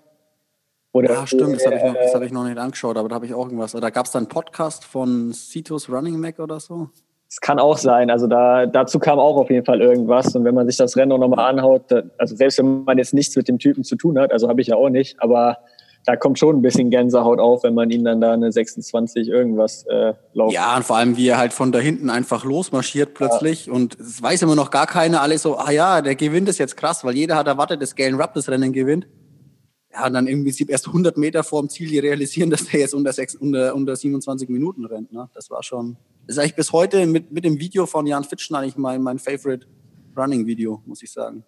Oder 0.94 1.12
ja, 1.12 1.28
stimmt, 1.28 1.56
das 1.56 1.66
habe 1.66 1.76
ich, 1.76 1.84
noch, 1.84 1.96
hab 1.96 2.22
ich 2.22 2.32
noch 2.32 2.44
nicht 2.46 2.58
angeschaut, 2.60 2.98
aber 2.98 3.10
da 3.10 3.16
habe 3.16 3.26
ich 3.26 3.34
auch 3.34 3.46
irgendwas. 3.46 3.72
Da 3.72 3.90
gab 3.90 4.06
es 4.06 4.12
da 4.12 4.20
einen 4.20 4.28
Podcast 4.28 4.86
von 4.86 5.34
Citos 5.34 5.90
Running 5.90 6.20
Mac 6.20 6.38
oder 6.40 6.60
so? 6.60 6.90
Es 7.28 7.42
kann 7.42 7.58
auch 7.58 7.80
sein. 7.80 8.12
Also 8.12 8.28
da, 8.28 8.68
dazu 8.68 9.00
kam 9.00 9.18
auch 9.18 9.38
auf 9.38 9.50
jeden 9.50 9.66
Fall 9.66 9.82
irgendwas. 9.82 10.36
Und 10.36 10.46
wenn 10.46 10.54
man 10.54 10.68
sich 10.68 10.78
das 10.78 10.96
Rennen 10.96 11.12
auch 11.12 11.18
nochmal 11.18 11.50
anhaut, 11.50 11.92
also 12.20 12.36
selbst 12.36 12.60
wenn 12.60 12.84
man 12.84 13.00
jetzt 13.00 13.16
nichts 13.16 13.36
mit 13.36 13.48
dem 13.48 13.58
Typen 13.58 13.84
zu 13.84 13.96
tun 13.96 14.20
hat, 14.20 14.32
also 14.32 14.48
habe 14.48 14.62
ich 14.62 14.68
ja 14.68 14.76
auch 14.76 14.90
nicht, 14.90 15.20
aber 15.20 15.58
da 16.06 16.16
kommt 16.16 16.38
schon 16.38 16.58
ein 16.58 16.62
bisschen 16.62 16.92
Gänsehaut 16.92 17.40
auf, 17.40 17.64
wenn 17.64 17.74
man 17.74 17.90
ihn 17.90 18.04
dann 18.04 18.22
da 18.22 18.34
eine 18.34 18.52
26 18.52 19.30
irgendwas 19.30 19.86
äh, 19.88 20.14
laufen. 20.34 20.54
Ja, 20.54 20.76
und 20.76 20.84
vor 20.84 20.98
allem, 20.98 21.18
wie 21.18 21.28
er 21.28 21.40
halt 21.40 21.54
von 21.54 21.72
da 21.72 21.80
hinten 21.80 22.12
einfach 22.12 22.46
losmarschiert 22.46 23.16
plötzlich. 23.16 23.66
Ja. 23.66 23.74
Und 23.74 24.00
es 24.00 24.22
weiß 24.22 24.44
immer 24.44 24.56
noch 24.56 24.70
gar 24.70 24.86
keiner, 24.86 25.22
alle 25.22 25.40
so, 25.40 25.58
ah 25.58 25.72
ja, 25.72 26.04
der 26.04 26.14
gewinnt 26.14 26.50
es 26.50 26.60
jetzt 26.60 26.78
krass, 26.78 27.04
weil 27.04 27.16
jeder 27.16 27.36
hat 27.36 27.48
erwartet, 27.48 27.82
dass 27.82 27.96
Galen 27.96 28.22
Rupp 28.22 28.36
das 28.36 28.48
Rennen 28.48 28.74
gewinnt. 28.74 29.08
Ja, 29.94 30.10
dann 30.10 30.28
irgendwie 30.28 30.66
erst 30.68 30.88
100 30.88 31.18
Meter 31.18 31.44
vor 31.44 31.62
dem 31.62 31.70
Ziel 31.70 32.00
realisieren, 32.00 32.50
dass 32.52 32.66
der 32.66 32.80
jetzt 32.80 32.94
unter, 32.94 33.14
6, 33.14 33.36
unter, 33.36 33.76
unter 33.76 33.96
27 33.96 34.50
Minuten 34.50 34.86
rennt. 34.86 35.12
Ne? 35.12 35.30
Das 35.34 35.50
war 35.50 35.64
schon, 35.64 35.98
das 36.26 36.38
ist 36.38 36.40
eigentlich 36.40 36.56
bis 36.56 36.72
heute 36.72 37.06
mit, 37.06 37.32
mit 37.32 37.46
dem 37.46 37.60
Video 37.60 37.86
von 37.86 38.06
Jan 38.08 38.24
Fitschen 38.24 38.56
eigentlich 38.56 38.78
mein, 38.78 39.02
mein 39.02 39.20
Favorite 39.20 39.68
Running 40.18 40.46
Video, 40.46 40.82
muss 40.86 41.04
ich 41.04 41.12
sagen. 41.12 41.44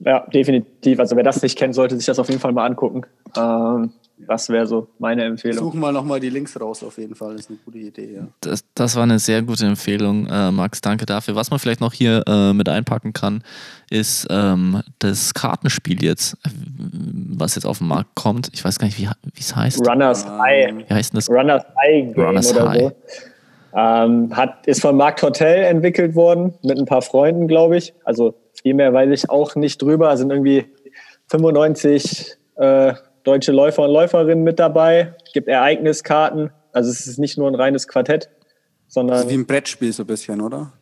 Ja, 0.00 0.26
definitiv. 0.26 1.00
Also 1.00 1.16
wer 1.16 1.24
das 1.24 1.42
nicht 1.42 1.58
kennt, 1.58 1.74
sollte 1.74 1.96
sich 1.96 2.06
das 2.06 2.18
auf 2.18 2.28
jeden 2.28 2.40
Fall 2.40 2.52
mal 2.52 2.66
angucken. 2.66 3.02
Ähm, 3.36 3.92
das 4.26 4.48
wäre 4.48 4.66
so 4.66 4.88
meine 4.98 5.24
Empfehlung. 5.24 5.58
Suchen 5.58 5.80
wir 5.80 5.92
nochmal 5.92 6.20
die 6.20 6.30
Links 6.30 6.60
raus, 6.60 6.82
auf 6.82 6.98
jeden 6.98 7.14
Fall. 7.14 7.32
Das 7.32 7.42
ist 7.42 7.50
eine 7.50 7.58
gute 7.64 7.78
Idee, 7.78 8.14
ja. 8.16 8.28
Das, 8.40 8.64
das 8.74 8.96
war 8.96 9.04
eine 9.04 9.18
sehr 9.18 9.42
gute 9.42 9.66
Empfehlung, 9.66 10.26
äh, 10.26 10.50
Max. 10.50 10.80
Danke 10.80 11.06
dafür. 11.06 11.34
Was 11.34 11.50
man 11.50 11.58
vielleicht 11.58 11.80
noch 11.80 11.92
hier 11.92 12.24
äh, 12.26 12.52
mit 12.52 12.68
einpacken 12.68 13.12
kann, 13.12 13.42
ist 13.90 14.26
ähm, 14.30 14.82
das 14.98 15.34
Kartenspiel 15.34 16.02
jetzt, 16.02 16.36
was 16.44 17.54
jetzt 17.54 17.64
auf 17.64 17.78
den 17.78 17.88
Markt 17.88 18.14
kommt. 18.14 18.50
Ich 18.52 18.64
weiß 18.64 18.78
gar 18.78 18.86
nicht, 18.86 18.98
wie 18.98 19.08
es 19.38 19.54
heißt. 19.54 19.86
Runners 19.86 20.26
High. 20.26 20.74
Wie 20.88 20.94
heißt 20.94 21.12
denn 21.12 21.18
das? 21.18 21.30
Runners 21.30 21.64
High 21.80 22.14
Game 22.14 22.24
Runners 22.24 22.52
oder 22.52 22.68
High. 22.68 22.80
so. 22.80 22.92
Ähm, 23.74 24.36
hat, 24.36 24.66
ist 24.66 24.80
von 24.80 24.96
Markt 24.96 25.22
Hotel 25.22 25.64
entwickelt 25.64 26.14
worden, 26.14 26.54
mit 26.62 26.78
ein 26.78 26.86
paar 26.86 27.02
Freunden, 27.02 27.46
glaube 27.48 27.76
ich. 27.76 27.94
Also 28.04 28.34
viel 28.62 28.74
mehr 28.74 28.92
weiß 28.92 29.10
ich 29.10 29.30
auch 29.30 29.54
nicht 29.56 29.80
drüber. 29.80 30.12
Es 30.12 30.20
sind 30.20 30.30
irgendwie 30.30 30.64
95 31.28 32.36
äh, 32.56 32.94
deutsche 33.28 33.52
Läufer 33.52 33.84
und 33.84 33.90
Läuferinnen 33.92 34.42
mit 34.42 34.58
dabei. 34.58 35.14
Gibt 35.34 35.48
Ereigniskarten. 35.48 36.50
Also 36.72 36.90
es 36.90 37.06
ist 37.06 37.18
nicht 37.18 37.36
nur 37.36 37.48
ein 37.48 37.54
reines 37.54 37.86
Quartett, 37.86 38.30
sondern 38.86 39.18
Also 39.18 39.30
wie 39.30 39.34
ein 39.34 39.46
Brettspiel 39.46 39.92
so 39.92 40.02
ein 40.02 40.06
bisschen, 40.06 40.40
oder? 40.40 40.72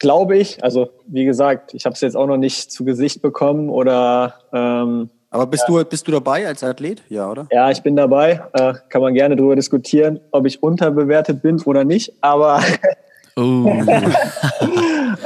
glaube 0.00 0.36
ich, 0.36 0.62
also 0.62 0.90
wie 1.06 1.24
gesagt, 1.24 1.72
ich 1.72 1.86
habe 1.86 1.94
es 1.94 2.00
jetzt 2.02 2.14
auch 2.14 2.26
noch 2.26 2.36
nicht 2.36 2.70
zu 2.70 2.84
Gesicht 2.84 3.22
bekommen 3.22 3.70
oder 3.70 4.34
ähm, 4.52 5.08
Aber 5.30 5.46
bist, 5.46 5.64
du, 5.66 5.82
bist 5.82 6.06
du 6.06 6.12
dabei 6.12 6.46
als 6.46 6.62
Athlet? 6.62 7.02
Ja, 7.08 7.30
oder? 7.30 7.46
ja, 7.50 7.70
ich 7.70 7.82
bin 7.82 7.96
dabei. 7.96 8.42
Äh, 8.52 8.74
kann 8.90 9.00
man 9.00 9.14
gerne 9.14 9.34
darüber 9.36 9.56
diskutieren, 9.56 10.20
ob 10.30 10.46
ich 10.46 10.62
unterbewertet 10.62 11.40
bin 11.40 11.58
oder 11.62 11.84
nicht. 11.84 12.12
Aber 12.20 12.60
Oh, 13.36 13.40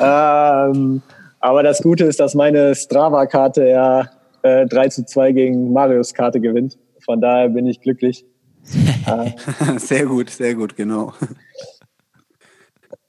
Ähm, 0.01 1.03
aber 1.41 1.62
das 1.62 1.83
Gute 1.83 2.05
ist, 2.05 2.21
dass 2.21 2.35
meine 2.35 2.75
Strava-Karte 2.75 3.67
ja 3.69 4.11
äh, 4.42 4.66
3 4.66 4.88
zu 4.88 5.07
2 5.07 5.33
gegen 5.33 5.72
Marius 5.72 6.14
Karte 6.14 6.40
gewinnt. 6.40 6.79
Von 7.05 7.20
daher 7.20 7.48
bin 7.48 7.66
ich 7.66 7.81
glücklich. 7.81 8.24
sehr 9.77 10.07
gut, 10.07 10.31
sehr 10.31 10.55
gut, 10.55 10.77
genau. 10.77 11.12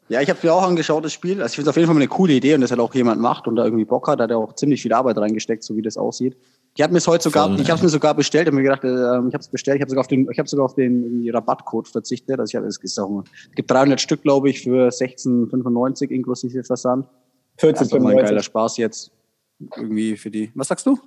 Ja, 0.10 0.22
ich 0.22 0.30
habe 0.30 0.40
mir 0.42 0.54
auch 0.54 0.64
angeschaut, 0.64 1.06
das 1.06 1.14
Spiel. 1.14 1.42
Also 1.42 1.52
ich 1.52 1.56
finde 1.56 1.70
es 1.70 1.70
auf 1.70 1.76
jeden 1.76 1.88
Fall 1.88 1.96
eine 1.96 2.08
coole 2.08 2.34
Idee 2.34 2.56
und 2.56 2.62
dass 2.62 2.72
halt 2.72 2.80
auch 2.80 2.94
jemand 2.96 3.22
macht 3.22 3.48
und 3.48 3.56
da 3.56 3.64
irgendwie 3.64 3.86
Bock 3.86 4.08
hat, 4.08 4.20
da 4.20 4.24
hat 4.24 4.32
er 4.32 4.38
auch 4.40 4.54
ziemlich 4.54 4.82
viel 4.82 4.92
Arbeit 4.92 5.18
reingesteckt, 5.18 5.64
so 5.64 5.76
wie 5.78 5.84
das 5.84 5.98
aussieht. 5.98 6.36
Ich 6.76 6.82
habe 6.82 6.94
mir 6.94 7.00
heute 7.00 7.24
sogar, 7.24 7.48
Voll, 7.48 7.62
ich 7.62 7.70
habe 7.70 7.78
es 7.78 7.84
mir 7.84 7.90
sogar 7.90 8.16
bestellt, 8.16 8.48
habe 8.48 8.56
mir 8.56 8.64
gedacht, 8.64 8.84
äh, 8.84 8.88
ich 8.88 9.34
habe 9.34 9.38
es 9.38 9.48
bestellt, 9.50 9.78
ich 9.78 9.82
habe 9.82 9.90
sogar 9.90 10.02
auf 10.02 10.08
den, 10.08 10.28
ich 10.32 10.40
habe 10.40 10.50
sogar 10.50 10.66
auf 10.66 10.74
den 10.74 11.30
Rabattcode 11.32 11.88
verzichtet. 11.88 12.40
Also 12.40 12.52
ich 12.52 12.56
habe 12.56 12.66
es 12.68 12.80
es 12.82 13.56
gibt 13.56 13.70
300 13.70 14.02
Stück, 14.02 14.24
glaube 14.24 14.50
ich, 14.50 14.64
für 14.64 14.90
16,95 14.90 16.10
inklusive 16.10 16.64
Versand. 16.64 17.06
Das 17.58 17.82
ist 17.82 17.94
doch 17.94 18.00
mal 18.00 18.12
ein 18.12 18.26
geiler 18.26 18.40
14,95. 18.40 18.44
Spaß 18.44 18.78
jetzt 18.78 19.12
irgendwie 19.76 20.16
für 20.18 20.32
die. 20.32 20.52
Was 20.56 20.70
sagst 20.70 20.86
du? 20.86 20.98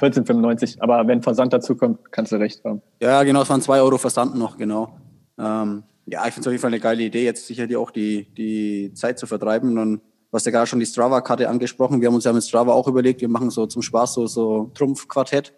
14,95. 0.00 0.80
Aber 0.80 1.06
wenn 1.06 1.22
Versand 1.22 1.52
dazu 1.52 1.76
kommt, 1.76 2.10
kannst 2.12 2.32
du 2.32 2.36
recht 2.36 2.64
haben. 2.64 2.82
Ja, 3.00 3.22
genau, 3.22 3.42
es 3.42 3.50
waren 3.50 3.62
zwei 3.62 3.80
Euro 3.80 3.98
Versand 3.98 4.36
noch, 4.36 4.56
genau. 4.56 4.96
Ähm, 5.38 5.84
ja, 6.06 6.26
ich 6.26 6.34
finde 6.34 6.40
es 6.40 6.46
auf 6.46 6.52
jeden 6.52 6.62
Fall 6.62 6.70
eine 6.70 6.80
geile 6.80 7.02
Idee, 7.02 7.24
jetzt 7.24 7.46
sicherlich 7.46 7.76
auch 7.76 7.90
die, 7.90 8.26
die 8.36 8.92
Zeit 8.94 9.18
zu 9.18 9.26
vertreiben. 9.26 9.78
Und 9.78 9.96
du 9.96 10.32
hast 10.32 10.46
ja 10.46 10.52
gerade 10.52 10.66
schon 10.66 10.80
die 10.80 10.86
Strava-Karte 10.86 11.48
angesprochen. 11.48 12.00
Wir 12.00 12.08
haben 12.08 12.14
uns 12.14 12.24
ja 12.24 12.32
mit 12.32 12.44
Strava 12.44 12.72
auch 12.72 12.88
überlegt, 12.88 13.20
wir 13.20 13.28
machen 13.28 13.50
so 13.50 13.66
zum 13.66 13.82
Spaß 13.82 14.14
so, 14.14 14.26
so 14.26 14.70
Trumpf-Quartett. 14.74 15.52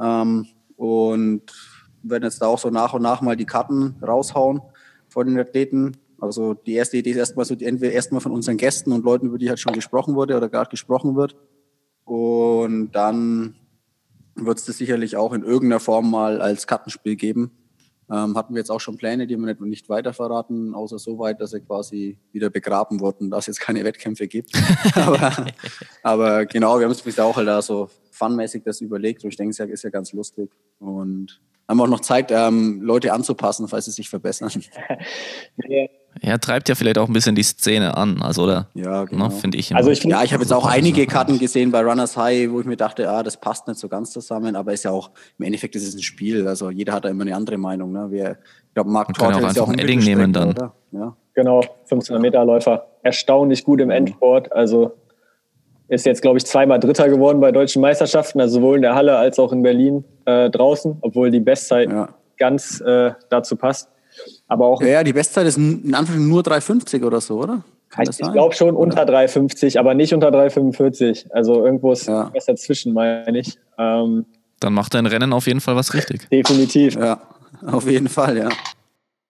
Ähm, 0.00 0.46
und 0.76 1.42
werden 2.02 2.24
jetzt 2.24 2.42
da 2.42 2.46
auch 2.46 2.58
so 2.58 2.70
nach 2.70 2.94
und 2.94 3.02
nach 3.02 3.20
mal 3.20 3.36
die 3.36 3.44
Karten 3.44 3.96
raushauen 4.02 4.60
vor 5.08 5.24
den 5.24 5.38
Athleten. 5.38 5.96
Also 6.20 6.54
die 6.54 6.74
erste 6.74 6.96
Idee 6.96 7.10
ist 7.10 7.16
erstmal 7.16 7.44
so, 7.44 7.54
entweder 7.54 7.92
erstmal 7.92 8.20
von 8.20 8.32
unseren 8.32 8.56
Gästen 8.56 8.92
und 8.92 9.04
Leuten, 9.04 9.26
über 9.26 9.38
die 9.38 9.48
halt 9.48 9.60
schon 9.60 9.72
gesprochen 9.72 10.14
wurde 10.14 10.36
oder 10.36 10.48
gerade 10.48 10.70
gesprochen 10.70 11.16
wird. 11.16 11.36
Und 12.04 12.92
dann 12.92 13.56
wird 14.34 14.58
es 14.58 14.64
das 14.64 14.78
sicherlich 14.78 15.16
auch 15.16 15.32
in 15.32 15.42
irgendeiner 15.42 15.80
Form 15.80 16.10
mal 16.10 16.40
als 16.40 16.66
Kartenspiel 16.66 17.16
geben. 17.16 17.50
Ähm, 18.10 18.36
hatten 18.36 18.54
wir 18.54 18.60
jetzt 18.60 18.70
auch 18.70 18.80
schon 18.80 18.98
Pläne, 18.98 19.26
die 19.26 19.36
wir 19.36 19.46
nicht, 19.46 19.60
nicht 19.60 19.88
weiter 19.88 20.12
verraten, 20.12 20.74
außer 20.74 20.98
so 20.98 21.18
weit, 21.18 21.40
dass 21.40 21.52
sie 21.52 21.60
quasi 21.60 22.18
wieder 22.32 22.50
begraben 22.50 23.00
wurden, 23.00 23.30
da 23.30 23.38
es 23.38 23.46
jetzt 23.46 23.60
keine 23.60 23.84
Wettkämpfe 23.84 24.28
gibt. 24.28 24.52
aber, 24.94 25.46
aber 26.02 26.46
genau, 26.46 26.78
wir 26.78 26.84
haben 26.84 26.92
uns 26.92 27.00
bisher 27.00 27.24
auch 27.24 27.36
halt 27.36 27.48
da 27.48 27.62
so 27.62 27.88
funmäßig 28.10 28.64
das 28.64 28.80
überlegt 28.80 29.24
und 29.24 29.30
ich 29.30 29.36
denke, 29.36 29.50
es 29.50 29.58
ist 29.58 29.66
ja, 29.66 29.72
ist 29.72 29.84
ja 29.84 29.90
ganz 29.90 30.12
lustig. 30.12 30.50
Und 30.78 31.40
haben 31.68 31.80
auch 31.80 31.86
noch 31.86 32.00
Zeit, 32.00 32.30
ähm, 32.30 32.82
Leute 32.82 33.12
anzupassen, 33.12 33.68
falls 33.68 33.86
sie 33.86 33.92
sich 33.92 34.10
verbessern. 34.10 34.62
er 36.20 36.38
treibt 36.38 36.68
ja 36.68 36.74
vielleicht 36.74 36.98
auch 36.98 37.08
ein 37.08 37.12
bisschen 37.12 37.34
die 37.34 37.42
Szene 37.42 37.96
an, 37.96 38.20
also 38.22 38.44
oder? 38.44 38.66
Ja, 38.74 39.04
genau. 39.04 39.28
Ne, 39.28 39.30
Finde 39.30 39.58
ich. 39.58 39.74
Also 39.74 39.90
ich 39.90 40.04
Ja, 40.04 40.22
ich 40.22 40.32
habe 40.32 40.42
jetzt 40.42 40.52
auch 40.52 40.66
einige 40.66 41.06
Karten 41.06 41.38
gesehen 41.38 41.70
bei 41.70 41.80
Runners 41.80 42.16
High, 42.16 42.50
wo 42.50 42.60
ich 42.60 42.66
mir 42.66 42.76
dachte, 42.76 43.08
ah, 43.08 43.22
das 43.22 43.36
passt 43.36 43.66
nicht 43.66 43.80
so 43.80 43.88
ganz 43.88 44.12
zusammen, 44.12 44.54
aber 44.54 44.72
ist 44.72 44.84
ja 44.84 44.90
auch, 44.90 45.10
im 45.38 45.46
Endeffekt 45.46 45.74
ist 45.74 45.86
es 45.86 45.94
ein 45.94 46.02
Spiel, 46.02 46.46
also 46.46 46.70
jeder 46.70 46.92
hat 46.92 47.04
da 47.04 47.08
immer 47.08 47.22
eine 47.22 47.34
andere 47.34 47.56
Meinung. 47.56 47.92
Ne? 47.92 48.08
Wir, 48.10 48.38
ich 48.68 48.74
glaube, 48.74 48.90
Mark 48.90 49.14
Tortel 49.14 49.44
auch 49.44 49.48
ist 49.48 49.56
ja 49.56 49.62
auch 49.62 49.68
einfach 49.68 49.78
ein 49.78 49.78
Edding 49.78 50.00
nehmen 50.00 50.32
dann. 50.32 50.50
Oder? 50.50 50.74
Ja. 50.92 51.16
genau, 51.34 51.60
1500 51.60 52.20
Meter 52.20 52.44
Läufer. 52.44 52.86
Erstaunlich 53.02 53.64
gut 53.64 53.80
im 53.80 53.90
Endsport. 53.90 54.52
Also 54.52 54.92
ist 55.88 56.06
jetzt, 56.06 56.22
glaube 56.22 56.38
ich, 56.38 56.46
zweimal 56.46 56.80
Dritter 56.80 57.08
geworden 57.08 57.40
bei 57.40 57.52
deutschen 57.52 57.82
Meisterschaften, 57.82 58.40
also 58.40 58.60
sowohl 58.60 58.76
in 58.76 58.82
der 58.82 58.94
Halle 58.94 59.16
als 59.16 59.38
auch 59.38 59.52
in 59.52 59.62
Berlin 59.62 60.04
äh, 60.24 60.48
draußen, 60.48 60.98
obwohl 61.00 61.30
die 61.30 61.40
Bestzeit 61.40 61.90
Ja. 61.90 62.08
ganz 62.38 62.80
äh, 62.80 63.12
dazu 63.28 63.56
passt. 63.56 63.90
Aber 64.48 64.66
auch 64.66 64.82
Ja, 64.82 65.02
die 65.04 65.12
Bestzeit 65.12 65.46
ist 65.46 65.56
in 65.56 65.94
Anführungszeichen 65.94 66.28
nur 66.28 66.42
3,50 66.42 67.04
oder 67.04 67.20
so, 67.20 67.38
oder? 67.40 67.62
Kann 67.90 68.06
ich 68.08 68.16
glaube 68.16 68.54
schon 68.54 68.74
unter 68.74 69.02
3,50, 69.04 69.78
aber 69.78 69.92
nicht 69.94 70.14
unter 70.14 70.28
3,45. 70.30 71.30
Also 71.32 71.64
irgendwo 71.64 71.92
ist 71.92 72.06
Ja. 72.08 72.30
was 72.34 72.46
dazwischen, 72.46 72.94
meine 72.94 73.38
ich. 73.38 73.58
Ähm, 73.78 74.24
Dann 74.60 74.72
macht 74.72 74.94
dein 74.94 75.06
Rennen 75.06 75.32
auf 75.32 75.46
jeden 75.46 75.60
Fall 75.60 75.76
was 75.76 75.92
richtig. 75.94 76.28
definitiv. 76.30 76.94
Ja, 76.96 77.20
auf 77.66 77.88
jeden 77.90 78.08
Fall, 78.08 78.38
ja. 78.38 78.48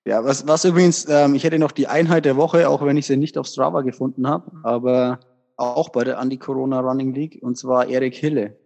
Ja, 0.05 0.25
was, 0.25 0.47
was 0.49 0.65
übrigens, 0.65 1.07
ähm, 1.09 1.35
ich 1.35 1.45
hätte 1.45 1.59
noch 1.59 1.73
die 1.73 1.87
Einheit 1.87 2.25
der 2.25 2.37
Woche, 2.37 2.69
auch 2.69 2.85
wenn 2.85 2.97
ich 2.97 3.07
sie 3.07 3.17
nicht 3.17 3.39
auf 3.39 3.47
Strava 3.47 3.83
gefunden 3.83 4.27
habe, 4.29 4.51
aber 4.65 5.21
auch 5.57 5.91
bei 5.91 6.03
der 6.05 6.19
Anti-Corona 6.19 6.81
Running 6.81 7.15
League, 7.15 7.39
und 7.41 7.57
zwar 7.57 7.87
Erik 7.89 8.15
Hille. 8.17 8.57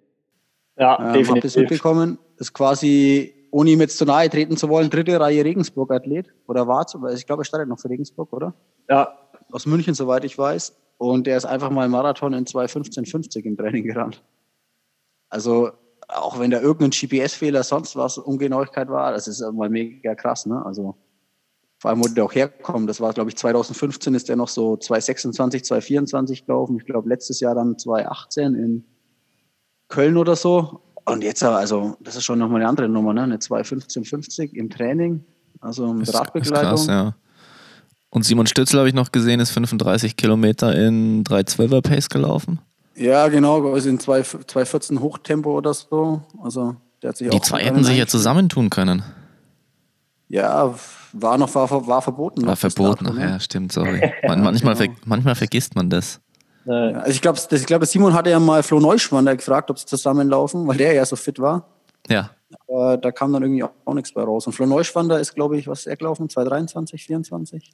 Ja, 0.78 0.98
Ähm, 0.98 1.04
habt 1.06 1.16
ihr 1.16 1.22
das 1.24 1.52
definitiv. 1.52 1.56
mitbekommen? 1.56 2.18
Ist 2.38 2.52
quasi, 2.54 3.34
ohne 3.56 3.70
ihm 3.70 3.80
jetzt 3.80 3.96
zu 3.96 4.04
nahe 4.04 4.28
treten 4.28 4.58
zu 4.58 4.68
wollen, 4.68 4.90
dritte 4.90 5.18
Reihe 5.18 5.42
Regensburg-Athlet. 5.42 6.26
Oder 6.46 6.68
war 6.68 6.84
es, 6.84 6.94
ich 7.18 7.24
glaube, 7.24 7.40
er 7.40 7.44
startet 7.46 7.70
noch 7.70 7.80
für 7.80 7.88
Regensburg, 7.88 8.30
oder? 8.34 8.52
Ja, 8.90 9.16
Aus 9.50 9.64
München, 9.64 9.94
soweit 9.94 10.24
ich 10.24 10.36
weiß. 10.36 10.76
Und 10.98 11.26
der 11.26 11.38
ist 11.38 11.46
einfach 11.46 11.70
mal 11.70 11.88
Marathon 11.88 12.34
in 12.34 12.44
2.15.50 12.44 13.44
im 13.44 13.56
Training 13.56 13.84
gerannt. 13.84 14.22
Also, 15.30 15.70
auch 16.06 16.38
wenn 16.38 16.50
da 16.50 16.60
irgendein 16.60 16.90
GPS-Fehler 16.90 17.62
sonst 17.62 17.96
was, 17.96 18.18
Ungenauigkeit 18.18 18.90
war, 18.90 19.12
das 19.12 19.26
ist 19.26 19.40
mal 19.52 19.70
mega 19.70 20.14
krass, 20.14 20.44
ne? 20.44 20.62
Also, 20.66 20.94
vor 21.78 21.90
allem, 21.90 22.04
wo 22.04 22.08
der 22.08 22.26
auch 22.26 22.34
herkommt, 22.34 22.90
das 22.90 23.00
war, 23.00 23.14
glaube 23.14 23.30
ich, 23.30 23.36
2015 23.36 24.14
ist 24.14 24.28
der 24.28 24.36
noch 24.36 24.48
so 24.48 24.74
2,26, 24.74 25.64
2,24 25.64 26.44
gelaufen. 26.44 26.76
Ich 26.76 26.84
glaube, 26.84 27.08
letztes 27.08 27.40
Jahr 27.40 27.54
dann 27.54 27.76
2,18 27.76 28.54
in 28.54 28.84
Köln 29.88 30.18
oder 30.18 30.36
so. 30.36 30.82
Und 31.06 31.22
jetzt, 31.22 31.42
also, 31.42 31.96
das 32.00 32.16
ist 32.16 32.24
schon 32.24 32.38
nochmal 32.38 32.60
eine 32.60 32.68
andere 32.68 32.88
Nummer, 32.88 33.14
ne? 33.14 33.22
Eine 33.22 33.36
2,15,50 33.36 34.54
im 34.54 34.68
Training, 34.70 35.24
also 35.60 35.92
mit 35.92 36.08
Das 36.08 36.14
ist 36.14 36.20
Radbegleitung. 36.20 36.70
krass, 36.70 36.86
ja. 36.88 37.14
Und 38.10 38.24
Simon 38.24 38.46
Stützel 38.46 38.78
habe 38.80 38.88
ich 38.88 38.94
noch 38.94 39.12
gesehen, 39.12 39.40
ist 39.40 39.50
35 39.50 40.16
Kilometer 40.16 40.74
in 40.74 41.22
312er 41.24 41.80
Pace 41.82 42.08
gelaufen. 42.08 42.60
Ja, 42.96 43.28
genau, 43.28 43.72
also 43.72 43.88
in 43.88 44.00
2 44.00 44.20
2,14 44.20 45.00
Hochtempo 45.00 45.56
oder 45.56 45.74
so. 45.74 46.22
Also, 46.42 46.76
der 47.02 47.10
hat 47.10 47.16
sich 47.18 47.28
Die 47.28 47.36
auch 47.36 47.42
zwei 47.42 47.62
hätten 47.62 47.84
sich 47.84 47.98
ja 47.98 48.06
zusammentun 48.06 48.70
können. 48.70 49.02
Ja, 50.28 50.74
war 51.12 51.38
noch 51.38 51.54
war, 51.54 51.86
war 51.86 52.02
verboten. 52.02 52.46
War 52.46 52.56
verboten. 52.56 53.06
Ach 53.08 53.14
ne? 53.14 53.20
ja, 53.20 53.40
stimmt, 53.40 53.72
sorry. 53.72 54.12
Man, 54.26 54.42
manchmal, 54.42 54.74
genau. 54.78 54.92
ver, 54.92 55.00
manchmal 55.04 55.34
vergisst 55.36 55.76
man 55.76 55.88
das. 55.88 56.20
Äh, 56.66 56.70
Also 56.72 57.10
ich 57.10 57.22
glaube, 57.22 57.38
ich 57.50 57.66
glaub, 57.66 57.84
Simon 57.84 58.14
hatte 58.14 58.30
ja 58.30 58.38
mal 58.40 58.62
Flo 58.62 58.80
Neuschwander 58.80 59.36
gefragt, 59.36 59.70
ob 59.70 59.78
sie 59.78 59.86
zusammenlaufen, 59.86 60.66
weil 60.66 60.76
der 60.76 60.92
ja 60.92 61.04
so 61.04 61.16
fit 61.16 61.38
war. 61.40 61.66
Ja. 62.08 62.30
Aber 62.68 62.96
da 62.96 63.10
kam 63.10 63.32
dann 63.32 63.42
irgendwie 63.42 63.64
auch, 63.64 63.70
auch 63.84 63.94
nichts 63.94 64.12
bei 64.12 64.22
raus. 64.22 64.46
Und 64.46 64.52
Flo 64.52 64.66
Neuschwander 64.66 65.18
ist, 65.20 65.34
glaube 65.34 65.56
ich, 65.58 65.66
was 65.66 65.80
ist 65.80 65.86
er 65.86 65.96
gelaufen? 65.96 66.28
223, 66.28 67.04
24? 67.04 67.72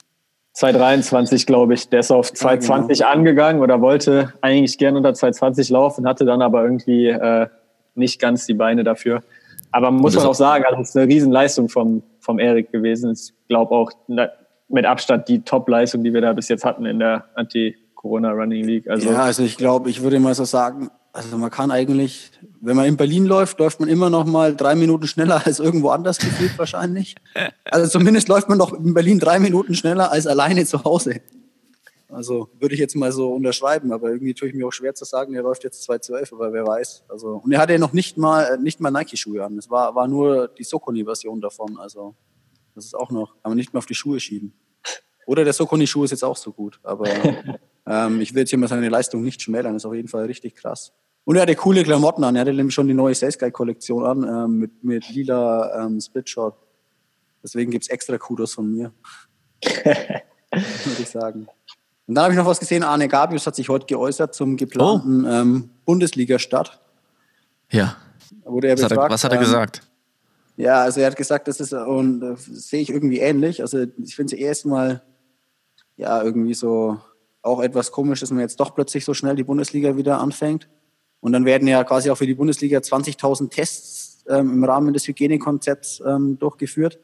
223, 0.55 1.47
glaube 1.47 1.75
ich. 1.75 1.89
Der 1.89 2.01
ist 2.01 2.11
auf 2.11 2.33
220 2.33 2.99
genau. 2.99 3.11
angegangen 3.11 3.63
oder 3.63 3.81
wollte 3.81 4.33
eigentlich 4.41 4.79
gerne 4.79 4.99
unter 4.99 5.15
220 5.15 5.71
laufen, 5.71 6.07
hatte 6.07 6.25
dann 6.25 6.43
aber 6.43 6.63
irgendwie 6.63 7.07
äh, 7.09 7.49
nicht 7.95 8.21
ganz 8.21 8.47
die 8.47 8.55
Beine 8.55 8.85
dafür. 8.85 9.23
Aber 9.71 9.91
muss 9.91 10.15
man 10.15 10.25
auch 10.25 10.31
auch- 10.31 10.35
sagen, 10.35 10.65
also 10.67 10.83
es 10.83 10.91
ist 10.91 10.97
eine 10.97 11.09
Riesenleistung 11.09 11.69
vom, 11.69 12.03
vom 12.21 12.39
Erik 12.39 12.71
gewesen. 12.73 13.13
Ich 13.13 13.33
glaube 13.49 13.75
auch 13.75 13.91
na, 14.09 14.29
mit 14.69 14.85
Abstand 14.85 15.29
die 15.29 15.41
Top-Leistung, 15.43 16.05
die 16.05 16.13
wir 16.13 16.21
da 16.21 16.33
bis 16.35 16.49
jetzt 16.49 16.65
hatten 16.65 16.85
in 16.85 16.99
der 16.99 17.25
Anti-Corona 18.03 18.33
Running 18.33 18.65
League. 18.65 18.89
Also 18.89 19.11
ja, 19.11 19.23
also 19.23 19.43
ich 19.43 19.57
glaube, 19.57 19.91
ich 19.91 20.03
würde 20.03 20.19
mal 20.21 20.35
so 20.35 20.45
sagen, 20.45 20.91
Also 21.15 21.37
man 21.37 21.51
kann 21.51 21.71
eigentlich, 21.71 22.31
wenn 22.63 22.75
man 22.75 22.87
in 22.87 22.97
Berlin 22.97 23.27
läuft, 23.27 23.59
läuft 23.59 23.81
man 23.81 23.89
immer 23.91 24.09
noch 24.09 24.25
mal 24.25 24.57
drei 24.57 24.75
Minuten 24.75 25.07
schneller 25.07 25.43
als 25.45 25.61
irgendwo 25.61 25.91
anders 25.91 26.19
gefühlt 26.19 26.57
wahrscheinlich. 26.59 27.17
Also 27.65 27.99
zumindest 27.99 28.29
läuft 28.29 28.49
man 28.49 28.59
doch 28.59 28.73
in 28.73 28.95
Berlin 28.95 29.19
drei 29.19 29.39
Minuten 29.39 29.75
schneller 29.75 30.11
als 30.11 30.27
alleine 30.27 30.65
zu 30.65 30.83
Hause. 30.85 31.21
Also 32.09 32.49
würde 32.59 32.75
ich 32.75 32.81
jetzt 32.81 32.95
mal 32.95 33.13
so 33.13 33.33
unterschreiben, 33.33 33.93
aber 33.93 34.11
irgendwie 34.11 34.35
tue 34.35 34.49
ich 34.49 34.55
mir 34.55 34.67
auch 34.67 34.73
schwer 34.73 34.95
zu 34.95 35.05
sagen, 35.05 35.35
er 35.35 35.43
läuft 35.43 35.65
jetzt 35.65 35.89
2.12, 35.89 36.35
aber 36.35 36.53
wer 36.53 36.67
weiß. 36.67 37.05
Also, 37.09 37.41
und 37.43 37.53
er 37.53 37.61
hatte 37.61 37.79
noch 37.79 37.93
nicht 37.95 38.19
mal, 38.19 38.59
nicht 38.59 38.81
mal 38.81 38.91
Nike-Schuhe 38.91 39.45
an. 39.45 39.57
Es 39.57 39.71
war, 39.71 39.95
war 39.95 40.09
nur 40.09 40.49
die 40.49 40.65
Sokoni-Version 40.65 41.41
davon. 41.41 41.79
Also 41.79 42.15
das 42.75 42.85
ist 42.87 42.95
auch 42.95 43.11
noch, 43.11 43.35
kann 43.43 43.51
man 43.51 43.57
nicht 43.57 43.73
mehr 43.73 43.79
auf 43.79 43.87
die 43.87 43.95
Schuhe 43.95 44.21
schieben. 44.21 44.53
Oder 45.27 45.45
der 45.45 45.53
Sokoni-Schuh 45.53 46.05
ist 46.05 46.11
jetzt 46.11 46.25
auch 46.25 46.37
so 46.37 46.53
gut, 46.53 46.81
aber 46.83 47.07
ähm, 47.87 48.21
ich 48.21 48.35
will 48.35 48.41
jetzt 48.41 48.51
hier 48.51 48.59
mal 48.59 48.69
seine 48.69 48.89
Leistung 48.89 49.23
nicht 49.23 49.43
schmälern, 49.43 49.75
das 49.75 49.83
ist 49.83 49.87
auf 49.87 49.95
jeden 49.95 50.09
Fall 50.09 50.27
richtig 50.27 50.55
krass. 50.55 50.93
Und 51.25 51.37
er 51.37 51.43
hatte 51.43 51.55
coole 51.55 51.85
Klamotten 51.85 52.25
an. 52.25 52.35
Er 52.35 52.41
hatte 52.41 52.53
nämlich 52.53 52.75
schon 52.75 52.89
die 52.89 52.95
neue 52.95 53.15
Sales 53.15 53.39
Guy 53.39 53.51
Kollektion 53.51 54.05
an 54.05 54.25
ähm, 54.25 54.59
mit, 54.59 54.83
mit 54.83 55.09
lila 55.11 55.85
ähm, 55.85 56.01
Splitshot. 56.01 56.55
Deswegen 57.43 57.71
gibt's 57.71 57.89
extra 57.89 58.19
Kudos 58.19 58.55
von 58.55 58.71
mir. 58.71 58.93
Würde 59.63 61.01
ich 61.01 61.09
sagen. 61.09 61.47
Und 62.07 62.15
dann 62.15 62.25
habe 62.25 62.35
ich 62.35 62.39
noch 62.39 62.47
was 62.47 62.59
gesehen. 62.59 62.83
Arne 62.83 63.09
Gabius 63.09 63.47
hat 63.47 63.55
sich 63.55 63.69
heute 63.69 63.87
geäußert 63.87 64.35
zum 64.35 64.57
geplanten 64.57 65.25
oh. 65.25 65.29
ähm, 65.29 65.71
Bundesliga-Start. 65.85 66.81
Ja. 67.71 67.97
Wurde 68.45 68.69
er 68.69 68.75
was, 68.75 68.89
befragt, 68.89 69.01
hat 69.01 69.11
er, 69.11 69.15
was 69.15 69.25
hat 69.25 69.33
er 69.33 69.39
gesagt? 69.39 69.81
Ähm, 69.83 70.65
ja, 70.65 70.83
also 70.83 71.01
er 71.01 71.07
hat 71.07 71.17
gesagt, 71.17 71.49
das 71.49 71.61
ist, 71.61 71.73
und 71.73 72.23
äh, 72.23 72.35
sehe 72.37 72.81
ich 72.81 72.91
irgendwie 72.91 73.21
ähnlich. 73.21 73.63
Also 73.63 73.87
ich 74.03 74.17
finde 74.17 74.35
es 74.35 74.41
erstmal 74.41 75.03
ja 75.97 76.23
irgendwie 76.23 76.55
so 76.55 77.01
auch 77.43 77.61
etwas 77.61 77.93
komisch, 77.93 78.21
dass 78.21 78.31
man 78.31 78.41
jetzt 78.41 78.61
doch 78.61 78.75
plötzlich 78.75 79.05
so 79.05 79.15
schnell 79.15 79.37
die 79.37 79.45
Bundesliga 79.45 79.97
wieder 79.97 80.21
anfängt. 80.21 80.69
Und 81.21 81.33
dann 81.33 81.45
werden 81.45 81.69
ja 81.69 81.85
quasi 81.85 82.11
auch 82.11 82.17
für 82.17 82.27
die 82.27 82.35
Bundesliga 82.35 82.79
20.000 82.79 83.51
Tests 83.51 84.25
ähm, 84.29 84.53
im 84.53 84.65
Rahmen 84.65 84.93
des 84.93 85.07
Hygienekonzepts 85.07 86.03
ähm, 86.07 86.39
durchgeführt. 86.39 86.99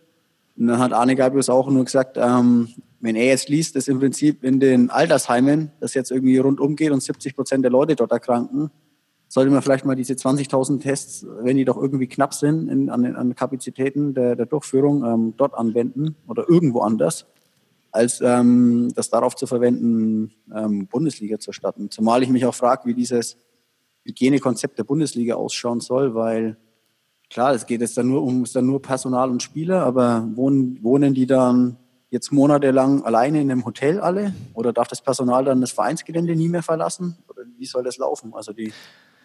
Und 0.57 0.69
dann 0.69 0.79
hat 0.79 0.93
Arne 0.93 1.15
Gabrius 1.15 1.49
auch 1.49 1.69
nur 1.71 1.85
gesagt, 1.85 2.17
ähm, 2.17 2.69
wenn 3.01 3.15
er 3.15 3.27
jetzt 3.27 3.49
liest, 3.49 3.77
dass 3.77 3.87
im 3.87 4.01
Prinzip 4.01 4.43
in 4.43 4.59
den 4.59 4.91
Altersheimen 4.91 5.71
das 5.81 5.95
jetzt 5.95 6.11
irgendwie 6.11 6.39
rundum 6.39 6.75
geht 6.75 6.91
und 6.91 7.03
70 7.03 7.37
Prozent 7.37 7.63
der 7.63 7.71
Leute 7.71 7.95
dort 7.95 8.11
erkranken, 8.11 8.71
sollte 9.29 9.51
man 9.51 9.63
vielleicht 9.63 9.85
mal 9.85 9.95
diese 9.95 10.15
20.000 10.15 10.81
Tests, 10.81 11.27
wenn 11.43 11.57
die 11.57 11.65
doch 11.65 11.77
irgendwie 11.77 12.07
knapp 12.07 12.35
sind 12.35 12.69
in, 12.69 12.91
an, 12.91 13.15
an 13.15 13.35
Kapazitäten 13.35 14.15
der, 14.15 14.35
der 14.35 14.47
Durchführung, 14.47 15.05
ähm, 15.05 15.35
dort 15.37 15.55
anwenden 15.55 16.17
oder 16.27 16.49
irgendwo 16.49 16.81
anders, 16.81 17.27
als 17.91 18.21
ähm, 18.21 18.93
das 18.95 19.11
darauf 19.11 19.37
zu 19.37 19.47
verwenden, 19.47 20.33
ähm, 20.55 20.87
Bundesliga 20.87 21.39
zu 21.39 21.53
starten. 21.53 21.91
Zumal 21.91 22.23
ich 22.23 22.29
mich 22.29 22.45
auch 22.45 22.55
frage, 22.55 22.87
wie 22.87 22.95
dieses 22.95 23.37
Hygienekonzept 24.05 24.79
der 24.79 24.85
Bundesliga 24.85 25.35
ausschauen 25.35 25.81
soll, 25.81 26.15
weil 26.15 26.57
klar, 27.31 27.55
es 27.55 27.67
geht 27.67 27.81
jetzt 27.81 27.97
dann 27.97 28.09
nur 28.09 28.23
um 28.23 28.45
dann 28.45 28.67
nur 28.67 28.81
Personal 28.81 29.31
und 29.31 29.43
Spieler, 29.43 29.85
aber 29.85 30.29
wohnen, 30.35 30.83
wohnen 30.83 31.15
die 31.15 31.27
dann 31.27 31.77
jetzt 32.11 32.33
monatelang 32.33 33.05
alleine 33.05 33.41
in 33.41 33.51
einem 33.51 33.65
Hotel 33.65 34.01
alle? 34.01 34.35
Oder 34.55 34.73
darf 34.73 34.89
das 34.89 35.03
Personal 35.03 35.45
dann 35.45 35.61
das 35.61 35.73
Vereinsgelände 35.73 36.35
nie 36.37 36.49
mehr 36.49 36.63
verlassen? 36.63 37.19
Oder 37.29 37.43
wie 37.57 37.67
soll 37.67 37.85
das 37.85 37.99
laufen? 37.99 38.33
Also 38.35 38.53
die, 38.53 38.73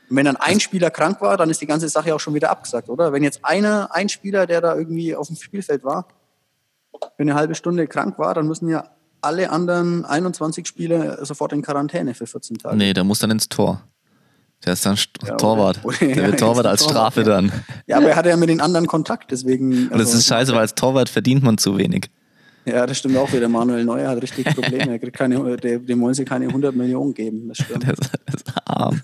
wenn 0.09 0.26
dann 0.26 0.36
ein 0.36 0.59
Spieler 0.59 0.91
krank 0.91 1.22
war, 1.22 1.38
dann 1.38 1.49
ist 1.49 1.61
die 1.61 1.66
ganze 1.66 1.88
Sache 1.89 2.14
auch 2.14 2.20
schon 2.20 2.34
wieder 2.34 2.49
abgesagt, 2.49 2.89
oder? 2.89 3.14
Wenn 3.14 3.24
jetzt 3.24 3.39
einer, 3.43 3.93
ein 3.93 4.09
Spieler, 4.09 4.45
der 4.47 4.61
da 4.61 4.76
irgendwie 4.76 5.16
auf 5.16 5.28
dem 5.28 5.38
Spielfeld 5.38 5.84
war, 5.84 6.07
für 6.99 7.23
eine 7.23 7.35
halbe 7.35 7.55
Stunde 7.55 7.87
krank 7.87 8.17
war, 8.19 8.33
dann 8.33 8.47
müssen 8.47 8.69
ja 8.69 8.85
alle 9.21 9.49
anderen 9.49 10.05
21 10.05 10.67
Spieler 10.67 11.25
sofort 11.25 11.53
in 11.53 11.61
Quarantäne 11.61 12.13
für 12.13 12.27
14 12.27 12.57
Tage. 12.57 12.75
Nee, 12.75 12.93
der 12.93 13.03
muss 13.03 13.19
dann 13.19 13.31
ins 13.31 13.49
Tor. 13.49 13.81
Der 14.65 14.73
ist 14.73 14.85
dann 14.85 14.97
ja, 15.25 15.35
Torwart. 15.35 15.79
Oder, 15.83 15.97
der 15.97 16.27
wird 16.27 16.39
Torwart 16.39 16.65
als 16.65 16.83
Strafe 16.83 17.23
dann. 17.23 17.51
Ja, 17.85 17.97
aber 17.97 18.09
er 18.09 18.15
hatte 18.15 18.29
ja 18.29 18.37
mit 18.37 18.49
den 18.49 18.61
anderen 18.61 18.87
Kontakt, 18.87 19.31
deswegen. 19.31 19.83
Und 19.83 19.91
das 19.91 20.07
also, 20.07 20.17
ist 20.17 20.27
scheiße, 20.27 20.51
weil 20.53 20.59
als 20.59 20.75
Torwart 20.75 21.09
verdient 21.09 21.43
man 21.43 21.57
zu 21.57 21.77
wenig. 21.77 22.09
Ja, 22.66 22.86
das 22.86 22.97
stimmt 22.97 23.18
auch 23.18 23.32
wieder. 23.34 23.49
Manuel 23.49 23.84
Neuer 23.84 24.09
hat 24.09 24.22
richtig 24.22 24.45
Probleme. 24.45 24.91
Er 24.91 24.99
kriegt 24.99 25.18
keine, 25.18 25.57
dem 25.57 26.01
wollen 26.01 26.14
sie 26.14 26.24
keine 26.24 26.47
100 26.47 26.76
Millionen 26.76 27.14
geben. 27.14 27.49
Das 27.49 27.57
stimmt. 27.57 27.84
Das, 27.88 27.97
das 28.26 28.36
ist 28.36 28.53
arm. 28.66 29.01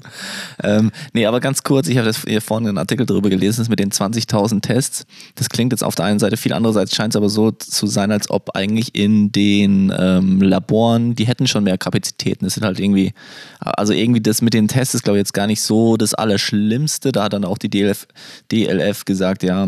Ähm, 0.64 0.91
nee, 1.14 1.26
aber 1.26 1.39
ganz 1.39 1.64
kurz, 1.64 1.88
ich 1.88 1.97
habe 1.97 2.12
hier 2.26 2.41
vorne 2.41 2.70
einen 2.70 2.78
Artikel 2.78 3.05
darüber 3.05 3.30
gelesen, 3.30 3.62
das 3.62 3.70
mit 3.70 3.80
den 3.80 3.91
20.000 3.91 4.62
Tests. 4.62 5.05
Das 5.36 5.49
klingt 5.49 5.74
jetzt 5.74 5.84
auf 5.84 5.95
der 5.95 6.05
einen 6.05 6.20
Seite 6.20 6.38
viel, 6.38 6.53
andererseits 6.53 6.95
scheint 6.95 7.14
es 7.14 7.18
aber 7.18 7.30
so 7.30 7.51
zu 7.51 7.88
sein, 7.88 8.12
als 8.12 8.30
ob 8.30 8.55
eigentlich 8.55 8.95
in 8.95 9.32
den 9.32 9.93
ähm, 9.97 10.41
Laboren, 10.41 11.16
die 11.16 11.28
hätten 11.28 11.47
schon 11.47 11.64
mehr 11.64 11.78
Kapazitäten. 11.78 12.45
Das 12.45 12.55
sind 12.55 12.64
halt 12.66 12.80
irgendwie, 12.80 13.14
also 13.60 13.93
irgendwie 13.93 14.22
das 14.22 14.41
mit 14.41 14.53
den 14.53 14.68
Tests 14.68 14.95
ist, 14.95 15.03
glaube 15.03 15.18
ich, 15.18 15.22
jetzt 15.22 15.34
gar 15.34 15.47
nicht 15.47 15.62
so 15.62 15.97
das 15.97 16.14
Allerschlimmste. 16.14 17.12
Da 17.12 17.24
hat 17.24 17.34
dann 17.34 17.45
auch 17.45 17.57
die 17.57 17.70
DLF, 17.70 18.07
DLF 18.51 19.05
gesagt, 19.05 19.43
ja, 19.43 19.68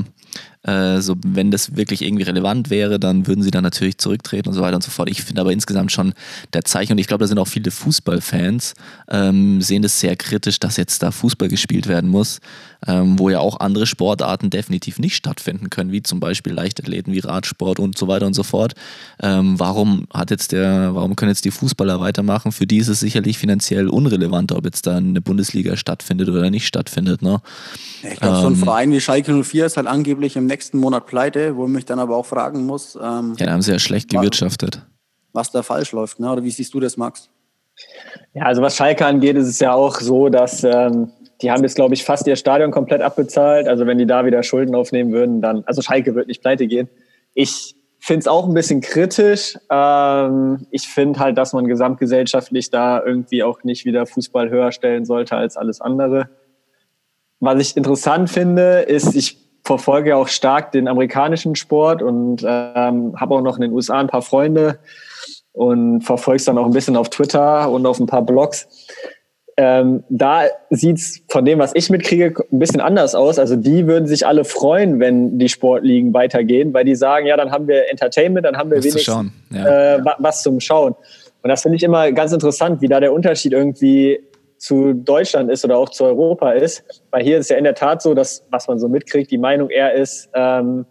äh, 0.64 1.02
so, 1.02 1.16
wenn 1.26 1.52
das 1.52 1.76
wirklich 1.76 2.04
irgendwie 2.04 2.24
relevant 2.24 2.70
wäre, 2.70 3.00
dann 3.00 3.28
würden 3.28 3.42
sie 3.44 3.52
dann 3.52 3.64
natürlich 3.64 3.98
zurücktreten 3.98 4.50
und 4.50 4.56
so 4.56 4.62
weiter 4.62 4.76
und 4.76 4.84
so 4.84 4.92
fort. 4.92 5.10
Ich 5.10 5.24
finde 5.24 5.42
aber 5.42 5.52
insgesamt 5.52 5.92
schon 5.92 6.14
der 6.54 6.64
Zeichen, 6.64 6.94
und 6.94 6.98
ich 7.00 7.08
glaube, 7.08 7.24
da 7.24 7.28
sind 7.28 7.40
auch 7.40 7.48
viele 7.48 7.72
Fußballfans, 7.72 8.76
ähm, 9.10 9.62
sehen 9.62 9.82
das 9.82 10.00
sehr 10.00 10.16
kritisch, 10.16 10.60
dass 10.60 10.78
jetzt 10.78 11.02
da 11.02 11.12
Fußball 11.12 11.48
gespielt 11.48 11.88
werden 11.88 12.10
muss, 12.10 12.40
ähm, 12.88 13.20
wo 13.20 13.30
ja 13.30 13.40
auch 13.40 13.60
andere 13.60 13.86
Sportarten 13.86 14.50
definitiv 14.50 15.00
nicht 15.00 15.16
stattfinden 15.16 15.70
können, 15.70 15.92
wie 15.92 16.02
zum 16.02 16.20
Beispiel 16.20 16.54
Leichtathleten, 16.54 17.14
wie 17.14 17.20
Radsport 17.20 17.80
und 17.80 17.98
so 17.98 18.08
weiter 18.08 18.26
und 18.26 18.34
so 18.34 18.44
fort. 18.44 18.74
Ähm, 19.22 19.60
warum 19.60 20.06
hat 20.14 20.32
jetzt 20.32 20.52
der, 20.52 20.96
warum 20.96 21.16
können 21.16 21.30
jetzt 21.30 21.46
die 21.46 21.52
Fußballer 21.52 22.00
weitermachen? 22.00 22.52
Für 22.52 22.66
die 22.66 22.78
ist 22.78 22.88
es 22.88 23.00
sicherlich 23.00 23.38
finanziell 23.38 23.88
unrelevant, 23.88 24.52
ob 24.52 24.66
jetzt 24.66 24.88
da 24.88 24.98
eine 24.98 25.22
Bundesliga 25.22 25.78
stattfindet 25.78 26.30
oder 26.30 26.50
nicht 26.50 26.66
stattfindet. 26.68 27.22
Ne? 27.22 27.42
Ich 28.04 28.20
glaube, 28.20 28.38
so 28.38 28.48
ein 28.48 28.54
ähm, 28.54 28.60
Verein 28.60 28.92
wie 28.92 29.02
Schalke 29.02 29.44
04 29.44 29.66
ist 29.66 29.78
halt 29.78 29.88
angeblich 29.88 30.36
im 30.36 30.48
nächsten 30.48 30.80
Monat 30.80 31.06
pleite, 31.06 31.56
wo 31.56 31.66
ich 31.66 31.72
mich 31.72 31.86
dann 31.86 32.00
aber 32.00 32.16
auch 32.16 32.26
fragen 32.26 32.66
muss. 32.66 32.96
Ähm, 32.96 33.36
ja, 33.38 33.46
da 33.46 33.52
haben 33.52 33.62
sie 33.62 33.72
ja 33.72 33.80
schlecht 33.80 34.10
gewirtschaftet. 34.10 34.82
Was, 35.34 35.48
was 35.48 35.52
da 35.52 35.64
falsch 35.64 35.92
läuft, 35.92 36.20
ne? 36.20 36.32
oder 36.32 36.44
wie 36.44 36.52
siehst 36.52 36.74
du 36.74 36.80
das, 36.80 36.98
Max? 36.98 37.30
Ja, 38.34 38.44
also 38.46 38.62
was 38.62 38.76
Schalke 38.76 39.06
angeht, 39.06 39.36
ist 39.36 39.48
es 39.48 39.60
ja 39.60 39.74
auch 39.74 40.00
so, 40.00 40.30
dass 40.30 40.64
ähm, 40.64 41.12
die 41.42 41.52
haben 41.52 41.64
jetzt, 41.64 41.76
glaube 41.76 41.94
ich, 41.94 42.04
fast 42.04 42.28
ihr 42.28 42.36
Stadion 42.36 42.72
komplett 42.72 43.02
abbezahlt. 43.02 43.68
Also 43.68 43.86
wenn 43.88 43.98
die 43.98 44.06
da 44.06 44.26
wieder 44.26 44.44
Schulden 44.44 44.76
aufnehmen 44.76 45.12
würden, 45.12 45.42
dann, 45.42 45.64
also 45.66 45.82
Schalke 45.82 46.16
wird 46.16 46.28
nicht 46.28 46.42
pleite 46.42 46.68
gehen. 46.68 46.90
Ich 47.34 47.76
finde 48.00 48.20
es 48.22 48.28
auch 48.28 48.48
ein 48.48 48.54
bisschen 48.54 48.82
kritisch. 48.82 49.58
Ähm, 49.70 50.68
ich 50.72 50.88
finde 50.88 51.20
halt, 51.20 51.38
dass 51.38 51.54
man 51.54 51.68
gesamtgesellschaftlich 51.68 52.70
da 52.70 53.02
irgendwie 53.04 53.44
auch 53.44 53.64
nicht 53.64 53.86
wieder 53.86 54.06
Fußball 54.06 54.50
höher 54.50 54.72
stellen 54.72 55.06
sollte 55.06 55.36
als 55.36 55.58
alles 55.58 55.82
andere. 55.82 56.30
Was 57.40 57.60
ich 57.60 57.78
interessant 57.78 58.30
finde, 58.30 58.82
ist, 58.82 59.16
ich 59.16 59.38
verfolge 59.64 60.16
auch 60.16 60.28
stark 60.28 60.72
den 60.72 60.88
amerikanischen 60.88 61.56
Sport 61.56 62.02
und 62.02 62.44
ähm, 62.46 63.16
habe 63.20 63.36
auch 63.36 63.42
noch 63.42 63.56
in 63.58 63.62
den 63.62 63.72
USA 63.72 64.00
ein 64.00 64.08
paar 64.08 64.22
Freunde 64.22 64.80
und 65.54 66.02
verfolge 66.02 66.38
es 66.38 66.46
dann 66.46 66.58
auch 66.58 66.66
ein 66.66 66.74
bisschen 66.74 66.96
auf 66.96 67.10
Twitter 67.10 67.70
und 67.70 67.86
auf 67.86 68.00
ein 68.00 68.08
paar 68.08 68.24
Blogs. 68.24 68.68
Ähm, 69.64 70.04
da 70.10 70.46
sieht's 70.72 71.22
von 71.28 71.46
dem, 71.46 71.60
was 71.60 71.76
ich 71.76 71.92
mitkriege, 71.92 72.34
ein 72.52 72.58
bisschen 72.58 72.82
anders 72.82 73.14
aus. 73.14 73.38
Also 73.38 73.56
die 73.56 73.86
würden 73.86 74.08
sich 74.08 74.26
alle 74.26 74.44
freuen, 74.44 75.00
wenn 75.00 75.38
die 75.38 75.50
Sportligen 75.50 76.16
weitergehen, 76.16 76.74
weil 76.74 76.84
die 76.84 76.96
sagen, 76.96 77.28
ja, 77.28 77.38
dann 77.38 77.52
haben 77.52 77.68
wir 77.68 77.88
Entertainment, 77.92 78.44
dann 78.44 78.58
haben 78.58 78.72
wir 78.72 78.80
was 78.80 78.86
wenigstens 78.86 79.32
ja. 79.52 79.98
äh, 79.98 80.04
was 80.18 80.42
zum 80.42 80.60
Schauen. 80.60 80.96
Und 81.44 81.48
das 81.48 81.62
finde 81.62 81.76
ich 81.76 81.84
immer 81.84 82.12
ganz 82.12 82.34
interessant, 82.34 82.82
wie 82.82 82.88
da 82.88 83.00
der 83.00 83.14
Unterschied 83.14 83.54
irgendwie 83.54 84.20
zu 84.58 84.94
Deutschland 84.94 85.52
ist 85.52 85.64
oder 85.64 85.78
auch 85.78 85.90
zu 85.90 86.06
Europa 86.06 86.54
ist. 86.54 86.84
Weil 87.12 87.22
hier 87.22 87.38
ist 87.38 87.52
ja 87.52 87.58
in 87.58 87.64
der 87.64 87.76
Tat 87.76 88.02
so, 88.02 88.16
dass, 88.16 88.44
was 88.50 88.68
man 88.68 88.80
so 88.80 88.90
mitkriegt, 88.90 89.30
die 89.30 89.38
Meinung 89.38 89.70
eher 89.70 89.94
ist, 89.94 90.28
ähm, 90.34 90.88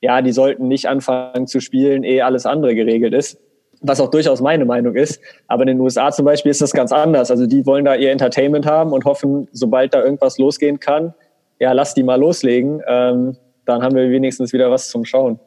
ja, 0.00 0.22
die 0.22 0.32
sollten 0.32 0.68
nicht 0.68 0.86
anfangen 0.86 1.48
zu 1.48 1.58
spielen, 1.58 2.04
ehe 2.04 2.24
alles 2.24 2.46
andere 2.46 2.76
geregelt 2.76 3.14
ist. 3.14 3.40
Was 3.82 4.00
auch 4.00 4.10
durchaus 4.10 4.40
meine 4.40 4.64
Meinung 4.64 4.94
ist. 4.94 5.20
Aber 5.48 5.62
in 5.62 5.68
den 5.68 5.80
USA 5.80 6.10
zum 6.12 6.24
Beispiel 6.24 6.50
ist 6.50 6.60
das 6.60 6.72
ganz 6.72 6.92
anders. 6.92 7.30
Also 7.30 7.46
die 7.46 7.66
wollen 7.66 7.84
da 7.84 7.94
ihr 7.96 8.10
Entertainment 8.10 8.64
haben 8.64 8.92
und 8.92 9.04
hoffen, 9.04 9.48
sobald 9.52 9.92
da 9.92 10.02
irgendwas 10.02 10.38
losgehen 10.38 10.78
kann, 10.80 11.14
ja, 11.58 11.72
lass 11.72 11.94
die 11.94 12.02
mal 12.02 12.18
loslegen. 12.18 12.82
Ähm, 12.86 13.36
dann 13.64 13.82
haben 13.82 13.94
wir 13.94 14.10
wenigstens 14.10 14.52
wieder 14.52 14.70
was 14.70 14.88
zum 14.88 15.04
Schauen. 15.04 15.38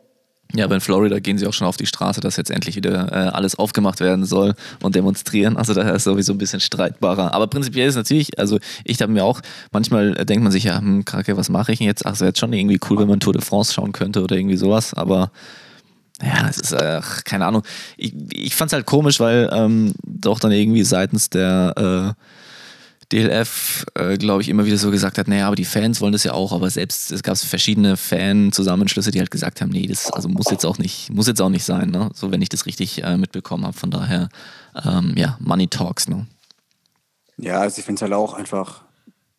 Ja, 0.54 0.66
aber 0.66 0.76
in 0.76 0.82
Florida 0.82 1.20
gehen 1.20 1.38
sie 1.38 1.48
auch 1.48 1.54
schon 1.54 1.68
auf 1.68 1.76
die 1.76 1.86
Straße, 1.86 2.22
dass 2.22 2.38
jetzt 2.38 2.52
endlich 2.52 2.76
wieder 2.76 3.12
äh, 3.12 3.30
alles 3.30 3.56
aufgemacht 3.56 4.00
werden 4.00 4.26
soll 4.26 4.54
und 4.82 4.96
demonstrieren. 4.96 5.58
Also 5.58 5.74
daher 5.74 5.96
ist 5.96 6.04
sowieso 6.04 6.34
ein 6.34 6.38
bisschen 6.38 6.60
streitbarer. 6.60 7.34
Aber 7.34 7.48
prinzipiell 7.48 7.90
ist 7.90 7.96
natürlich, 7.96 8.38
also 8.40 8.60
ich 8.84 9.02
habe 9.02 9.12
mir 9.12 9.26
auch, 9.26 9.42
manchmal 9.72 10.14
denkt 10.14 10.44
man 10.44 10.52
sich 10.52 10.66
ja, 10.66 10.78
hm, 10.78 11.04
Kacke, 11.04 11.36
was 11.36 11.50
mache 11.50 11.74
ich 11.74 11.80
denn 11.80 11.88
jetzt? 11.88 12.06
Ach, 12.06 12.16
so 12.16 12.26
jetzt 12.26 12.40
schon 12.40 12.54
irgendwie 12.54 12.80
cool, 12.90 13.00
wenn 13.00 13.08
man 13.08 13.20
Tour 13.20 13.34
de 13.34 13.42
France 13.42 13.74
schauen 13.74 13.92
könnte 13.92 14.24
oder 14.24 14.38
irgendwie 14.38 14.58
sowas. 14.58 14.94
Aber 14.94 15.32
ja, 16.22 16.48
es 16.50 16.60
ist, 16.60 16.72
äh, 16.72 17.02
keine 17.26 17.46
Ahnung. 17.46 17.64
Ich, 17.98 18.14
ich 18.32 18.56
fand 18.56 18.70
es 18.70 18.74
halt 18.74 18.86
komisch, 18.86 19.20
weil 19.20 19.50
ähm, 19.52 19.94
doch 20.04 20.40
dann 20.40 20.52
irgendwie 20.52 20.84
seitens 20.84 21.30
der 21.30 22.16
äh, 22.16 22.24
DLF, 23.12 23.86
äh, 23.96 24.18
glaube 24.18 24.42
ich, 24.42 24.50
immer 24.50 24.66
wieder 24.66 24.78
so 24.78 24.92
gesagt 24.92 25.18
hat, 25.18 25.28
naja, 25.28 25.48
aber 25.48 25.56
die 25.56 25.66
Fans 25.66 26.02
wollen 26.02 26.14
das 26.14 26.24
ja 26.24 26.34
auch, 26.34 26.54
aber 26.54 26.70
selbst 26.70 27.12
es 27.12 27.22
gab 27.22 27.38
verschiedene 27.38 27.98
Fan-Zusammenschlüsse, 27.98 29.12
die 29.12 29.20
halt 29.20 29.32
gesagt 29.32 29.62
haben, 29.62 29.70
nee, 29.70 29.88
das 29.88 30.12
also 30.12 30.30
muss 30.30 30.50
jetzt 30.50 30.66
auch 30.66 30.78
nicht, 30.78 31.12
muss 31.12 31.28
jetzt 31.28 31.42
auch 31.42 31.50
nicht 31.50 31.66
sein, 31.66 31.90
ne? 31.92 32.10
So 32.14 32.32
wenn 32.32 32.42
ich 32.42 32.50
das 32.50 32.66
richtig 32.66 33.04
äh, 33.04 33.18
mitbekommen 33.18 33.66
habe. 33.66 33.78
Von 33.78 33.92
daher, 33.92 34.30
ähm, 34.84 35.14
ja, 35.18 35.38
Money 35.40 35.68
Talks, 35.68 36.08
ne? 36.08 36.26
Ja, 37.38 37.60
also 37.60 37.80
ich 37.80 37.86
finde 37.86 38.00
es 38.00 38.02
halt 38.02 38.14
auch 38.14 38.34
einfach 38.34 38.86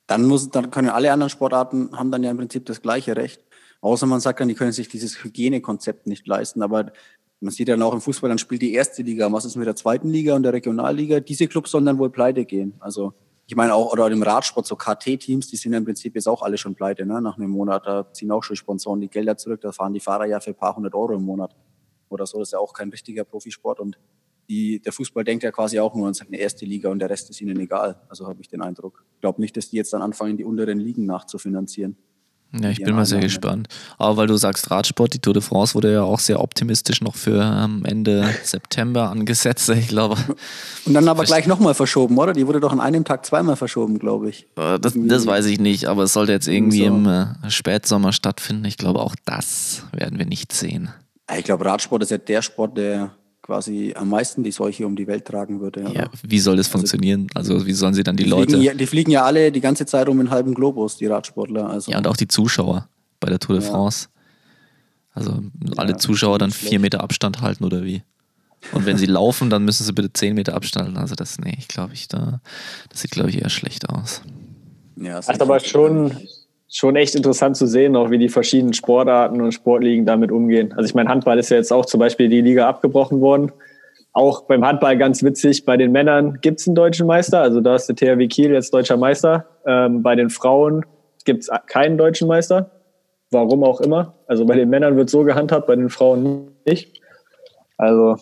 dann, 0.06 0.24
muss, 0.24 0.50
dann 0.50 0.70
können 0.70 0.88
alle 0.88 1.12
anderen 1.12 1.30
Sportarten 1.30 1.90
haben 1.96 2.10
dann 2.10 2.22
ja 2.22 2.30
im 2.30 2.36
Prinzip 2.36 2.66
das 2.66 2.80
gleiche 2.80 3.16
Recht. 3.16 3.40
Außer 3.80 4.06
man 4.06 4.20
sagt 4.20 4.40
dann, 4.40 4.48
die 4.48 4.54
können 4.54 4.72
sich 4.72 4.88
dieses 4.88 5.22
Hygienekonzept 5.22 6.06
nicht 6.06 6.26
leisten. 6.26 6.62
Aber 6.62 6.92
man 7.40 7.52
sieht 7.52 7.68
dann 7.68 7.82
auch 7.82 7.92
im 7.92 8.00
Fußball, 8.00 8.28
dann 8.28 8.38
spielt 8.38 8.62
die 8.62 8.72
erste 8.72 9.02
Liga. 9.02 9.30
Was 9.32 9.44
ist 9.44 9.56
mit 9.56 9.66
der 9.66 9.76
zweiten 9.76 10.08
Liga 10.08 10.34
und 10.34 10.42
der 10.42 10.52
Regionalliga? 10.52 11.20
Diese 11.20 11.46
Clubs 11.46 11.70
sollen 11.70 11.84
dann 11.84 11.98
wohl 11.98 12.10
pleite 12.10 12.44
gehen. 12.44 12.74
Also 12.80 13.12
ich 13.46 13.54
meine 13.54 13.74
auch, 13.74 13.92
oder 13.92 14.10
im 14.10 14.22
Radsport, 14.22 14.66
so 14.66 14.74
KT-Teams, 14.74 15.46
die 15.48 15.56
sind 15.56 15.72
ja 15.72 15.78
im 15.78 15.84
Prinzip 15.84 16.16
jetzt 16.16 16.26
auch 16.26 16.42
alle 16.42 16.58
schon 16.58 16.74
pleite, 16.74 17.06
ne? 17.06 17.20
nach 17.20 17.36
einem 17.36 17.50
Monat. 17.50 17.86
Da 17.86 18.12
ziehen 18.12 18.30
auch 18.32 18.42
schon 18.42 18.56
Sponsoren 18.56 19.00
die 19.00 19.08
Gelder 19.08 19.36
zurück, 19.36 19.60
da 19.60 19.70
fahren 19.70 19.92
die 19.92 20.00
Fahrer 20.00 20.26
ja 20.26 20.40
für 20.40 20.50
ein 20.50 20.56
paar 20.56 20.74
hundert 20.74 20.94
Euro 20.94 21.14
im 21.14 21.22
Monat. 21.22 21.54
Oder 22.08 22.26
so, 22.26 22.38
das 22.38 22.48
ist 22.48 22.52
ja 22.52 22.58
auch 22.58 22.72
kein 22.72 22.88
richtiger 22.88 23.24
Profisport. 23.24 23.78
Und 23.78 23.98
die, 24.48 24.80
der 24.80 24.92
Fußball 24.92 25.22
denkt 25.22 25.44
ja 25.44 25.52
quasi 25.52 25.78
auch 25.78 25.94
nur 25.94 26.08
an 26.08 26.14
seine 26.14 26.36
erste 26.38 26.64
Liga 26.64 26.88
und 26.88 26.98
der 26.98 27.10
Rest 27.10 27.30
ist 27.30 27.40
ihnen 27.40 27.58
egal. 27.60 28.00
Also 28.08 28.26
habe 28.26 28.40
ich 28.40 28.48
den 28.48 28.62
Eindruck. 28.62 29.04
Ich 29.14 29.20
glaube 29.20 29.40
nicht, 29.40 29.56
dass 29.56 29.70
die 29.70 29.76
jetzt 29.76 29.92
dann 29.92 30.02
anfangen, 30.02 30.36
die 30.36 30.44
unteren 30.44 30.78
Ligen 30.78 31.06
nachzufinanzieren. 31.06 31.96
Ja, 32.52 32.70
ich 32.70 32.82
bin 32.82 32.94
mal 32.94 33.04
sehr 33.04 33.20
gespannt. 33.20 33.68
Aber 33.98 34.16
weil 34.16 34.26
du 34.26 34.36
sagst 34.36 34.70
Radsport, 34.70 35.12
die 35.12 35.18
Tour 35.18 35.34
de 35.34 35.42
France 35.42 35.74
wurde 35.74 35.92
ja 35.92 36.02
auch 36.02 36.20
sehr 36.20 36.40
optimistisch 36.40 37.00
noch 37.00 37.14
für 37.14 37.42
ähm, 37.42 37.84
Ende 37.84 38.28
September 38.44 39.10
angesetzt, 39.10 39.68
ich 39.70 39.88
glaube. 39.88 40.16
Und 40.84 40.94
dann 40.94 41.08
aber 41.08 41.24
gleich 41.24 41.46
nochmal 41.46 41.74
verschoben, 41.74 42.16
oder? 42.18 42.32
Die 42.32 42.46
wurde 42.46 42.60
doch 42.60 42.72
an 42.72 42.80
einem 42.80 43.04
Tag 43.04 43.26
zweimal 43.26 43.56
verschoben, 43.56 43.98
glaube 43.98 44.30
ich. 44.30 44.46
Äh, 44.56 44.78
das, 44.78 44.94
das, 44.96 45.26
weiß 45.26 45.46
ich 45.46 45.60
nicht, 45.60 45.86
aber 45.86 46.04
es 46.04 46.12
sollte 46.12 46.32
jetzt 46.32 46.48
irgendwie 46.48 46.80
so. 46.80 46.86
im 46.86 47.06
äh, 47.06 47.26
Spätsommer 47.48 48.12
stattfinden. 48.12 48.64
Ich 48.64 48.76
glaube, 48.76 49.00
auch 49.00 49.16
das 49.24 49.82
werden 49.92 50.18
wir 50.18 50.26
nicht 50.26 50.52
sehen. 50.52 50.90
Ich 51.36 51.44
glaube, 51.44 51.64
Radsport 51.64 52.02
ist 52.02 52.10
ja 52.10 52.18
der 52.18 52.40
Sport, 52.42 52.78
der 52.78 53.10
quasi 53.46 53.94
am 53.96 54.08
meisten 54.08 54.42
die 54.42 54.50
Seuche 54.50 54.84
um 54.86 54.96
die 54.96 55.06
Welt 55.06 55.24
tragen 55.24 55.60
würde. 55.60 55.84
Ja, 55.94 56.10
wie 56.26 56.40
soll 56.40 56.56
das 56.56 56.66
also, 56.66 56.78
funktionieren? 56.78 57.28
Also 57.34 57.64
wie 57.64 57.72
sollen 57.72 57.94
sie 57.94 58.02
dann 58.02 58.16
die, 58.16 58.24
die 58.24 58.30
Leute... 58.30 58.56
Fliegen, 58.56 58.76
die 58.76 58.86
fliegen 58.86 59.10
ja 59.12 59.24
alle 59.24 59.52
die 59.52 59.60
ganze 59.60 59.86
Zeit 59.86 60.08
um 60.08 60.18
den 60.18 60.30
halben 60.30 60.52
Globus, 60.52 60.96
die 60.96 61.06
Radsportler. 61.06 61.70
Also. 61.70 61.92
Ja, 61.92 61.98
und 61.98 62.08
auch 62.08 62.16
die 62.16 62.26
Zuschauer 62.26 62.88
bei 63.20 63.28
der 63.28 63.38
Tour 63.38 63.60
de 63.60 63.64
France. 63.64 64.08
Also 65.12 65.44
alle 65.76 65.92
ja, 65.92 65.96
Zuschauer 65.96 66.38
dann 66.38 66.50
vier 66.50 66.80
Meter 66.80 67.02
Abstand 67.02 67.40
halten 67.40 67.64
oder 67.64 67.84
wie? 67.84 68.02
Und 68.72 68.84
wenn 68.84 68.98
sie 68.98 69.06
laufen, 69.06 69.48
dann 69.48 69.64
müssen 69.64 69.84
sie 69.84 69.92
bitte 69.92 70.12
zehn 70.12 70.34
Meter 70.34 70.54
Abstand 70.54 70.88
halten. 70.88 70.98
Also 70.98 71.14
das, 71.14 71.38
nee, 71.38 71.54
ich 71.56 71.68
glaube, 71.68 71.94
ich 71.94 72.08
da, 72.08 72.40
das 72.90 73.02
sieht, 73.02 73.12
glaube 73.12 73.30
ich, 73.30 73.40
eher 73.40 73.48
schlecht 73.48 73.88
aus. 73.88 74.22
Ja, 74.96 75.16
das 75.16 75.28
ist 75.28 75.40
aber 75.40 75.60
schon, 75.60 76.16
schon 76.68 76.96
echt 76.96 77.14
interessant 77.14 77.56
zu 77.56 77.66
sehen, 77.66 77.96
auch 77.96 78.10
wie 78.10 78.18
die 78.18 78.28
verschiedenen 78.28 78.74
Sportarten 78.74 79.40
und 79.40 79.52
Sportligen 79.52 80.04
damit 80.04 80.32
umgehen. 80.32 80.72
Also 80.76 80.88
ich 80.88 80.94
meine, 80.94 81.08
Handball 81.08 81.38
ist 81.38 81.50
ja 81.50 81.56
jetzt 81.56 81.72
auch 81.72 81.86
zum 81.86 82.00
Beispiel 82.00 82.28
die 82.28 82.40
Liga 82.40 82.68
abgebrochen 82.68 83.20
worden. 83.20 83.52
Auch 84.12 84.42
beim 84.42 84.64
Handball 84.64 84.96
ganz 84.96 85.22
witzig, 85.22 85.64
bei 85.64 85.76
den 85.76 85.92
Männern 85.92 86.38
gibt 86.40 86.60
es 86.60 86.66
einen 86.66 86.74
deutschen 86.74 87.06
Meister, 87.06 87.42
also 87.42 87.60
da 87.60 87.76
ist 87.76 87.86
der 87.86 87.96
THW 87.96 88.26
Kiel 88.28 88.50
jetzt 88.50 88.72
deutscher 88.72 88.96
Meister. 88.96 89.46
Ähm, 89.66 90.02
bei 90.02 90.14
den 90.16 90.30
Frauen 90.30 90.84
gibt 91.24 91.42
es 91.42 91.50
keinen 91.66 91.98
deutschen 91.98 92.26
Meister, 92.26 92.70
warum 93.30 93.62
auch 93.62 93.80
immer. 93.80 94.14
Also 94.26 94.46
bei 94.46 94.56
den 94.56 94.70
Männern 94.70 94.96
wird 94.96 95.10
so 95.10 95.22
gehandhabt, 95.22 95.66
bei 95.66 95.76
den 95.76 95.90
Frauen 95.90 96.52
nicht. 96.64 97.00
Also 97.76 98.16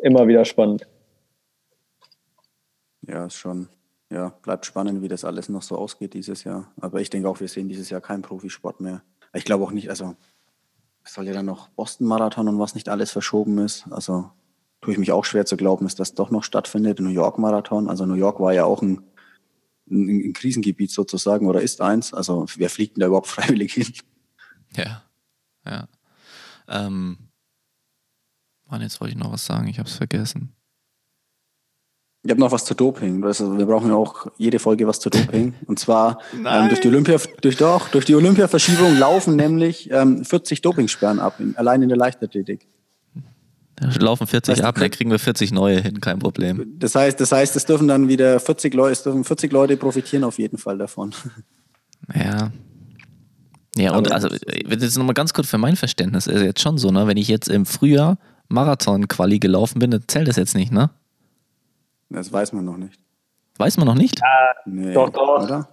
immer 0.00 0.28
wieder 0.28 0.44
spannend. 0.44 0.86
Ja, 3.02 3.26
ist 3.26 3.34
schon 3.34 3.68
ja, 4.12 4.28
bleibt 4.42 4.66
spannend, 4.66 5.00
wie 5.00 5.08
das 5.08 5.24
alles 5.24 5.48
noch 5.48 5.62
so 5.62 5.76
ausgeht 5.76 6.12
dieses 6.12 6.44
Jahr. 6.44 6.70
Aber 6.80 7.00
ich 7.00 7.08
denke 7.08 7.28
auch, 7.28 7.40
wir 7.40 7.48
sehen 7.48 7.68
dieses 7.68 7.88
Jahr 7.88 8.02
keinen 8.02 8.22
Profisport 8.22 8.80
mehr. 8.80 9.02
Ich 9.32 9.44
glaube 9.44 9.64
auch 9.64 9.70
nicht, 9.70 9.88
also 9.88 10.16
es 11.02 11.14
soll 11.14 11.26
ja 11.26 11.32
dann 11.32 11.46
noch 11.46 11.68
Boston-Marathon 11.70 12.48
und 12.48 12.58
was 12.58 12.74
nicht 12.74 12.90
alles 12.90 13.10
verschoben 13.10 13.56
ist. 13.58 13.86
Also 13.90 14.30
tue 14.82 14.92
ich 14.92 14.98
mich 14.98 15.12
auch 15.12 15.24
schwer 15.24 15.46
zu 15.46 15.56
glauben, 15.56 15.86
dass 15.86 15.94
das 15.94 16.14
doch 16.14 16.30
noch 16.30 16.44
stattfindet. 16.44 17.00
New 17.00 17.08
York-Marathon. 17.08 17.88
Also 17.88 18.04
New 18.04 18.14
York 18.14 18.38
war 18.38 18.52
ja 18.52 18.64
auch 18.64 18.82
ein, 18.82 19.02
ein, 19.90 20.28
ein, 20.28 20.32
Krisengebiet 20.34 20.90
sozusagen 20.90 21.46
oder 21.46 21.62
ist 21.62 21.80
eins. 21.80 22.12
Also 22.12 22.46
wer 22.56 22.68
fliegt 22.68 22.96
denn 22.96 23.00
da 23.00 23.06
überhaupt 23.06 23.26
freiwillig 23.28 23.72
hin? 23.72 23.92
Ja, 24.76 25.02
ja. 25.64 25.88
Ähm, 26.68 27.16
Mann, 28.68 28.82
jetzt 28.82 29.00
wollte 29.00 29.14
ich 29.14 29.18
noch 29.18 29.32
was 29.32 29.46
sagen, 29.46 29.68
ich 29.68 29.78
habe 29.78 29.88
es 29.88 29.94
vergessen. 29.94 30.54
Ich 32.24 32.30
habe 32.30 32.40
noch 32.40 32.52
was 32.52 32.64
zu 32.64 32.74
Doping. 32.74 33.24
Also 33.24 33.58
wir 33.58 33.66
brauchen 33.66 33.88
ja 33.88 33.96
auch 33.96 34.28
jede 34.38 34.60
Folge 34.60 34.86
was 34.86 35.00
zu 35.00 35.10
Doping. 35.10 35.54
Und 35.66 35.80
zwar 35.80 36.20
ähm, 36.32 36.68
durch 36.68 36.80
die 36.80 36.88
Olympia, 36.88 37.18
durch 37.40 37.56
doch, 37.56 37.88
durch 37.88 38.04
die 38.04 38.14
Olympia-Verschiebung 38.14 38.96
laufen 38.96 39.34
nämlich 39.34 39.90
ähm, 39.90 40.24
40 40.24 40.62
Dopingsperren 40.62 41.18
ab, 41.18 41.40
in, 41.40 41.56
allein 41.56 41.82
in 41.82 41.88
der 41.88 41.98
Leichtathletik. 41.98 42.68
Da 43.74 43.88
laufen 43.98 44.28
40 44.28 44.54
das 44.54 44.58
heißt, 44.58 44.68
ab, 44.68 44.76
dann 44.78 44.90
kriegen 44.92 45.10
wir 45.10 45.18
40 45.18 45.50
neue 45.50 45.80
hin, 45.80 46.00
kein 46.00 46.20
Problem. 46.20 46.74
Das 46.78 46.94
heißt, 46.94 47.20
das 47.20 47.32
heißt, 47.32 47.56
es 47.56 47.64
dürfen 47.64 47.88
dann 47.88 48.06
wieder 48.06 48.38
40 48.38 48.72
Leute, 48.74 48.92
es 48.92 49.02
dürfen 49.02 49.24
40 49.24 49.50
Leute 49.50 49.76
profitieren 49.76 50.22
auf 50.22 50.38
jeden 50.38 50.58
Fall 50.58 50.78
davon. 50.78 51.14
Ja. 52.16 52.50
Ja, 53.76 53.96
und 53.96 54.10
also, 54.10 54.28
jetzt 54.28 54.98
nochmal 54.98 55.14
ganz 55.14 55.32
kurz 55.32 55.48
für 55.48 55.56
mein 55.56 55.76
Verständnis, 55.76 56.26
ist 56.26 56.42
jetzt 56.42 56.60
schon 56.60 56.78
so, 56.78 56.90
ne, 56.90 57.06
wenn 57.06 57.16
ich 57.16 57.28
jetzt 57.28 57.48
im 57.48 57.64
Frühjahr 57.64 58.18
Marathon-Quali 58.48 59.38
gelaufen 59.38 59.78
bin, 59.78 59.92
dann 59.92 60.02
zählt 60.08 60.26
das 60.26 60.34
jetzt 60.34 60.56
nicht, 60.56 60.72
ne? 60.72 60.90
Das 62.12 62.32
weiß 62.32 62.52
man 62.52 62.64
noch 62.64 62.76
nicht. 62.76 62.98
Weiß 63.58 63.76
man 63.76 63.86
noch 63.86 63.94
nicht? 63.94 64.18
Ja, 64.20 64.54
nee, 64.66 64.92
doch, 64.92 65.10
doch. 65.10 65.44
Oder? 65.44 65.68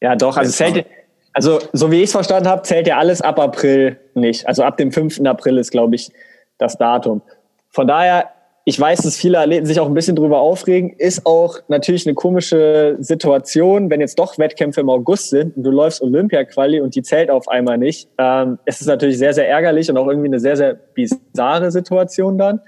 Ja, 0.00 0.16
doch. 0.16 0.36
Also, 0.36 0.50
zählt, 0.50 0.86
also 1.32 1.58
so 1.72 1.90
wie 1.90 1.98
ich 1.98 2.04
es 2.04 2.12
verstanden 2.12 2.48
habe, 2.48 2.62
zählt 2.62 2.86
ja 2.86 2.98
alles 2.98 3.22
ab 3.22 3.38
April 3.38 3.98
nicht. 4.14 4.46
Also 4.46 4.64
ab 4.64 4.76
dem 4.76 4.92
5. 4.92 5.20
April 5.24 5.58
ist, 5.58 5.70
glaube 5.70 5.94
ich, 5.94 6.10
das 6.58 6.76
Datum. 6.76 7.22
Von 7.70 7.86
daher, 7.86 8.30
ich 8.64 8.78
weiß, 8.78 9.02
dass 9.02 9.16
viele 9.16 9.40
Athleten 9.40 9.66
sich 9.66 9.80
auch 9.80 9.86
ein 9.86 9.94
bisschen 9.94 10.14
drüber 10.14 10.40
aufregen, 10.40 10.90
ist 10.90 11.26
auch 11.26 11.58
natürlich 11.68 12.06
eine 12.06 12.14
komische 12.14 12.96
Situation, 13.00 13.90
wenn 13.90 14.00
jetzt 14.00 14.18
doch 14.18 14.38
Wettkämpfe 14.38 14.80
im 14.82 14.90
August 14.90 15.30
sind 15.30 15.56
und 15.56 15.64
du 15.64 15.70
läufst 15.70 16.02
Olympia-Quali 16.02 16.80
und 16.80 16.94
die 16.94 17.02
zählt 17.02 17.30
auf 17.30 17.48
einmal 17.48 17.78
nicht. 17.78 18.08
Ähm, 18.18 18.58
es 18.64 18.80
ist 18.80 18.86
natürlich 18.86 19.18
sehr, 19.18 19.32
sehr 19.32 19.48
ärgerlich 19.48 19.90
und 19.90 19.96
auch 19.96 20.06
irgendwie 20.06 20.28
eine 20.28 20.38
sehr, 20.38 20.56
sehr 20.56 20.74
bizarre 20.74 21.70
Situation 21.72 22.38
dann 22.38 22.60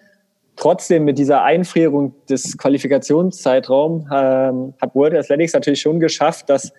trotzdem 0.57 1.05
mit 1.05 1.19
dieser 1.19 1.43
Einfrierung 1.43 2.15
des 2.29 2.57
Qualifikationszeitraums 2.59 4.05
ähm, 4.13 4.75
hat 4.81 4.95
World 4.95 5.15
Athletics 5.15 5.53
natürlich 5.53 5.81
schon 5.81 6.01
geschafft, 6.01 6.49
dass 6.49 6.73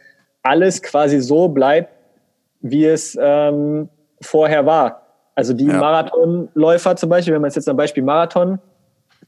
alles 0.44 0.82
quasi 0.82 1.20
so 1.20 1.48
bleibt, 1.50 1.90
wie 2.62 2.86
es 2.86 3.18
ähm, 3.20 3.90
vorher 4.22 4.66
war. 4.66 5.02
Also 5.36 5.54
die 5.54 5.66
ja. 5.66 5.78
Marathonläufer 5.78 6.96
zum 6.96 7.10
Beispiel, 7.10 7.34
wenn 7.34 7.42
man 7.42 7.52
jetzt 7.52 7.68
ein 7.68 7.76
Beispiel 7.76 8.04
Marathon 8.04 8.60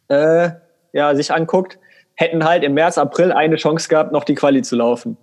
äh, 0.08 0.50
ja, 0.94 1.14
sich 1.16 1.32
anguckt, 1.34 1.80
hätten 2.16 2.46
halt 2.46 2.64
im 2.64 2.74
März, 2.74 2.98
April 2.98 3.32
eine 3.32 3.58
Chance 3.58 3.90
gehabt, 3.90 4.12
noch 4.12 4.24
die 4.24 4.36
Quali 4.36 4.62
zu 4.62 4.76
laufen. 4.76 5.18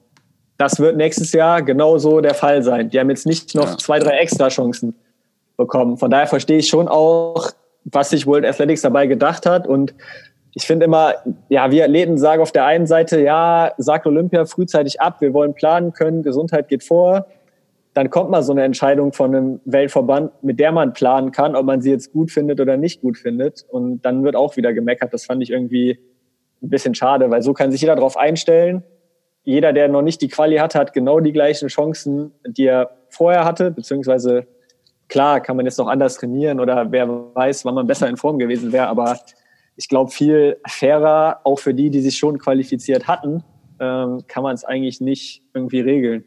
Das 0.58 0.78
wird 0.78 0.96
nächstes 0.96 1.32
Jahr 1.32 1.62
genauso 1.62 2.20
der 2.20 2.34
Fall 2.34 2.62
sein. 2.62 2.90
Die 2.90 3.00
haben 3.00 3.10
jetzt 3.10 3.26
nicht 3.26 3.54
noch 3.54 3.70
ja. 3.70 3.78
zwei, 3.78 3.98
drei 3.98 4.18
extra 4.18 4.48
Chancen 4.48 4.94
bekommen. 5.56 5.96
Von 5.96 6.10
daher 6.10 6.26
verstehe 6.26 6.58
ich 6.58 6.68
schon 6.68 6.86
auch 6.86 7.50
was 7.84 8.10
sich 8.10 8.26
World 8.26 8.44
Athletics 8.44 8.82
dabei 8.82 9.06
gedacht 9.06 9.46
hat. 9.46 9.66
Und 9.66 9.94
ich 10.54 10.66
finde 10.66 10.86
immer, 10.86 11.14
ja, 11.48 11.70
wir 11.70 11.84
Athleten 11.84 12.16
sagen 12.16 12.40
auf 12.40 12.52
der 12.52 12.64
einen 12.64 12.86
Seite, 12.86 13.20
ja, 13.20 13.72
sagt 13.78 14.06
Olympia 14.06 14.46
frühzeitig 14.46 15.00
ab, 15.00 15.20
wir 15.20 15.34
wollen 15.34 15.54
planen 15.54 15.92
können, 15.92 16.22
Gesundheit 16.22 16.68
geht 16.68 16.84
vor. 16.84 17.26
Dann 17.92 18.10
kommt 18.10 18.30
mal 18.30 18.42
so 18.42 18.52
eine 18.52 18.64
Entscheidung 18.64 19.12
von 19.12 19.34
einem 19.34 19.60
Weltverband, 19.64 20.42
mit 20.42 20.58
der 20.58 20.72
man 20.72 20.92
planen 20.92 21.30
kann, 21.30 21.54
ob 21.54 21.64
man 21.64 21.80
sie 21.80 21.90
jetzt 21.90 22.12
gut 22.12 22.30
findet 22.30 22.60
oder 22.60 22.76
nicht 22.76 23.02
gut 23.02 23.18
findet. 23.18 23.64
Und 23.68 24.02
dann 24.02 24.24
wird 24.24 24.34
auch 24.34 24.56
wieder 24.56 24.72
gemeckert. 24.72 25.12
Das 25.12 25.24
fand 25.24 25.42
ich 25.42 25.50
irgendwie 25.50 25.98
ein 26.62 26.70
bisschen 26.70 26.94
schade, 26.94 27.30
weil 27.30 27.42
so 27.42 27.52
kann 27.52 27.70
sich 27.70 27.80
jeder 27.80 27.94
darauf 27.94 28.16
einstellen. 28.16 28.82
Jeder, 29.44 29.72
der 29.72 29.88
noch 29.88 30.02
nicht 30.02 30.22
die 30.22 30.28
Quali 30.28 30.56
hatte, 30.56 30.78
hat 30.78 30.92
genau 30.92 31.20
die 31.20 31.32
gleichen 31.32 31.68
Chancen, 31.68 32.32
die 32.46 32.64
er 32.64 32.90
vorher 33.10 33.44
hatte, 33.44 33.70
beziehungsweise 33.70 34.46
Klar 35.14 35.40
kann 35.40 35.56
man 35.56 35.64
jetzt 35.64 35.78
noch 35.78 35.86
anders 35.86 36.16
trainieren 36.16 36.58
oder 36.58 36.90
wer 36.90 37.06
weiß, 37.08 37.64
wann 37.64 37.76
man 37.76 37.86
besser 37.86 38.08
in 38.08 38.16
Form 38.16 38.36
gewesen 38.36 38.72
wäre, 38.72 38.88
aber 38.88 39.16
ich 39.76 39.88
glaube, 39.88 40.10
viel 40.10 40.56
fairer, 40.66 41.40
auch 41.44 41.60
für 41.60 41.72
die, 41.72 41.88
die 41.88 42.00
sich 42.00 42.18
schon 42.18 42.36
qualifiziert 42.40 43.06
hatten, 43.06 43.44
ähm, 43.78 44.24
kann 44.26 44.42
man 44.42 44.56
es 44.56 44.64
eigentlich 44.64 45.00
nicht 45.00 45.44
irgendwie 45.54 45.78
regeln. 45.78 46.24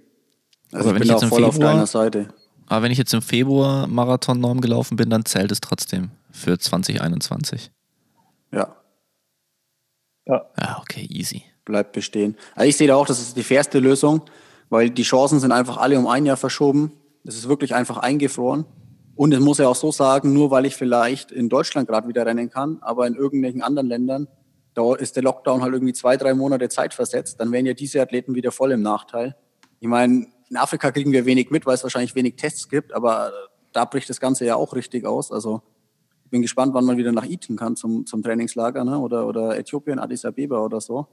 Also, 0.71 0.91
also 0.91 0.95
ich 0.95 1.01
bin 1.01 1.11
auch 1.11 1.19
voll 1.19 1.29
Februar, 1.29 1.49
auf 1.49 1.59
deiner 1.59 1.85
Seite. 1.85 2.29
Aber 2.67 2.83
wenn 2.83 2.93
ich 2.93 2.97
jetzt 2.97 3.13
im 3.13 3.21
Februar 3.21 3.87
Marathon-Norm 3.87 4.61
gelaufen 4.61 4.95
bin, 4.95 5.09
dann 5.09 5.25
zählt 5.25 5.51
es 5.51 5.59
trotzdem 5.59 6.11
für 6.31 6.57
2021. 6.57 7.69
Ja. 8.53 8.73
Ja. 10.25 10.45
Ja, 10.61 10.77
okay, 10.79 11.05
easy. 11.09 11.43
Bleibt 11.65 11.91
bestehen. 11.91 12.37
Also 12.55 12.69
ich 12.69 12.77
sehe 12.77 12.87
da 12.87 12.95
auch, 12.95 13.05
das 13.05 13.19
ist 13.19 13.35
die 13.35 13.43
fairste 13.43 13.79
Lösung, 13.79 14.21
weil 14.69 14.89
die 14.89 15.03
Chancen 15.03 15.41
sind 15.41 15.51
einfach 15.51 15.75
alle 15.75 15.99
um 15.99 16.07
ein 16.07 16.25
Jahr 16.25 16.37
verschoben. 16.37 16.93
Das 17.27 17.35
ist 17.35 17.49
wirklich 17.49 17.75
einfach 17.75 17.97
eingefroren. 17.97 18.65
Und 19.13 19.33
es 19.33 19.41
muss 19.41 19.57
ja 19.57 19.67
auch 19.67 19.75
so 19.75 19.91
sagen, 19.91 20.31
nur 20.31 20.49
weil 20.49 20.65
ich 20.65 20.77
vielleicht 20.77 21.29
in 21.29 21.49
Deutschland 21.49 21.89
gerade 21.89 22.07
wieder 22.07 22.25
rennen 22.25 22.49
kann, 22.49 22.77
aber 22.79 23.05
in 23.05 23.15
irgendwelchen 23.15 23.61
anderen 23.61 23.89
Ländern, 23.89 24.29
da 24.73 24.95
ist 24.95 25.17
der 25.17 25.23
Lockdown 25.23 25.61
halt 25.61 25.73
irgendwie 25.73 25.91
zwei, 25.91 26.15
drei 26.15 26.33
Monate 26.33 26.69
Zeit 26.69 26.93
versetzt, 26.93 27.41
dann 27.41 27.51
wären 27.51 27.65
ja 27.65 27.73
diese 27.73 28.01
Athleten 28.01 28.33
wieder 28.33 28.53
voll 28.53 28.71
im 28.71 28.81
Nachteil. 28.81 29.35
Ich 29.81 29.89
meine, 29.89 30.27
in 30.49 30.55
Afrika 30.55 30.89
kriegen 30.89 31.11
wir 31.11 31.25
wenig 31.25 31.51
mit, 31.51 31.65
weil 31.65 31.73
es 31.73 31.83
wahrscheinlich 31.83 32.15
wenig 32.15 32.37
Tests 32.37 32.69
gibt, 32.69 32.93
aber 32.93 33.33
da 33.73 33.83
bricht 33.83 34.09
das 34.09 34.21
Ganze 34.21 34.45
ja 34.45 34.55
auch 34.55 34.73
richtig 34.73 35.05
aus. 35.05 35.29
Also 35.29 35.61
ich 36.23 36.31
bin 36.31 36.41
gespannt, 36.41 36.73
wann 36.73 36.85
man 36.85 36.95
wieder 36.95 37.11
nach 37.11 37.25
Iten 37.25 37.57
kann 37.57 37.75
zum, 37.75 38.05
zum 38.05 38.23
Trainingslager 38.23 38.85
ne? 38.85 38.97
oder, 38.99 39.27
oder 39.27 39.57
Äthiopien, 39.57 39.99
Addis 39.99 40.23
Abeba 40.23 40.63
oder 40.63 40.79
so. 40.79 41.07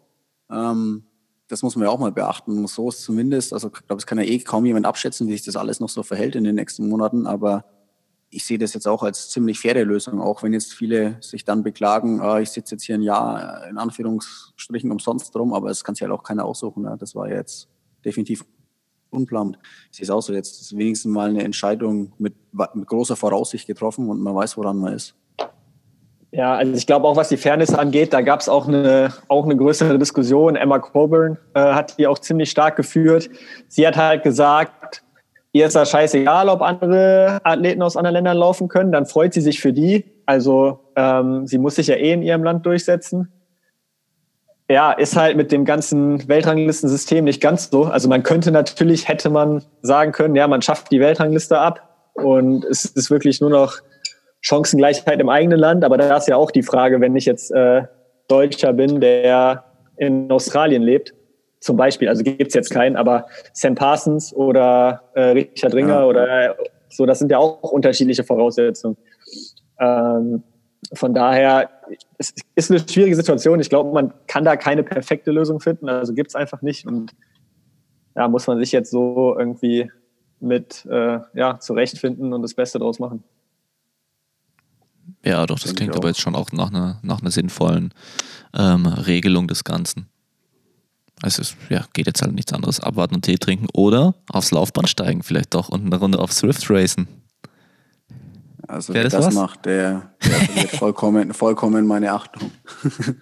Ähm, 0.48 1.06
das 1.48 1.62
muss 1.62 1.76
man 1.76 1.84
ja 1.84 1.90
auch 1.90 1.98
mal 1.98 2.12
beachten. 2.12 2.66
So 2.66 2.88
ist 2.88 3.02
zumindest, 3.02 3.52
also 3.52 3.68
ich 3.68 3.86
glaube, 3.86 4.00
es 4.00 4.06
kann 4.06 4.18
ja 4.18 4.24
eh 4.24 4.38
kaum 4.38 4.64
jemand 4.64 4.86
abschätzen, 4.86 5.28
wie 5.28 5.32
sich 5.32 5.44
das 5.44 5.56
alles 5.56 5.80
noch 5.80 5.88
so 5.88 6.02
verhält 6.02 6.36
in 6.36 6.44
den 6.44 6.54
nächsten 6.54 6.88
Monaten, 6.88 7.26
aber 7.26 7.64
ich 8.30 8.44
sehe 8.44 8.58
das 8.58 8.74
jetzt 8.74 8.88
auch 8.88 9.02
als 9.02 9.30
ziemlich 9.30 9.60
faire 9.60 9.84
Lösung, 9.84 10.20
auch 10.20 10.42
wenn 10.42 10.52
jetzt 10.52 10.72
viele 10.74 11.18
sich 11.20 11.44
dann 11.44 11.62
beklagen, 11.62 12.20
ah, 12.20 12.40
ich 12.40 12.50
sitze 12.50 12.74
jetzt 12.74 12.84
hier 12.84 12.96
ein 12.96 13.02
Jahr 13.02 13.68
in 13.68 13.78
Anführungsstrichen 13.78 14.90
umsonst 14.90 15.34
drum, 15.34 15.52
aber 15.54 15.70
es 15.70 15.84
kann 15.84 15.94
sich 15.94 16.02
halt 16.02 16.12
auch 16.12 16.24
keiner 16.24 16.44
aussuchen. 16.44 16.82
Ne? 16.82 16.96
Das 16.98 17.14
war 17.14 17.28
jetzt 17.28 17.68
definitiv 18.04 18.44
unplant. 19.10 19.58
Ich 19.90 19.98
sehe 19.98 20.04
es 20.04 20.10
auch 20.10 20.20
so, 20.20 20.32
jetzt 20.32 20.60
ist 20.60 20.76
wenigstens 20.76 21.12
mal 21.12 21.30
eine 21.30 21.44
Entscheidung 21.44 22.12
mit, 22.18 22.34
mit 22.74 22.86
großer 22.86 23.14
Voraussicht 23.14 23.68
getroffen 23.68 24.08
und 24.08 24.20
man 24.20 24.34
weiß, 24.34 24.56
woran 24.56 24.78
man 24.78 24.94
ist. 24.94 25.14
Ja, 26.34 26.56
also 26.56 26.72
ich 26.72 26.88
glaube 26.88 27.06
auch, 27.06 27.14
was 27.14 27.28
die 27.28 27.36
Fairness 27.36 27.72
angeht, 27.72 28.12
da 28.12 28.20
gab 28.20 28.40
es 28.40 28.48
auch 28.48 28.66
eine, 28.66 29.12
auch 29.28 29.44
eine 29.44 29.56
größere 29.56 30.00
Diskussion. 30.00 30.56
Emma 30.56 30.80
Coburn 30.80 31.38
äh, 31.54 31.60
hat 31.60 31.96
die 31.96 32.08
auch 32.08 32.18
ziemlich 32.18 32.50
stark 32.50 32.74
geführt. 32.74 33.30
Sie 33.68 33.86
hat 33.86 33.96
halt 33.96 34.24
gesagt, 34.24 35.04
ihr 35.52 35.66
ist 35.66 35.76
das 35.76 35.90
scheißegal, 35.90 36.48
ob 36.48 36.60
andere 36.60 37.38
Athleten 37.44 37.82
aus 37.82 37.96
anderen 37.96 38.14
Ländern 38.14 38.36
laufen 38.36 38.66
können, 38.66 38.90
dann 38.90 39.06
freut 39.06 39.32
sie 39.32 39.42
sich 39.42 39.60
für 39.60 39.72
die. 39.72 40.06
Also 40.26 40.80
ähm, 40.96 41.46
sie 41.46 41.58
muss 41.58 41.76
sich 41.76 41.86
ja 41.86 41.94
eh 41.94 42.12
in 42.12 42.22
ihrem 42.22 42.42
Land 42.42 42.66
durchsetzen. 42.66 43.32
Ja, 44.68 44.90
ist 44.90 45.14
halt 45.16 45.36
mit 45.36 45.52
dem 45.52 45.64
ganzen 45.64 46.26
Weltranglistensystem 46.26 47.24
nicht 47.24 47.40
ganz 47.40 47.70
so. 47.70 47.84
Also 47.84 48.08
man 48.08 48.24
könnte 48.24 48.50
natürlich, 48.50 49.06
hätte 49.06 49.30
man 49.30 49.62
sagen 49.82 50.10
können, 50.10 50.34
ja, 50.34 50.48
man 50.48 50.62
schafft 50.62 50.90
die 50.90 50.98
Weltrangliste 50.98 51.60
ab 51.60 51.96
und 52.14 52.64
es 52.64 52.86
ist 52.86 53.10
wirklich 53.12 53.40
nur 53.40 53.50
noch 53.50 53.78
Chancengleichheit 54.44 55.20
im 55.20 55.28
eigenen 55.28 55.58
Land. 55.58 55.84
Aber 55.84 55.96
da 55.96 56.16
ist 56.16 56.28
ja 56.28 56.36
auch 56.36 56.50
die 56.50 56.62
Frage, 56.62 57.00
wenn 57.00 57.16
ich 57.16 57.24
jetzt 57.24 57.50
äh, 57.50 57.82
Deutscher 58.28 58.72
bin, 58.72 59.00
der 59.00 59.64
in 59.96 60.30
Australien 60.30 60.82
lebt, 60.82 61.14
zum 61.60 61.76
Beispiel, 61.76 62.08
also 62.08 62.22
gibt 62.22 62.48
es 62.48 62.54
jetzt 62.54 62.70
keinen, 62.70 62.96
aber 62.96 63.26
Sam 63.54 63.74
Parsons 63.74 64.34
oder 64.34 65.02
äh, 65.14 65.30
Richard 65.30 65.74
Ringer 65.74 66.00
ja. 66.00 66.04
oder 66.04 66.56
so, 66.90 67.06
das 67.06 67.18
sind 67.18 67.30
ja 67.30 67.38
auch 67.38 67.62
unterschiedliche 67.62 68.22
Voraussetzungen. 68.22 68.98
Ähm, 69.80 70.42
von 70.92 71.14
daher 71.14 71.70
es 72.18 72.34
ist 72.54 72.70
eine 72.70 72.80
schwierige 72.80 73.16
Situation. 73.16 73.60
Ich 73.60 73.70
glaube, 73.70 73.92
man 73.92 74.12
kann 74.26 74.44
da 74.44 74.56
keine 74.56 74.82
perfekte 74.82 75.30
Lösung 75.30 75.60
finden. 75.60 75.88
Also 75.88 76.14
gibt 76.14 76.30
es 76.30 76.34
einfach 76.34 76.62
nicht. 76.62 76.86
Und 76.86 77.12
ja, 78.16 78.28
muss 78.28 78.46
man 78.46 78.58
sich 78.58 78.72
jetzt 78.72 78.90
so 78.90 79.34
irgendwie 79.38 79.90
mit 80.40 80.86
äh, 80.86 81.20
ja, 81.34 81.58
zurechtfinden 81.58 82.32
und 82.32 82.42
das 82.42 82.54
Beste 82.54 82.78
draus 82.78 82.98
machen. 82.98 83.24
Ja, 85.24 85.46
doch, 85.46 85.56
das 85.56 85.66
Denk 85.66 85.76
klingt 85.78 85.96
aber 85.96 86.08
jetzt 86.08 86.20
schon 86.20 86.34
auch 86.34 86.52
nach 86.52 86.68
einer, 86.70 86.98
nach 87.02 87.20
einer 87.20 87.30
sinnvollen 87.30 87.94
ähm, 88.54 88.86
Regelung 88.86 89.48
des 89.48 89.64
Ganzen. 89.64 90.06
Also 91.22 91.42
es 91.42 91.56
ja, 91.70 91.84
geht 91.92 92.06
jetzt 92.06 92.20
halt 92.22 92.34
nichts 92.34 92.52
anderes. 92.52 92.80
Abwarten 92.80 93.14
und 93.14 93.22
Tee 93.22 93.36
trinken 93.36 93.66
oder 93.72 94.14
aufs 94.30 94.50
Laufband 94.50 94.88
steigen 94.88 95.22
vielleicht 95.22 95.54
doch 95.54 95.68
und 95.70 95.86
eine 95.86 95.96
Runde 95.96 96.18
auf 96.18 96.32
Swift 96.32 96.68
racen. 96.68 97.08
Also 98.68 98.92
wer, 98.92 99.04
wer 99.04 99.10
das, 99.10 99.24
das 99.26 99.34
macht, 99.34 99.64
der, 99.66 100.14
der 100.22 100.68
vollkommen, 100.78 101.32
vollkommen 101.32 101.86
meine 101.86 102.12
Achtung. 102.12 102.50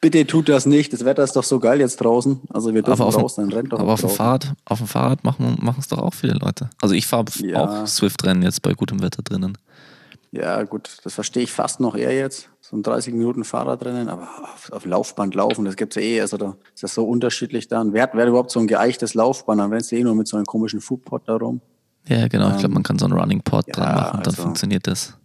Bitte 0.00 0.26
tut 0.26 0.48
das 0.48 0.66
nicht. 0.66 0.92
Das 0.92 1.04
Wetter 1.04 1.24
ist 1.24 1.34
doch 1.34 1.42
so 1.42 1.58
geil 1.58 1.80
jetzt 1.80 1.96
draußen. 1.96 2.40
Also 2.50 2.74
wir 2.74 2.82
dürfen 2.82 3.02
aber 3.02 3.14
raus, 3.14 3.36
dann 3.36 3.50
rennt 3.50 3.72
doch 3.72 3.80
Aber 3.80 3.94
auf 3.94 4.00
dem 4.00 4.10
Fahrrad, 4.10 4.52
auf 4.64 4.78
dem 4.78 4.86
Fahrrad 4.86 5.24
machen 5.24 5.76
es 5.78 5.88
doch 5.88 5.98
auch 5.98 6.14
viele 6.14 6.34
Leute. 6.34 6.70
Also 6.80 6.94
ich 6.94 7.06
fahre 7.06 7.24
ja. 7.38 7.82
auch 7.82 7.86
Swift-Rennen 7.86 8.42
jetzt 8.42 8.62
bei 8.62 8.74
gutem 8.74 9.02
Wetter 9.02 9.22
drinnen. 9.22 9.56
Ja, 10.36 10.62
gut, 10.64 10.98
das 11.02 11.14
verstehe 11.14 11.44
ich 11.44 11.52
fast 11.52 11.80
noch 11.80 11.94
eher 11.94 12.14
jetzt. 12.14 12.50
So 12.60 12.76
ein 12.76 12.82
30 12.82 13.14
Minuten 13.14 13.44
Fahrradrennen, 13.44 14.08
aber 14.08 14.28
auf, 14.54 14.70
auf 14.72 14.84
Laufband 14.84 15.34
laufen, 15.34 15.64
das 15.64 15.76
gibt 15.76 15.96
es 15.96 16.02
ja 16.02 16.08
eh. 16.08 16.20
Also 16.20 16.36
da 16.36 16.56
ist 16.74 16.82
das 16.82 16.94
so 16.94 17.06
unterschiedlich 17.06 17.68
dann. 17.68 17.92
Wer 17.92 18.02
hat, 18.02 18.10
wer 18.14 18.22
hat 18.22 18.28
überhaupt 18.28 18.50
so 18.50 18.60
ein 18.60 18.66
geeichtes 18.66 19.14
Laufband? 19.14 19.60
Dann 19.60 19.72
rennst 19.72 19.92
du 19.92 19.96
eh 19.96 20.02
nur 20.02 20.14
mit 20.14 20.28
so 20.28 20.36
einem 20.36 20.44
komischen 20.44 20.80
Foodpot 20.80 21.22
da 21.26 21.36
rum. 21.36 21.60
Ja, 22.06 22.28
genau. 22.28 22.48
Ähm, 22.48 22.52
ich 22.52 22.58
glaube, 22.58 22.74
man 22.74 22.82
kann 22.82 22.98
so 22.98 23.06
einen 23.06 23.18
Running 23.18 23.40
Pod 23.42 23.66
ja, 23.68 23.72
dran 23.72 23.94
machen, 23.94 24.20
dann 24.22 24.26
also, 24.26 24.42
funktioniert 24.42 24.86
das. 24.86 25.16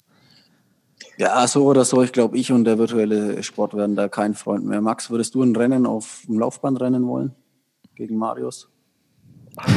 Ja, 1.17 1.45
so 1.45 1.65
oder 1.65 1.83
so. 1.83 2.01
Ich 2.03 2.13
glaube, 2.13 2.37
ich 2.37 2.51
und 2.51 2.63
der 2.63 2.77
virtuelle 2.77 3.43
Sport 3.43 3.75
werden 3.75 3.95
da 3.95 4.07
kein 4.07 4.33
Freund 4.33 4.65
mehr. 4.65 4.79
Max, 4.79 5.09
würdest 5.09 5.35
du 5.35 5.43
ein 5.43 5.55
Rennen 5.55 5.85
auf 5.85 6.21
dem 6.27 6.39
Laufband 6.39 6.79
rennen 6.79 7.05
wollen? 7.05 7.35
Gegen 7.95 8.17
Marius? 8.17 8.69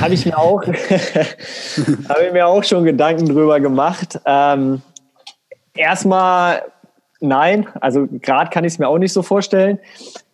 Habe 0.00 0.14
ich 0.14 0.24
mir 0.24 0.38
auch, 0.38 0.62
habe 0.66 2.26
ich 2.26 2.32
mir 2.32 2.46
auch 2.46 2.62
schon 2.62 2.84
Gedanken 2.84 3.26
drüber 3.26 3.58
gemacht. 3.58 4.20
Ähm, 4.24 4.82
Erstmal 5.76 6.62
nein, 7.20 7.66
also 7.80 8.06
gerade 8.06 8.50
kann 8.50 8.64
ich 8.64 8.74
es 8.74 8.78
mir 8.78 8.88
auch 8.88 8.98
nicht 8.98 9.12
so 9.12 9.22
vorstellen. 9.22 9.78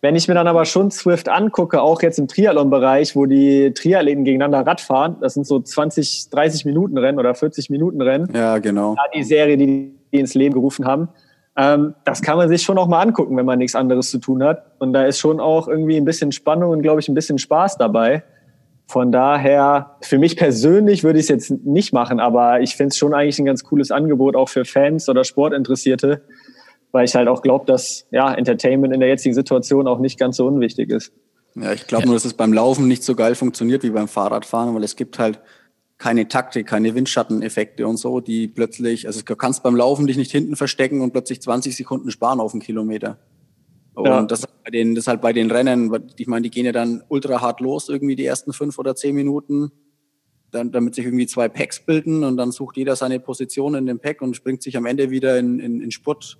Wenn 0.01 0.15
ich 0.15 0.27
mir 0.27 0.33
dann 0.33 0.47
aber 0.47 0.65
schon 0.65 0.91
Swift 0.91 1.29
angucke, 1.29 1.81
auch 1.81 2.01
jetzt 2.01 2.19
im 2.19 2.27
Triathlon-Bereich, 2.27 3.15
wo 3.15 3.25
die 3.25 3.73
Triathleten 3.73 4.23
gegeneinander 4.23 4.65
Rad 4.67 4.81
fahren, 4.81 5.17
das 5.21 5.35
sind 5.35 5.47
so 5.47 5.59
20, 5.59 6.29
30 6.29 6.65
Minuten 6.65 6.97
Rennen 6.97 7.19
oder 7.19 7.33
40 7.33 7.69
Minuten 7.69 8.01
Rennen. 8.01 8.29
Ja, 8.33 8.57
genau. 8.57 8.95
Die 9.15 9.23
Serie, 9.23 9.57
die 9.57 9.95
die 10.11 10.19
ins 10.19 10.33
Leben 10.33 10.53
gerufen 10.53 10.85
haben. 10.85 11.09
Ähm, 11.57 11.95
das 12.05 12.21
kann 12.21 12.37
man 12.37 12.49
sich 12.49 12.61
schon 12.61 12.77
auch 12.77 12.87
mal 12.87 13.01
angucken, 13.01 13.35
wenn 13.37 13.45
man 13.45 13.59
nichts 13.59 13.75
anderes 13.75 14.09
zu 14.09 14.19
tun 14.19 14.43
hat. 14.43 14.63
Und 14.79 14.93
da 14.93 15.03
ist 15.05 15.19
schon 15.19 15.39
auch 15.39 15.67
irgendwie 15.67 15.97
ein 15.97 16.05
bisschen 16.05 16.31
Spannung 16.31 16.71
und, 16.71 16.81
glaube 16.81 16.99
ich, 16.99 17.09
ein 17.09 17.15
bisschen 17.15 17.37
Spaß 17.37 17.77
dabei. 17.77 18.23
Von 18.91 19.13
daher, 19.13 19.95
für 20.01 20.17
mich 20.17 20.35
persönlich 20.35 21.05
würde 21.05 21.17
ich 21.17 21.23
es 21.23 21.29
jetzt 21.29 21.51
nicht 21.65 21.93
machen, 21.93 22.19
aber 22.19 22.59
ich 22.59 22.75
finde 22.75 22.89
es 22.89 22.97
schon 22.97 23.13
eigentlich 23.13 23.39
ein 23.39 23.45
ganz 23.45 23.63
cooles 23.63 23.89
Angebot, 23.89 24.35
auch 24.35 24.49
für 24.49 24.65
Fans 24.65 25.07
oder 25.07 25.23
Sportinteressierte, 25.23 26.25
weil 26.91 27.05
ich 27.05 27.15
halt 27.15 27.29
auch 27.29 27.41
glaube, 27.41 27.63
dass 27.65 28.05
ja, 28.11 28.33
Entertainment 28.33 28.93
in 28.93 28.99
der 28.99 29.07
jetzigen 29.07 29.33
Situation 29.33 29.87
auch 29.87 29.99
nicht 29.99 30.19
ganz 30.19 30.35
so 30.35 30.45
unwichtig 30.45 30.89
ist. 30.89 31.13
Ja, 31.55 31.71
ich 31.71 31.87
glaube 31.87 32.05
nur, 32.05 32.15
dass 32.15 32.25
es 32.25 32.33
beim 32.33 32.51
Laufen 32.51 32.89
nicht 32.89 33.03
so 33.03 33.15
geil 33.15 33.33
funktioniert 33.33 33.83
wie 33.83 33.91
beim 33.91 34.09
Fahrradfahren, 34.09 34.75
weil 34.75 34.83
es 34.83 34.97
gibt 34.97 35.19
halt 35.19 35.39
keine 35.97 36.27
Taktik, 36.27 36.67
keine 36.67 36.93
Windschatteneffekte 36.93 37.87
und 37.87 37.95
so, 37.95 38.19
die 38.19 38.49
plötzlich, 38.49 39.07
also 39.07 39.21
du 39.21 39.35
kannst 39.37 39.63
beim 39.63 39.77
Laufen 39.77 40.05
dich 40.05 40.17
nicht 40.17 40.33
hinten 40.33 40.57
verstecken 40.57 40.99
und 40.99 41.13
plötzlich 41.13 41.41
20 41.41 41.77
Sekunden 41.77 42.11
sparen 42.11 42.41
auf 42.41 42.51
einen 42.51 42.61
Kilometer. 42.61 43.19
Und 44.01 44.31
das, 44.31 44.47
bei 44.47 44.69
den, 44.71 44.95
das 44.95 45.07
halt 45.07 45.21
bei 45.21 45.33
den 45.33 45.51
Rennen, 45.51 45.91
ich 46.17 46.27
meine, 46.27 46.43
die 46.43 46.49
gehen 46.49 46.65
ja 46.65 46.71
dann 46.71 47.03
ultra 47.07 47.41
hart 47.41 47.59
los, 47.59 47.89
irgendwie 47.89 48.15
die 48.15 48.25
ersten 48.25 48.53
fünf 48.53 48.77
oder 48.77 48.95
zehn 48.95 49.15
Minuten, 49.15 49.71
dann, 50.51 50.71
damit 50.71 50.95
sich 50.95 51.05
irgendwie 51.05 51.27
zwei 51.27 51.49
Packs 51.49 51.85
bilden 51.85 52.23
und 52.23 52.37
dann 52.37 52.51
sucht 52.51 52.77
jeder 52.77 52.95
seine 52.95 53.19
Position 53.19 53.75
in 53.75 53.85
dem 53.85 53.99
Pack 53.99 54.21
und 54.21 54.35
springt 54.35 54.61
sich 54.61 54.77
am 54.77 54.85
Ende 54.85 55.09
wieder 55.09 55.37
in, 55.39 55.59
in, 55.59 55.81
in 55.81 55.91
Spurt, 55.91 56.37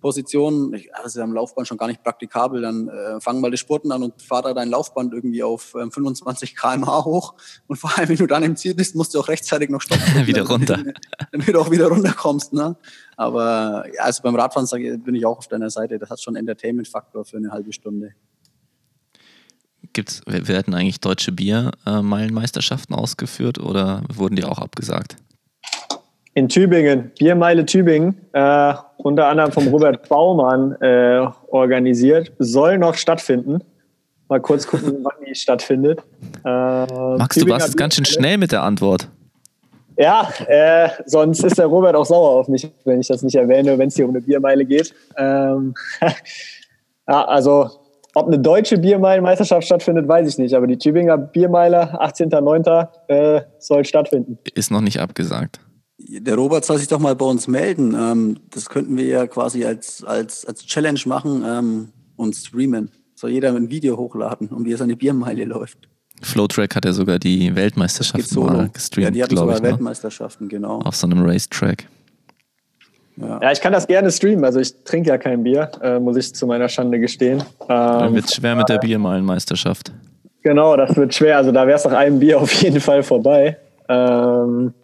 Position, 0.00 0.72
das 0.72 1.16
ist 1.16 1.18
am 1.18 1.32
Laufband 1.32 1.66
schon 1.66 1.78
gar 1.78 1.86
nicht 1.86 2.02
praktikabel, 2.02 2.62
dann 2.62 2.88
äh, 2.88 3.20
fang 3.20 3.40
mal 3.40 3.50
die 3.50 3.56
Spurten 3.56 3.90
an 3.92 4.02
und 4.02 4.20
fahr 4.22 4.42
da 4.42 4.54
dein 4.54 4.68
Laufband 4.68 5.12
irgendwie 5.12 5.42
auf 5.42 5.74
ähm, 5.80 5.90
25 5.90 6.54
km/h 6.54 7.04
hoch 7.04 7.34
und 7.66 7.76
vor 7.76 7.96
allem, 7.96 8.08
wenn 8.08 8.16
du 8.16 8.26
dann 8.26 8.42
im 8.42 8.56
Ziel 8.56 8.74
bist, 8.74 8.94
musst 8.94 9.14
du 9.14 9.20
auch 9.20 9.28
rechtzeitig 9.28 9.70
noch 9.70 9.80
stoppen. 9.80 10.04
wieder 10.26 10.46
runter. 10.46 10.82
Damit 11.32 11.48
du 11.48 11.60
auch 11.60 11.70
wieder 11.70 11.88
runterkommst. 11.88 12.52
Ne? 12.52 12.76
Aber 13.16 13.84
ja, 13.94 14.02
also 14.02 14.22
beim 14.22 14.34
Radfahren 14.36 14.66
sage, 14.66 14.98
bin 14.98 15.14
ich 15.14 15.24
auch 15.24 15.38
auf 15.38 15.48
deiner 15.48 15.70
Seite. 15.70 15.98
Das 15.98 16.10
hat 16.10 16.22
schon 16.22 16.36
Entertainment-Faktor 16.36 17.24
für 17.24 17.38
eine 17.38 17.50
halbe 17.50 17.72
Stunde. 17.72 18.12
Gibt's, 19.92 20.20
werden 20.26 20.74
eigentlich 20.74 21.00
deutsche 21.00 21.32
Biermeilenmeisterschaften 21.32 22.94
ausgeführt 22.94 23.58
oder 23.58 24.02
wurden 24.12 24.36
die 24.36 24.44
auch 24.44 24.58
abgesagt? 24.58 25.16
In 26.36 26.50
Tübingen, 26.50 27.12
Biermeile 27.18 27.64
Tübingen, 27.64 28.14
äh, 28.34 28.74
unter 28.98 29.26
anderem 29.26 29.52
vom 29.52 29.68
Robert 29.68 30.06
Baumann 30.06 30.76
äh, 30.82 31.26
organisiert, 31.48 32.30
soll 32.38 32.76
noch 32.76 32.94
stattfinden. 32.94 33.60
Mal 34.28 34.40
kurz 34.40 34.66
gucken, 34.66 34.98
wann 35.02 35.14
die 35.26 35.34
stattfindet. 35.34 36.00
Äh, 36.44 36.48
Max, 36.48 37.36
Tübinger 37.36 37.56
du 37.56 37.62
warst 37.62 37.76
ganz 37.78 37.94
schön 37.94 38.04
schnell 38.04 38.36
mit 38.36 38.52
der 38.52 38.62
Antwort. 38.64 39.08
Ja, 39.96 40.28
äh, 40.46 40.90
sonst 41.06 41.42
ist 41.42 41.56
der 41.56 41.66
Robert 41.66 41.96
auch 41.96 42.04
sauer 42.04 42.40
auf 42.40 42.48
mich, 42.48 42.70
wenn 42.84 43.00
ich 43.00 43.08
das 43.08 43.22
nicht 43.22 43.36
erwähne, 43.36 43.78
wenn 43.78 43.88
es 43.88 43.96
hier 43.96 44.04
um 44.04 44.10
eine 44.10 44.20
Biermeile 44.20 44.66
geht. 44.66 44.94
Ähm, 45.16 45.72
ja, 47.08 47.24
also 47.24 47.70
ob 48.14 48.26
eine 48.26 48.38
deutsche 48.38 48.76
Biermeilenmeisterschaft 48.76 49.64
stattfindet, 49.64 50.06
weiß 50.06 50.28
ich 50.28 50.36
nicht. 50.36 50.54
Aber 50.54 50.66
die 50.66 50.76
Tübinger 50.76 51.16
Biermeile, 51.16 51.98
18.09. 51.98 52.88
Äh, 53.08 53.40
soll 53.58 53.86
stattfinden. 53.86 54.38
Ist 54.54 54.70
noch 54.70 54.82
nicht 54.82 55.00
abgesagt. 55.00 55.60
Der 55.98 56.34
Robert 56.34 56.64
soll 56.64 56.78
sich 56.78 56.88
doch 56.88 56.98
mal 56.98 57.16
bei 57.16 57.24
uns 57.24 57.48
melden. 57.48 57.94
Ähm, 57.98 58.38
das 58.50 58.68
könnten 58.68 58.96
wir 58.96 59.06
ja 59.06 59.26
quasi 59.26 59.64
als, 59.64 60.04
als, 60.04 60.44
als 60.44 60.66
Challenge 60.66 61.00
machen 61.06 61.42
ähm, 61.46 61.88
und 62.16 62.34
streamen. 62.34 62.90
Soll 63.14 63.30
jeder 63.30 63.54
ein 63.54 63.70
Video 63.70 63.96
hochladen 63.96 64.48
und 64.48 64.66
wie 64.66 64.72
er 64.72 64.76
seine 64.76 64.94
Biermeile 64.94 65.44
läuft. 65.44 65.88
Flowtrack 66.22 66.76
hat 66.76 66.84
ja 66.84 66.92
sogar 66.92 67.18
die 67.18 67.54
Weltmeisterschaften 67.54 68.42
mal 68.42 68.68
gestreamt. 68.72 69.04
Ja, 69.04 69.10
die 69.10 69.22
hatten 69.22 69.36
sogar 69.36 69.56
ich, 69.56 69.62
ne? 69.62 69.68
Weltmeisterschaften, 69.70 70.48
genau. 70.48 70.80
Auf 70.80 70.96
so 70.96 71.06
einem 71.06 71.24
Racetrack. 71.24 71.86
Ja. 73.16 73.40
ja. 73.40 73.52
ich 73.52 73.60
kann 73.60 73.72
das 73.72 73.86
gerne 73.86 74.10
streamen. 74.10 74.44
Also 74.44 74.60
ich 74.60 74.84
trinke 74.84 75.08
ja 75.08 75.18
kein 75.18 75.42
Bier, 75.42 75.70
äh, 75.82 75.98
muss 75.98 76.16
ich 76.16 76.34
zu 76.34 76.46
meiner 76.46 76.68
Schande 76.68 77.00
gestehen. 77.00 77.40
Ähm, 77.40 77.66
Dann 77.68 78.14
wird 78.14 78.32
schwer 78.32 78.54
mit 78.54 78.68
der 78.68 78.78
Biermeilenmeisterschaft. 78.78 79.92
Genau, 80.42 80.76
das 80.76 80.94
wird 80.96 81.14
schwer. 81.14 81.38
Also 81.38 81.52
da 81.52 81.66
wäre 81.66 81.76
es 81.76 81.84
nach 81.84 81.92
einem 81.92 82.18
Bier 82.18 82.40
auf 82.40 82.52
jeden 82.62 82.80
Fall 82.80 83.02
vorbei. 83.02 83.58
Ähm, 83.88 84.74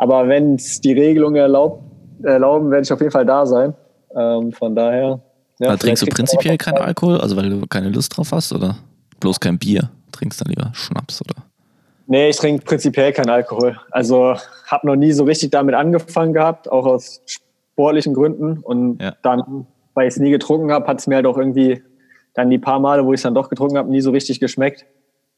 aber 0.00 0.28
wenn 0.28 0.54
es 0.54 0.80
die 0.80 0.92
Regelungen 0.92 1.36
erlaubt, 1.36 1.82
erlauben, 2.22 2.70
werde 2.70 2.84
ich 2.84 2.92
auf 2.92 3.00
jeden 3.00 3.12
Fall 3.12 3.26
da 3.26 3.44
sein. 3.44 3.74
Ähm, 4.16 4.50
von 4.50 4.74
daher. 4.74 5.20
Ja, 5.58 5.76
trinkst 5.76 6.02
du 6.02 6.06
prinzipiell 6.06 6.56
keinen 6.56 6.78
Alkohol, 6.78 7.20
also 7.20 7.36
weil 7.36 7.50
du 7.50 7.66
keine 7.66 7.90
Lust 7.90 8.16
drauf 8.16 8.32
hast, 8.32 8.52
oder? 8.54 8.76
bloß 9.20 9.38
kein 9.38 9.58
Bier. 9.58 9.90
Trinkst 10.12 10.40
dann 10.40 10.48
lieber 10.48 10.70
Schnaps, 10.72 11.20
oder? 11.20 11.42
Nee, 12.06 12.30
ich 12.30 12.38
trinke 12.38 12.64
prinzipiell 12.64 13.12
keinen 13.12 13.28
Alkohol. 13.28 13.78
Also 13.90 14.36
habe 14.66 14.86
noch 14.86 14.96
nie 14.96 15.12
so 15.12 15.24
richtig 15.24 15.50
damit 15.50 15.74
angefangen 15.74 16.32
gehabt, 16.32 16.72
auch 16.72 16.86
aus 16.86 17.20
sportlichen 17.26 18.14
Gründen. 18.14 18.58
Und 18.58 19.02
Ja. 19.02 19.14
dann, 19.22 19.66
weil 19.92 20.08
ich 20.08 20.14
es 20.14 20.20
nie 20.20 20.30
getrunken 20.30 20.72
habe, 20.72 20.86
hat 20.86 20.98
es 20.98 21.06
mir 21.06 21.16
halt 21.16 21.26
auch 21.26 21.36
irgendwie 21.36 21.82
dann 22.32 22.48
die 22.48 22.58
paar 22.58 22.80
Male, 22.80 23.04
wo 23.04 23.12
ich 23.12 23.18
es 23.18 23.22
dann 23.22 23.34
doch 23.34 23.50
getrunken 23.50 23.76
habe, 23.76 23.90
nie 23.90 24.00
so 24.00 24.10
richtig 24.10 24.40
geschmeckt. 24.40 24.86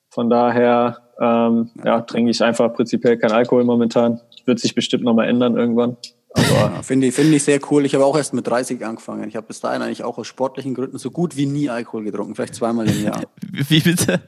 Von 0.08 0.30
daher 0.30 0.98
ähm, 1.20 1.70
ja, 1.84 2.00
trinke 2.02 2.30
ich 2.30 2.42
einfach 2.42 2.72
prinzipiell 2.72 3.18
keinen 3.18 3.32
Alkohol 3.32 3.64
momentan. 3.64 4.20
Wird 4.45 4.61
sich 4.61 4.74
bestimmt 4.74 5.05
nochmal 5.05 5.28
ändern 5.28 5.57
irgendwann. 5.57 5.97
Ja, 6.36 6.82
Finde 6.82 7.09
ich, 7.09 7.14
finde 7.14 7.36
ich 7.36 7.43
sehr 7.43 7.61
cool. 7.70 7.84
Ich 7.84 7.95
habe 7.95 8.07
auch 8.07 8.16
erst 8.16 8.32
mit 8.32 8.47
30 8.47 8.84
angefangen. 8.84 9.28
Ich 9.28 9.36
habe 9.36 9.47
bis 9.47 9.61
dahin 9.61 9.82
eigentlich 9.82 10.03
auch 10.03 10.16
aus 10.16 10.26
sportlichen 10.26 10.74
Gründen 10.74 10.97
so 10.99 11.11
gut 11.11 11.36
wie 11.36 11.45
nie 11.45 11.68
Alkohol 11.68 12.05
getrunken. 12.05 12.34
Vielleicht 12.34 12.55
zweimal 12.55 12.88
im 12.88 13.05
Jahr. 13.05 13.20
Wie 13.53 13.80
bitte? 13.80 14.20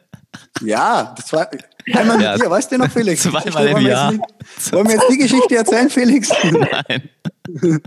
Ja, 0.63 1.15
war 1.31 1.49
einmal 1.95 2.17
mit 2.19 2.27
Ja. 2.27 2.37
dir, 2.37 2.51
weißt 2.51 2.73
du 2.73 2.79
noch, 2.79 2.91
Felix? 2.91 3.23
Zweimal 3.23 3.69
im 3.69 3.87
Jahr. 3.87 4.13
Nicht, 4.13 4.73
wollen 4.73 4.87
wir 4.89 4.95
jetzt 4.97 5.09
die 5.11 5.17
Geschichte 5.17 5.57
erzählen, 5.57 5.89
Felix? 5.89 6.31
Nein. 6.53 7.09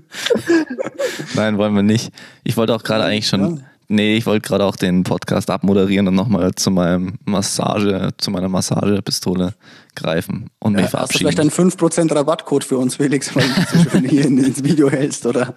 Nein, 1.36 1.58
wollen 1.58 1.76
wir 1.76 1.84
nicht. 1.84 2.12
Ich 2.44 2.58
wollte 2.58 2.74
auch 2.74 2.84
gerade 2.84 3.04
eigentlich 3.04 3.28
schon. 3.28 3.64
Nee, 3.90 4.18
ich 4.18 4.26
wollte 4.26 4.46
gerade 4.48 4.66
auch 4.66 4.76
den 4.76 5.04
Podcast 5.04 5.50
abmoderieren 5.50 6.08
und 6.10 6.16
nochmal 6.16 6.54
zu 6.56 6.72
meinem 6.72 7.16
Massage, 7.26 8.10
zu 8.18 8.32
meiner 8.32 8.50
Massagepistole 8.50 9.54
greifen 9.96 10.50
und 10.60 10.74
mich 10.74 10.84
Hast 10.84 10.94
du 10.94 10.98
verabschieden. 10.98 11.20
vielleicht 11.32 11.40
einen 11.40 11.72
5% 11.72 12.14
Rabattcode 12.14 12.66
für 12.66 12.78
uns, 12.78 12.98
Felix, 12.98 13.34
weil 13.34 13.48
du 13.48 13.78
so 13.84 13.90
schön 13.90 14.04
hier 14.10 14.26
in- 14.26 14.38
ins 14.44 14.62
Video 14.64 14.90
hältst, 14.90 15.26
oder? 15.26 15.56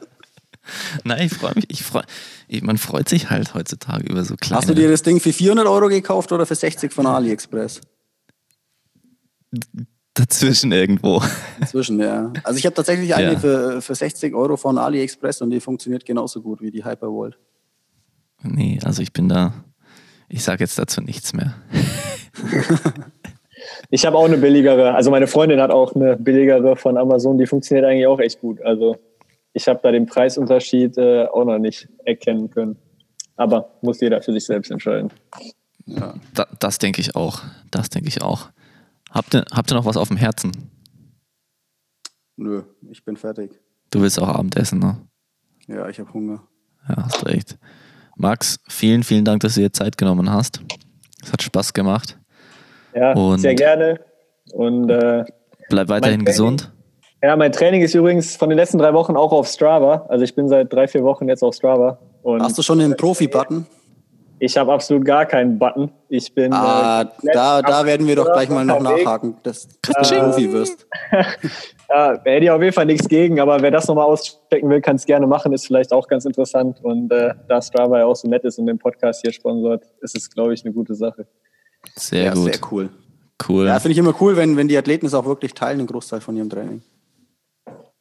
Nein, 1.03 1.27
ich 1.27 1.35
freue 1.35 1.55
mich. 1.57 1.65
Ich 1.69 1.83
freu, 1.83 2.03
ich, 2.47 2.63
man 2.63 2.79
freut 2.79 3.09
sich 3.09 3.31
halt 3.31 3.55
heutzutage 3.55 4.05
über 4.07 4.23
so 4.25 4.37
kleine. 4.37 4.61
Hast 4.61 4.69
du 4.69 4.75
dir 4.75 4.89
das 4.89 5.03
Ding 5.03 5.19
für 5.19 5.33
400 5.33 5.67
Euro 5.67 5.89
gekauft 5.89 6.31
oder 6.31 6.47
für 6.47 6.55
60 6.55 6.93
von 6.93 7.07
AliExpress? 7.07 7.81
dazwischen 10.15 10.71
irgendwo? 10.73 11.23
Inzwischen, 11.61 11.99
ja. 11.99 12.33
Also 12.45 12.59
ich 12.59 12.67
habe 12.67 12.75
tatsächlich 12.75 13.15
eine 13.15 13.33
Ja. 13.33 13.39
für, 13.39 13.81
für 13.83 13.95
60 13.95 14.35
Euro 14.35 14.57
von 14.57 14.79
AliExpress 14.79 15.41
und 15.43 15.51
die 15.51 15.61
funktioniert 15.61 16.05
genauso 16.05 16.41
gut 16.43 16.61
wie 16.61 16.71
die 16.71 16.85
Hypervolt. 16.85 17.39
Nee, 18.43 18.79
also 18.85 19.03
ich 19.03 19.13
bin 19.13 19.29
da. 19.29 19.53
Ich 20.29 20.45
sage 20.45 20.63
jetzt 20.63 20.79
dazu 20.79 21.01
nichts 21.01 21.33
mehr. 21.33 21.55
ich 23.91 24.07
habe 24.07 24.17
auch 24.17 24.25
eine 24.25 24.39
billigere, 24.39 24.95
also 24.95 25.11
meine 25.11 25.27
Freundin 25.27 25.61
hat 25.61 25.71
auch 25.71 25.95
eine 25.95 26.17
billigere 26.17 26.77
von 26.77 26.97
Amazon, 26.97 27.39
die 27.39 27.47
funktioniert 27.47 27.87
eigentlich 27.87 28.07
auch 28.07 28.21
echt 28.21 28.41
gut. 28.41 28.63
Also 28.63 28.97
ich 29.53 29.67
habe 29.69 29.81
da 29.83 29.91
den 29.91 30.07
Preisunterschied 30.07 30.97
äh, 30.99 31.27
auch 31.27 31.45
noch 31.45 31.59
nicht 31.59 31.89
erkennen 32.05 32.51
können. 32.51 32.77
Aber 33.37 33.71
muss 33.83 34.01
jeder 34.01 34.23
für 34.23 34.33
sich 34.33 34.45
selbst 34.45 34.71
entscheiden. 34.71 35.11
Da, 35.87 36.47
das 36.59 36.79
denke 36.79 37.01
ich 37.01 37.17
auch. 37.17 37.41
Das 37.71 37.89
denke 37.89 38.09
ich 38.09 38.23
auch. 38.23 38.51
Habt 39.11 39.35
ihr, 39.35 39.45
habt 39.51 39.73
ihr 39.73 39.75
noch 39.75 39.87
was 39.87 39.97
auf 39.97 40.09
dem 40.09 40.17
Herzen? 40.17 40.53
Nö, 42.37 42.63
ich 42.91 43.05
bin 43.05 43.17
fertig. 43.17 43.59
Du 43.91 44.01
willst 44.01 44.21
auch 44.21 44.29
Abendessen, 44.29 44.79
ne? 44.79 44.99
Ja, 45.67 45.89
ich 45.89 45.99
habe 45.99 46.13
Hunger. 46.13 46.43
Ja, 46.89 47.05
hast 47.05 47.27
recht. 47.27 47.59
Max, 48.21 48.59
vielen, 48.69 49.03
vielen 49.03 49.25
Dank, 49.25 49.41
dass 49.41 49.55
du 49.55 49.61
dir 49.63 49.73
Zeit 49.73 49.97
genommen 49.97 50.31
hast. 50.31 50.61
Es 51.23 51.33
hat 51.33 51.43
Spaß 51.43 51.73
gemacht. 51.73 52.19
Ja, 52.95 53.13
Und- 53.15 53.39
sehr 53.39 53.55
gerne. 53.55 53.99
Und 54.53 54.91
äh, 54.91 55.25
Bleib 55.71 55.89
weiterhin 55.89 56.19
Training- 56.19 56.25
gesund. 56.27 56.73
ja, 57.23 57.35
mein 57.37 57.53
Training 57.53 57.81
ist 57.83 57.95
übrigens 57.95 58.37
von 58.37 58.49
den 58.51 58.59
letzten 58.59 58.79
drei 58.79 58.93
Wochen 58.93 59.17
auch 59.17 59.33
auf 59.33 59.49
Strava. 59.49 60.07
Also 60.09 60.25
ich 60.25 60.35
bin 60.35 60.49
seit 60.49 60.71
drei, 60.73 60.87
vier 60.89 61.03
Wochen 61.05 61.29
jetzt 61.29 61.43
auf 61.43 61.55
Strava. 61.55 61.99
Und 62.23 62.43
Hast 62.43 62.59
du 62.59 62.63
schon 62.63 62.79
den 62.79 62.95
Profi-Button? 62.97 63.65
Ich 64.41 64.57
habe 64.57 64.73
absolut 64.73 65.05
gar 65.05 65.27
keinen 65.27 65.59
Button. 65.59 65.93
Ich 66.09 66.35
bin 66.35 66.53
Ah, 66.53 67.03
äh, 67.03 67.07
da, 67.33 67.63
da 67.63 67.85
werden 67.85 68.07
wir 68.07 68.17
doch 68.17 68.33
gleich 68.33 68.49
mal 68.49 68.65
noch 68.65 68.81
nachhaken, 68.81 69.37
dass 69.43 69.69
du 69.69 69.93
Profi 69.93 70.53
wirst. 70.53 70.87
Ja, 71.93 72.17
da 72.17 72.31
hätte 72.31 72.45
ich 72.45 72.51
auf 72.53 72.63
jeden 72.63 72.73
Fall 72.73 72.87
nichts 72.87 73.09
gegen, 73.09 73.41
aber 73.41 73.61
wer 73.63 73.73
das 73.73 73.89
nochmal 73.89 74.05
auschecken 74.05 74.71
will, 74.71 74.81
kann 74.81 74.95
es 74.95 75.07
gerne 75.07 75.27
machen, 75.27 75.53
ist 75.53 75.67
vielleicht 75.67 75.93
auch 75.93 76.07
ganz 76.07 76.25
interessant. 76.25 76.79
Und 76.85 77.11
äh, 77.11 77.35
da 77.49 77.61
Strava 77.61 77.99
ja 77.99 78.07
auch 78.07 78.15
so 78.15 78.29
nett 78.29 78.45
ist 78.45 78.61
und 78.61 78.67
den 78.67 78.79
Podcast 78.79 79.23
hier 79.23 79.33
sponsort, 79.33 79.83
ist 80.01 80.17
es, 80.17 80.31
glaube 80.31 80.55
ich, 80.55 80.65
eine 80.65 80.73
gute 80.73 80.95
Sache. 80.95 81.27
Sehr 81.97 82.27
ja, 82.27 82.33
gut. 82.33 82.45
sehr 82.45 82.61
cool. 82.71 82.91
Cool. 83.49 83.67
Ja, 83.67 83.81
finde 83.81 83.93
ich 83.93 83.99
immer 83.99 84.15
cool, 84.21 84.37
wenn, 84.37 84.57
wenn 84.57 84.69
die 84.69 84.79
Athleten 84.79 85.07
es 85.07 85.15
auch 85.15 85.25
wirklich 85.25 85.53
teilen, 85.53 85.79
den 85.79 85.89
Großteil 85.89 86.21
von 86.21 86.37
ihrem 86.37 86.49
Training. 86.49 86.81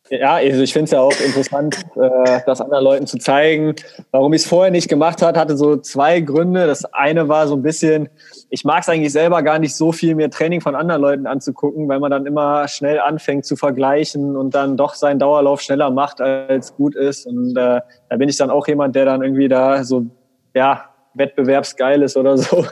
Ja, 0.10 0.36
also 0.36 0.64
ich 0.64 0.74
finde 0.74 0.86
es 0.86 0.91
ja 0.91 1.01
auch 1.01 1.14
interessant, 1.24 1.86
äh, 1.95 2.39
das 2.45 2.62
anderen 2.62 2.84
Leuten 2.84 3.07
zu 3.07 3.18
zeigen. 3.20 3.76
Warum 4.12 4.34
ich 4.34 4.41
es 4.41 4.47
vorher 4.47 4.72
nicht 4.72 4.89
gemacht 4.89 5.22
hat, 5.22 5.38
hatte 5.38 5.55
so 5.55 5.78
zwei 5.78 6.20
Gründe. 6.22 6.66
Das 6.66 6.86
eine 6.86 7.28
war 7.30 7.47
so 7.47 7.55
ein 7.55 7.62
bisschen, 7.62 8.10
ich 8.49 8.64
mag 8.64 8.82
es 8.82 8.89
eigentlich 8.89 9.12
selber 9.12 9.43
gar 9.43 9.60
nicht 9.60 9.76
so 9.76 9.91
viel, 9.91 10.16
mir 10.16 10.32
Training 10.32 10.62
von 10.62 10.74
anderen 10.74 11.01
Leuten 11.01 11.28
anzugucken, 11.28 11.88
weil 11.88 11.99
man 11.99 12.10
dann 12.10 12.26
immer 12.26 12.68
schnell 12.68 12.99
anfängt 12.99 13.45
zu 13.45 13.55
vergleichen 13.55 14.36
und 14.36 14.55
dann 14.55 14.78
doch 14.78 14.95
seinen 14.95 15.20
Dauerlauf 15.20 15.62
schneller 15.62 15.91
macht, 15.91 16.22
als 16.22 16.76
gut 16.76 16.95
ist. 16.95 17.28
Und 17.28 17.55
äh, 17.55 17.82
da 18.10 18.18
bin 18.18 18.30
ich 18.30 18.38
dann 18.38 18.49
auch 18.49 18.68
jemand, 18.68 18.95
der 18.95 19.05
dann 19.05 19.22
irgendwie 19.22 19.47
da 19.47 19.84
so, 19.84 20.07
ja, 20.55 20.86
wettbewerbsgeil 21.14 22.01
ist 22.01 22.18
oder 22.18 22.38
so, 22.39 22.66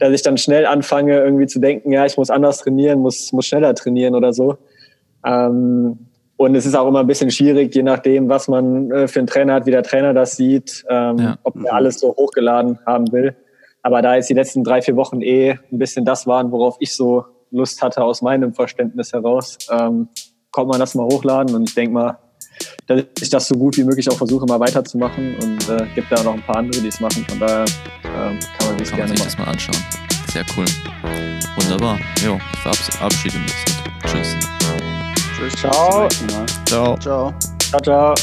dass 0.00 0.10
ich 0.10 0.22
dann 0.22 0.36
schnell 0.36 0.66
anfange, 0.66 1.16
irgendwie 1.20 1.46
zu 1.46 1.60
denken, 1.60 1.92
ja, 1.92 2.04
ich 2.06 2.16
muss 2.16 2.30
anders 2.30 2.58
trainieren, 2.58 2.98
muss, 2.98 3.30
muss 3.32 3.46
schneller 3.46 3.74
trainieren 3.76 4.16
oder 4.16 4.32
so. 4.32 4.58
Ähm, 5.24 6.08
und 6.42 6.54
es 6.54 6.66
ist 6.66 6.74
auch 6.74 6.86
immer 6.88 7.00
ein 7.00 7.06
bisschen 7.06 7.30
schwierig, 7.30 7.74
je 7.74 7.82
nachdem, 7.82 8.28
was 8.28 8.48
man 8.48 8.90
äh, 8.90 9.08
für 9.08 9.20
einen 9.20 9.26
Trainer 9.26 9.54
hat, 9.54 9.66
wie 9.66 9.70
der 9.70 9.82
Trainer 9.82 10.12
das 10.14 10.36
sieht, 10.36 10.84
ähm, 10.88 11.18
Ja. 11.18 11.38
ob 11.42 11.56
er 11.64 11.74
alles 11.74 11.98
so 12.00 12.08
hochgeladen 12.16 12.78
haben 12.86 13.10
will. 13.12 13.34
Aber 13.82 14.00
da 14.02 14.14
jetzt 14.14 14.28
die 14.30 14.34
letzten 14.34 14.62
drei, 14.62 14.80
vier 14.82 14.96
Wochen 14.96 15.20
eh 15.22 15.52
ein 15.72 15.78
bisschen 15.78 16.04
das 16.04 16.26
waren, 16.26 16.52
worauf 16.52 16.76
ich 16.80 16.94
so 16.94 17.24
Lust 17.50 17.82
hatte 17.82 18.02
aus 18.04 18.22
meinem 18.22 18.54
Verständnis 18.54 19.12
heraus, 19.12 19.58
ähm, 19.70 20.08
konnte 20.50 20.68
man 20.70 20.80
das 20.80 20.94
mal 20.94 21.04
hochladen. 21.04 21.54
Und 21.54 21.68
ich 21.68 21.74
denke 21.74 21.92
mal, 21.92 22.18
dass 22.86 23.02
ich 23.20 23.28
das 23.30 23.48
so 23.48 23.56
gut 23.56 23.76
wie 23.76 23.84
möglich 23.84 24.08
auch 24.10 24.16
versuche, 24.16 24.46
mal 24.46 24.60
weiterzumachen. 24.60 25.34
Und 25.42 25.68
äh, 25.68 25.84
gibt 25.94 26.10
da 26.12 26.22
noch 26.22 26.34
ein 26.34 26.42
paar 26.42 26.56
andere, 26.56 26.80
die 26.80 26.88
es 26.88 27.00
machen. 27.00 27.26
Von 27.28 27.40
daher 27.40 27.64
ähm, 28.04 28.38
kann 28.58 28.68
man 28.68 28.78
sich 28.78 28.88
Kann 28.90 28.98
man 29.00 29.08
gerne 29.08 29.08
sich 29.08 29.18
machen. 29.18 29.24
das 29.24 29.38
mal 29.38 29.48
anschauen. 29.48 29.76
Sehr 30.28 30.44
cool. 30.56 30.64
Wunderbar. 31.56 31.98
Jo, 32.24 32.38
ich 32.54 32.58
verabs- 32.60 32.96
verabschiede 32.96 33.38
mich. 33.38 33.54
Tschüss. 34.06 34.36
Tschüss. 35.42 35.60
Ciao. 35.60 36.08
Bis 36.08 36.22
Mal. 36.32 36.46
Ciao. 36.66 36.96
Ciao. 36.98 37.34
Ciao, 37.58 37.80
ciao. 37.80 38.14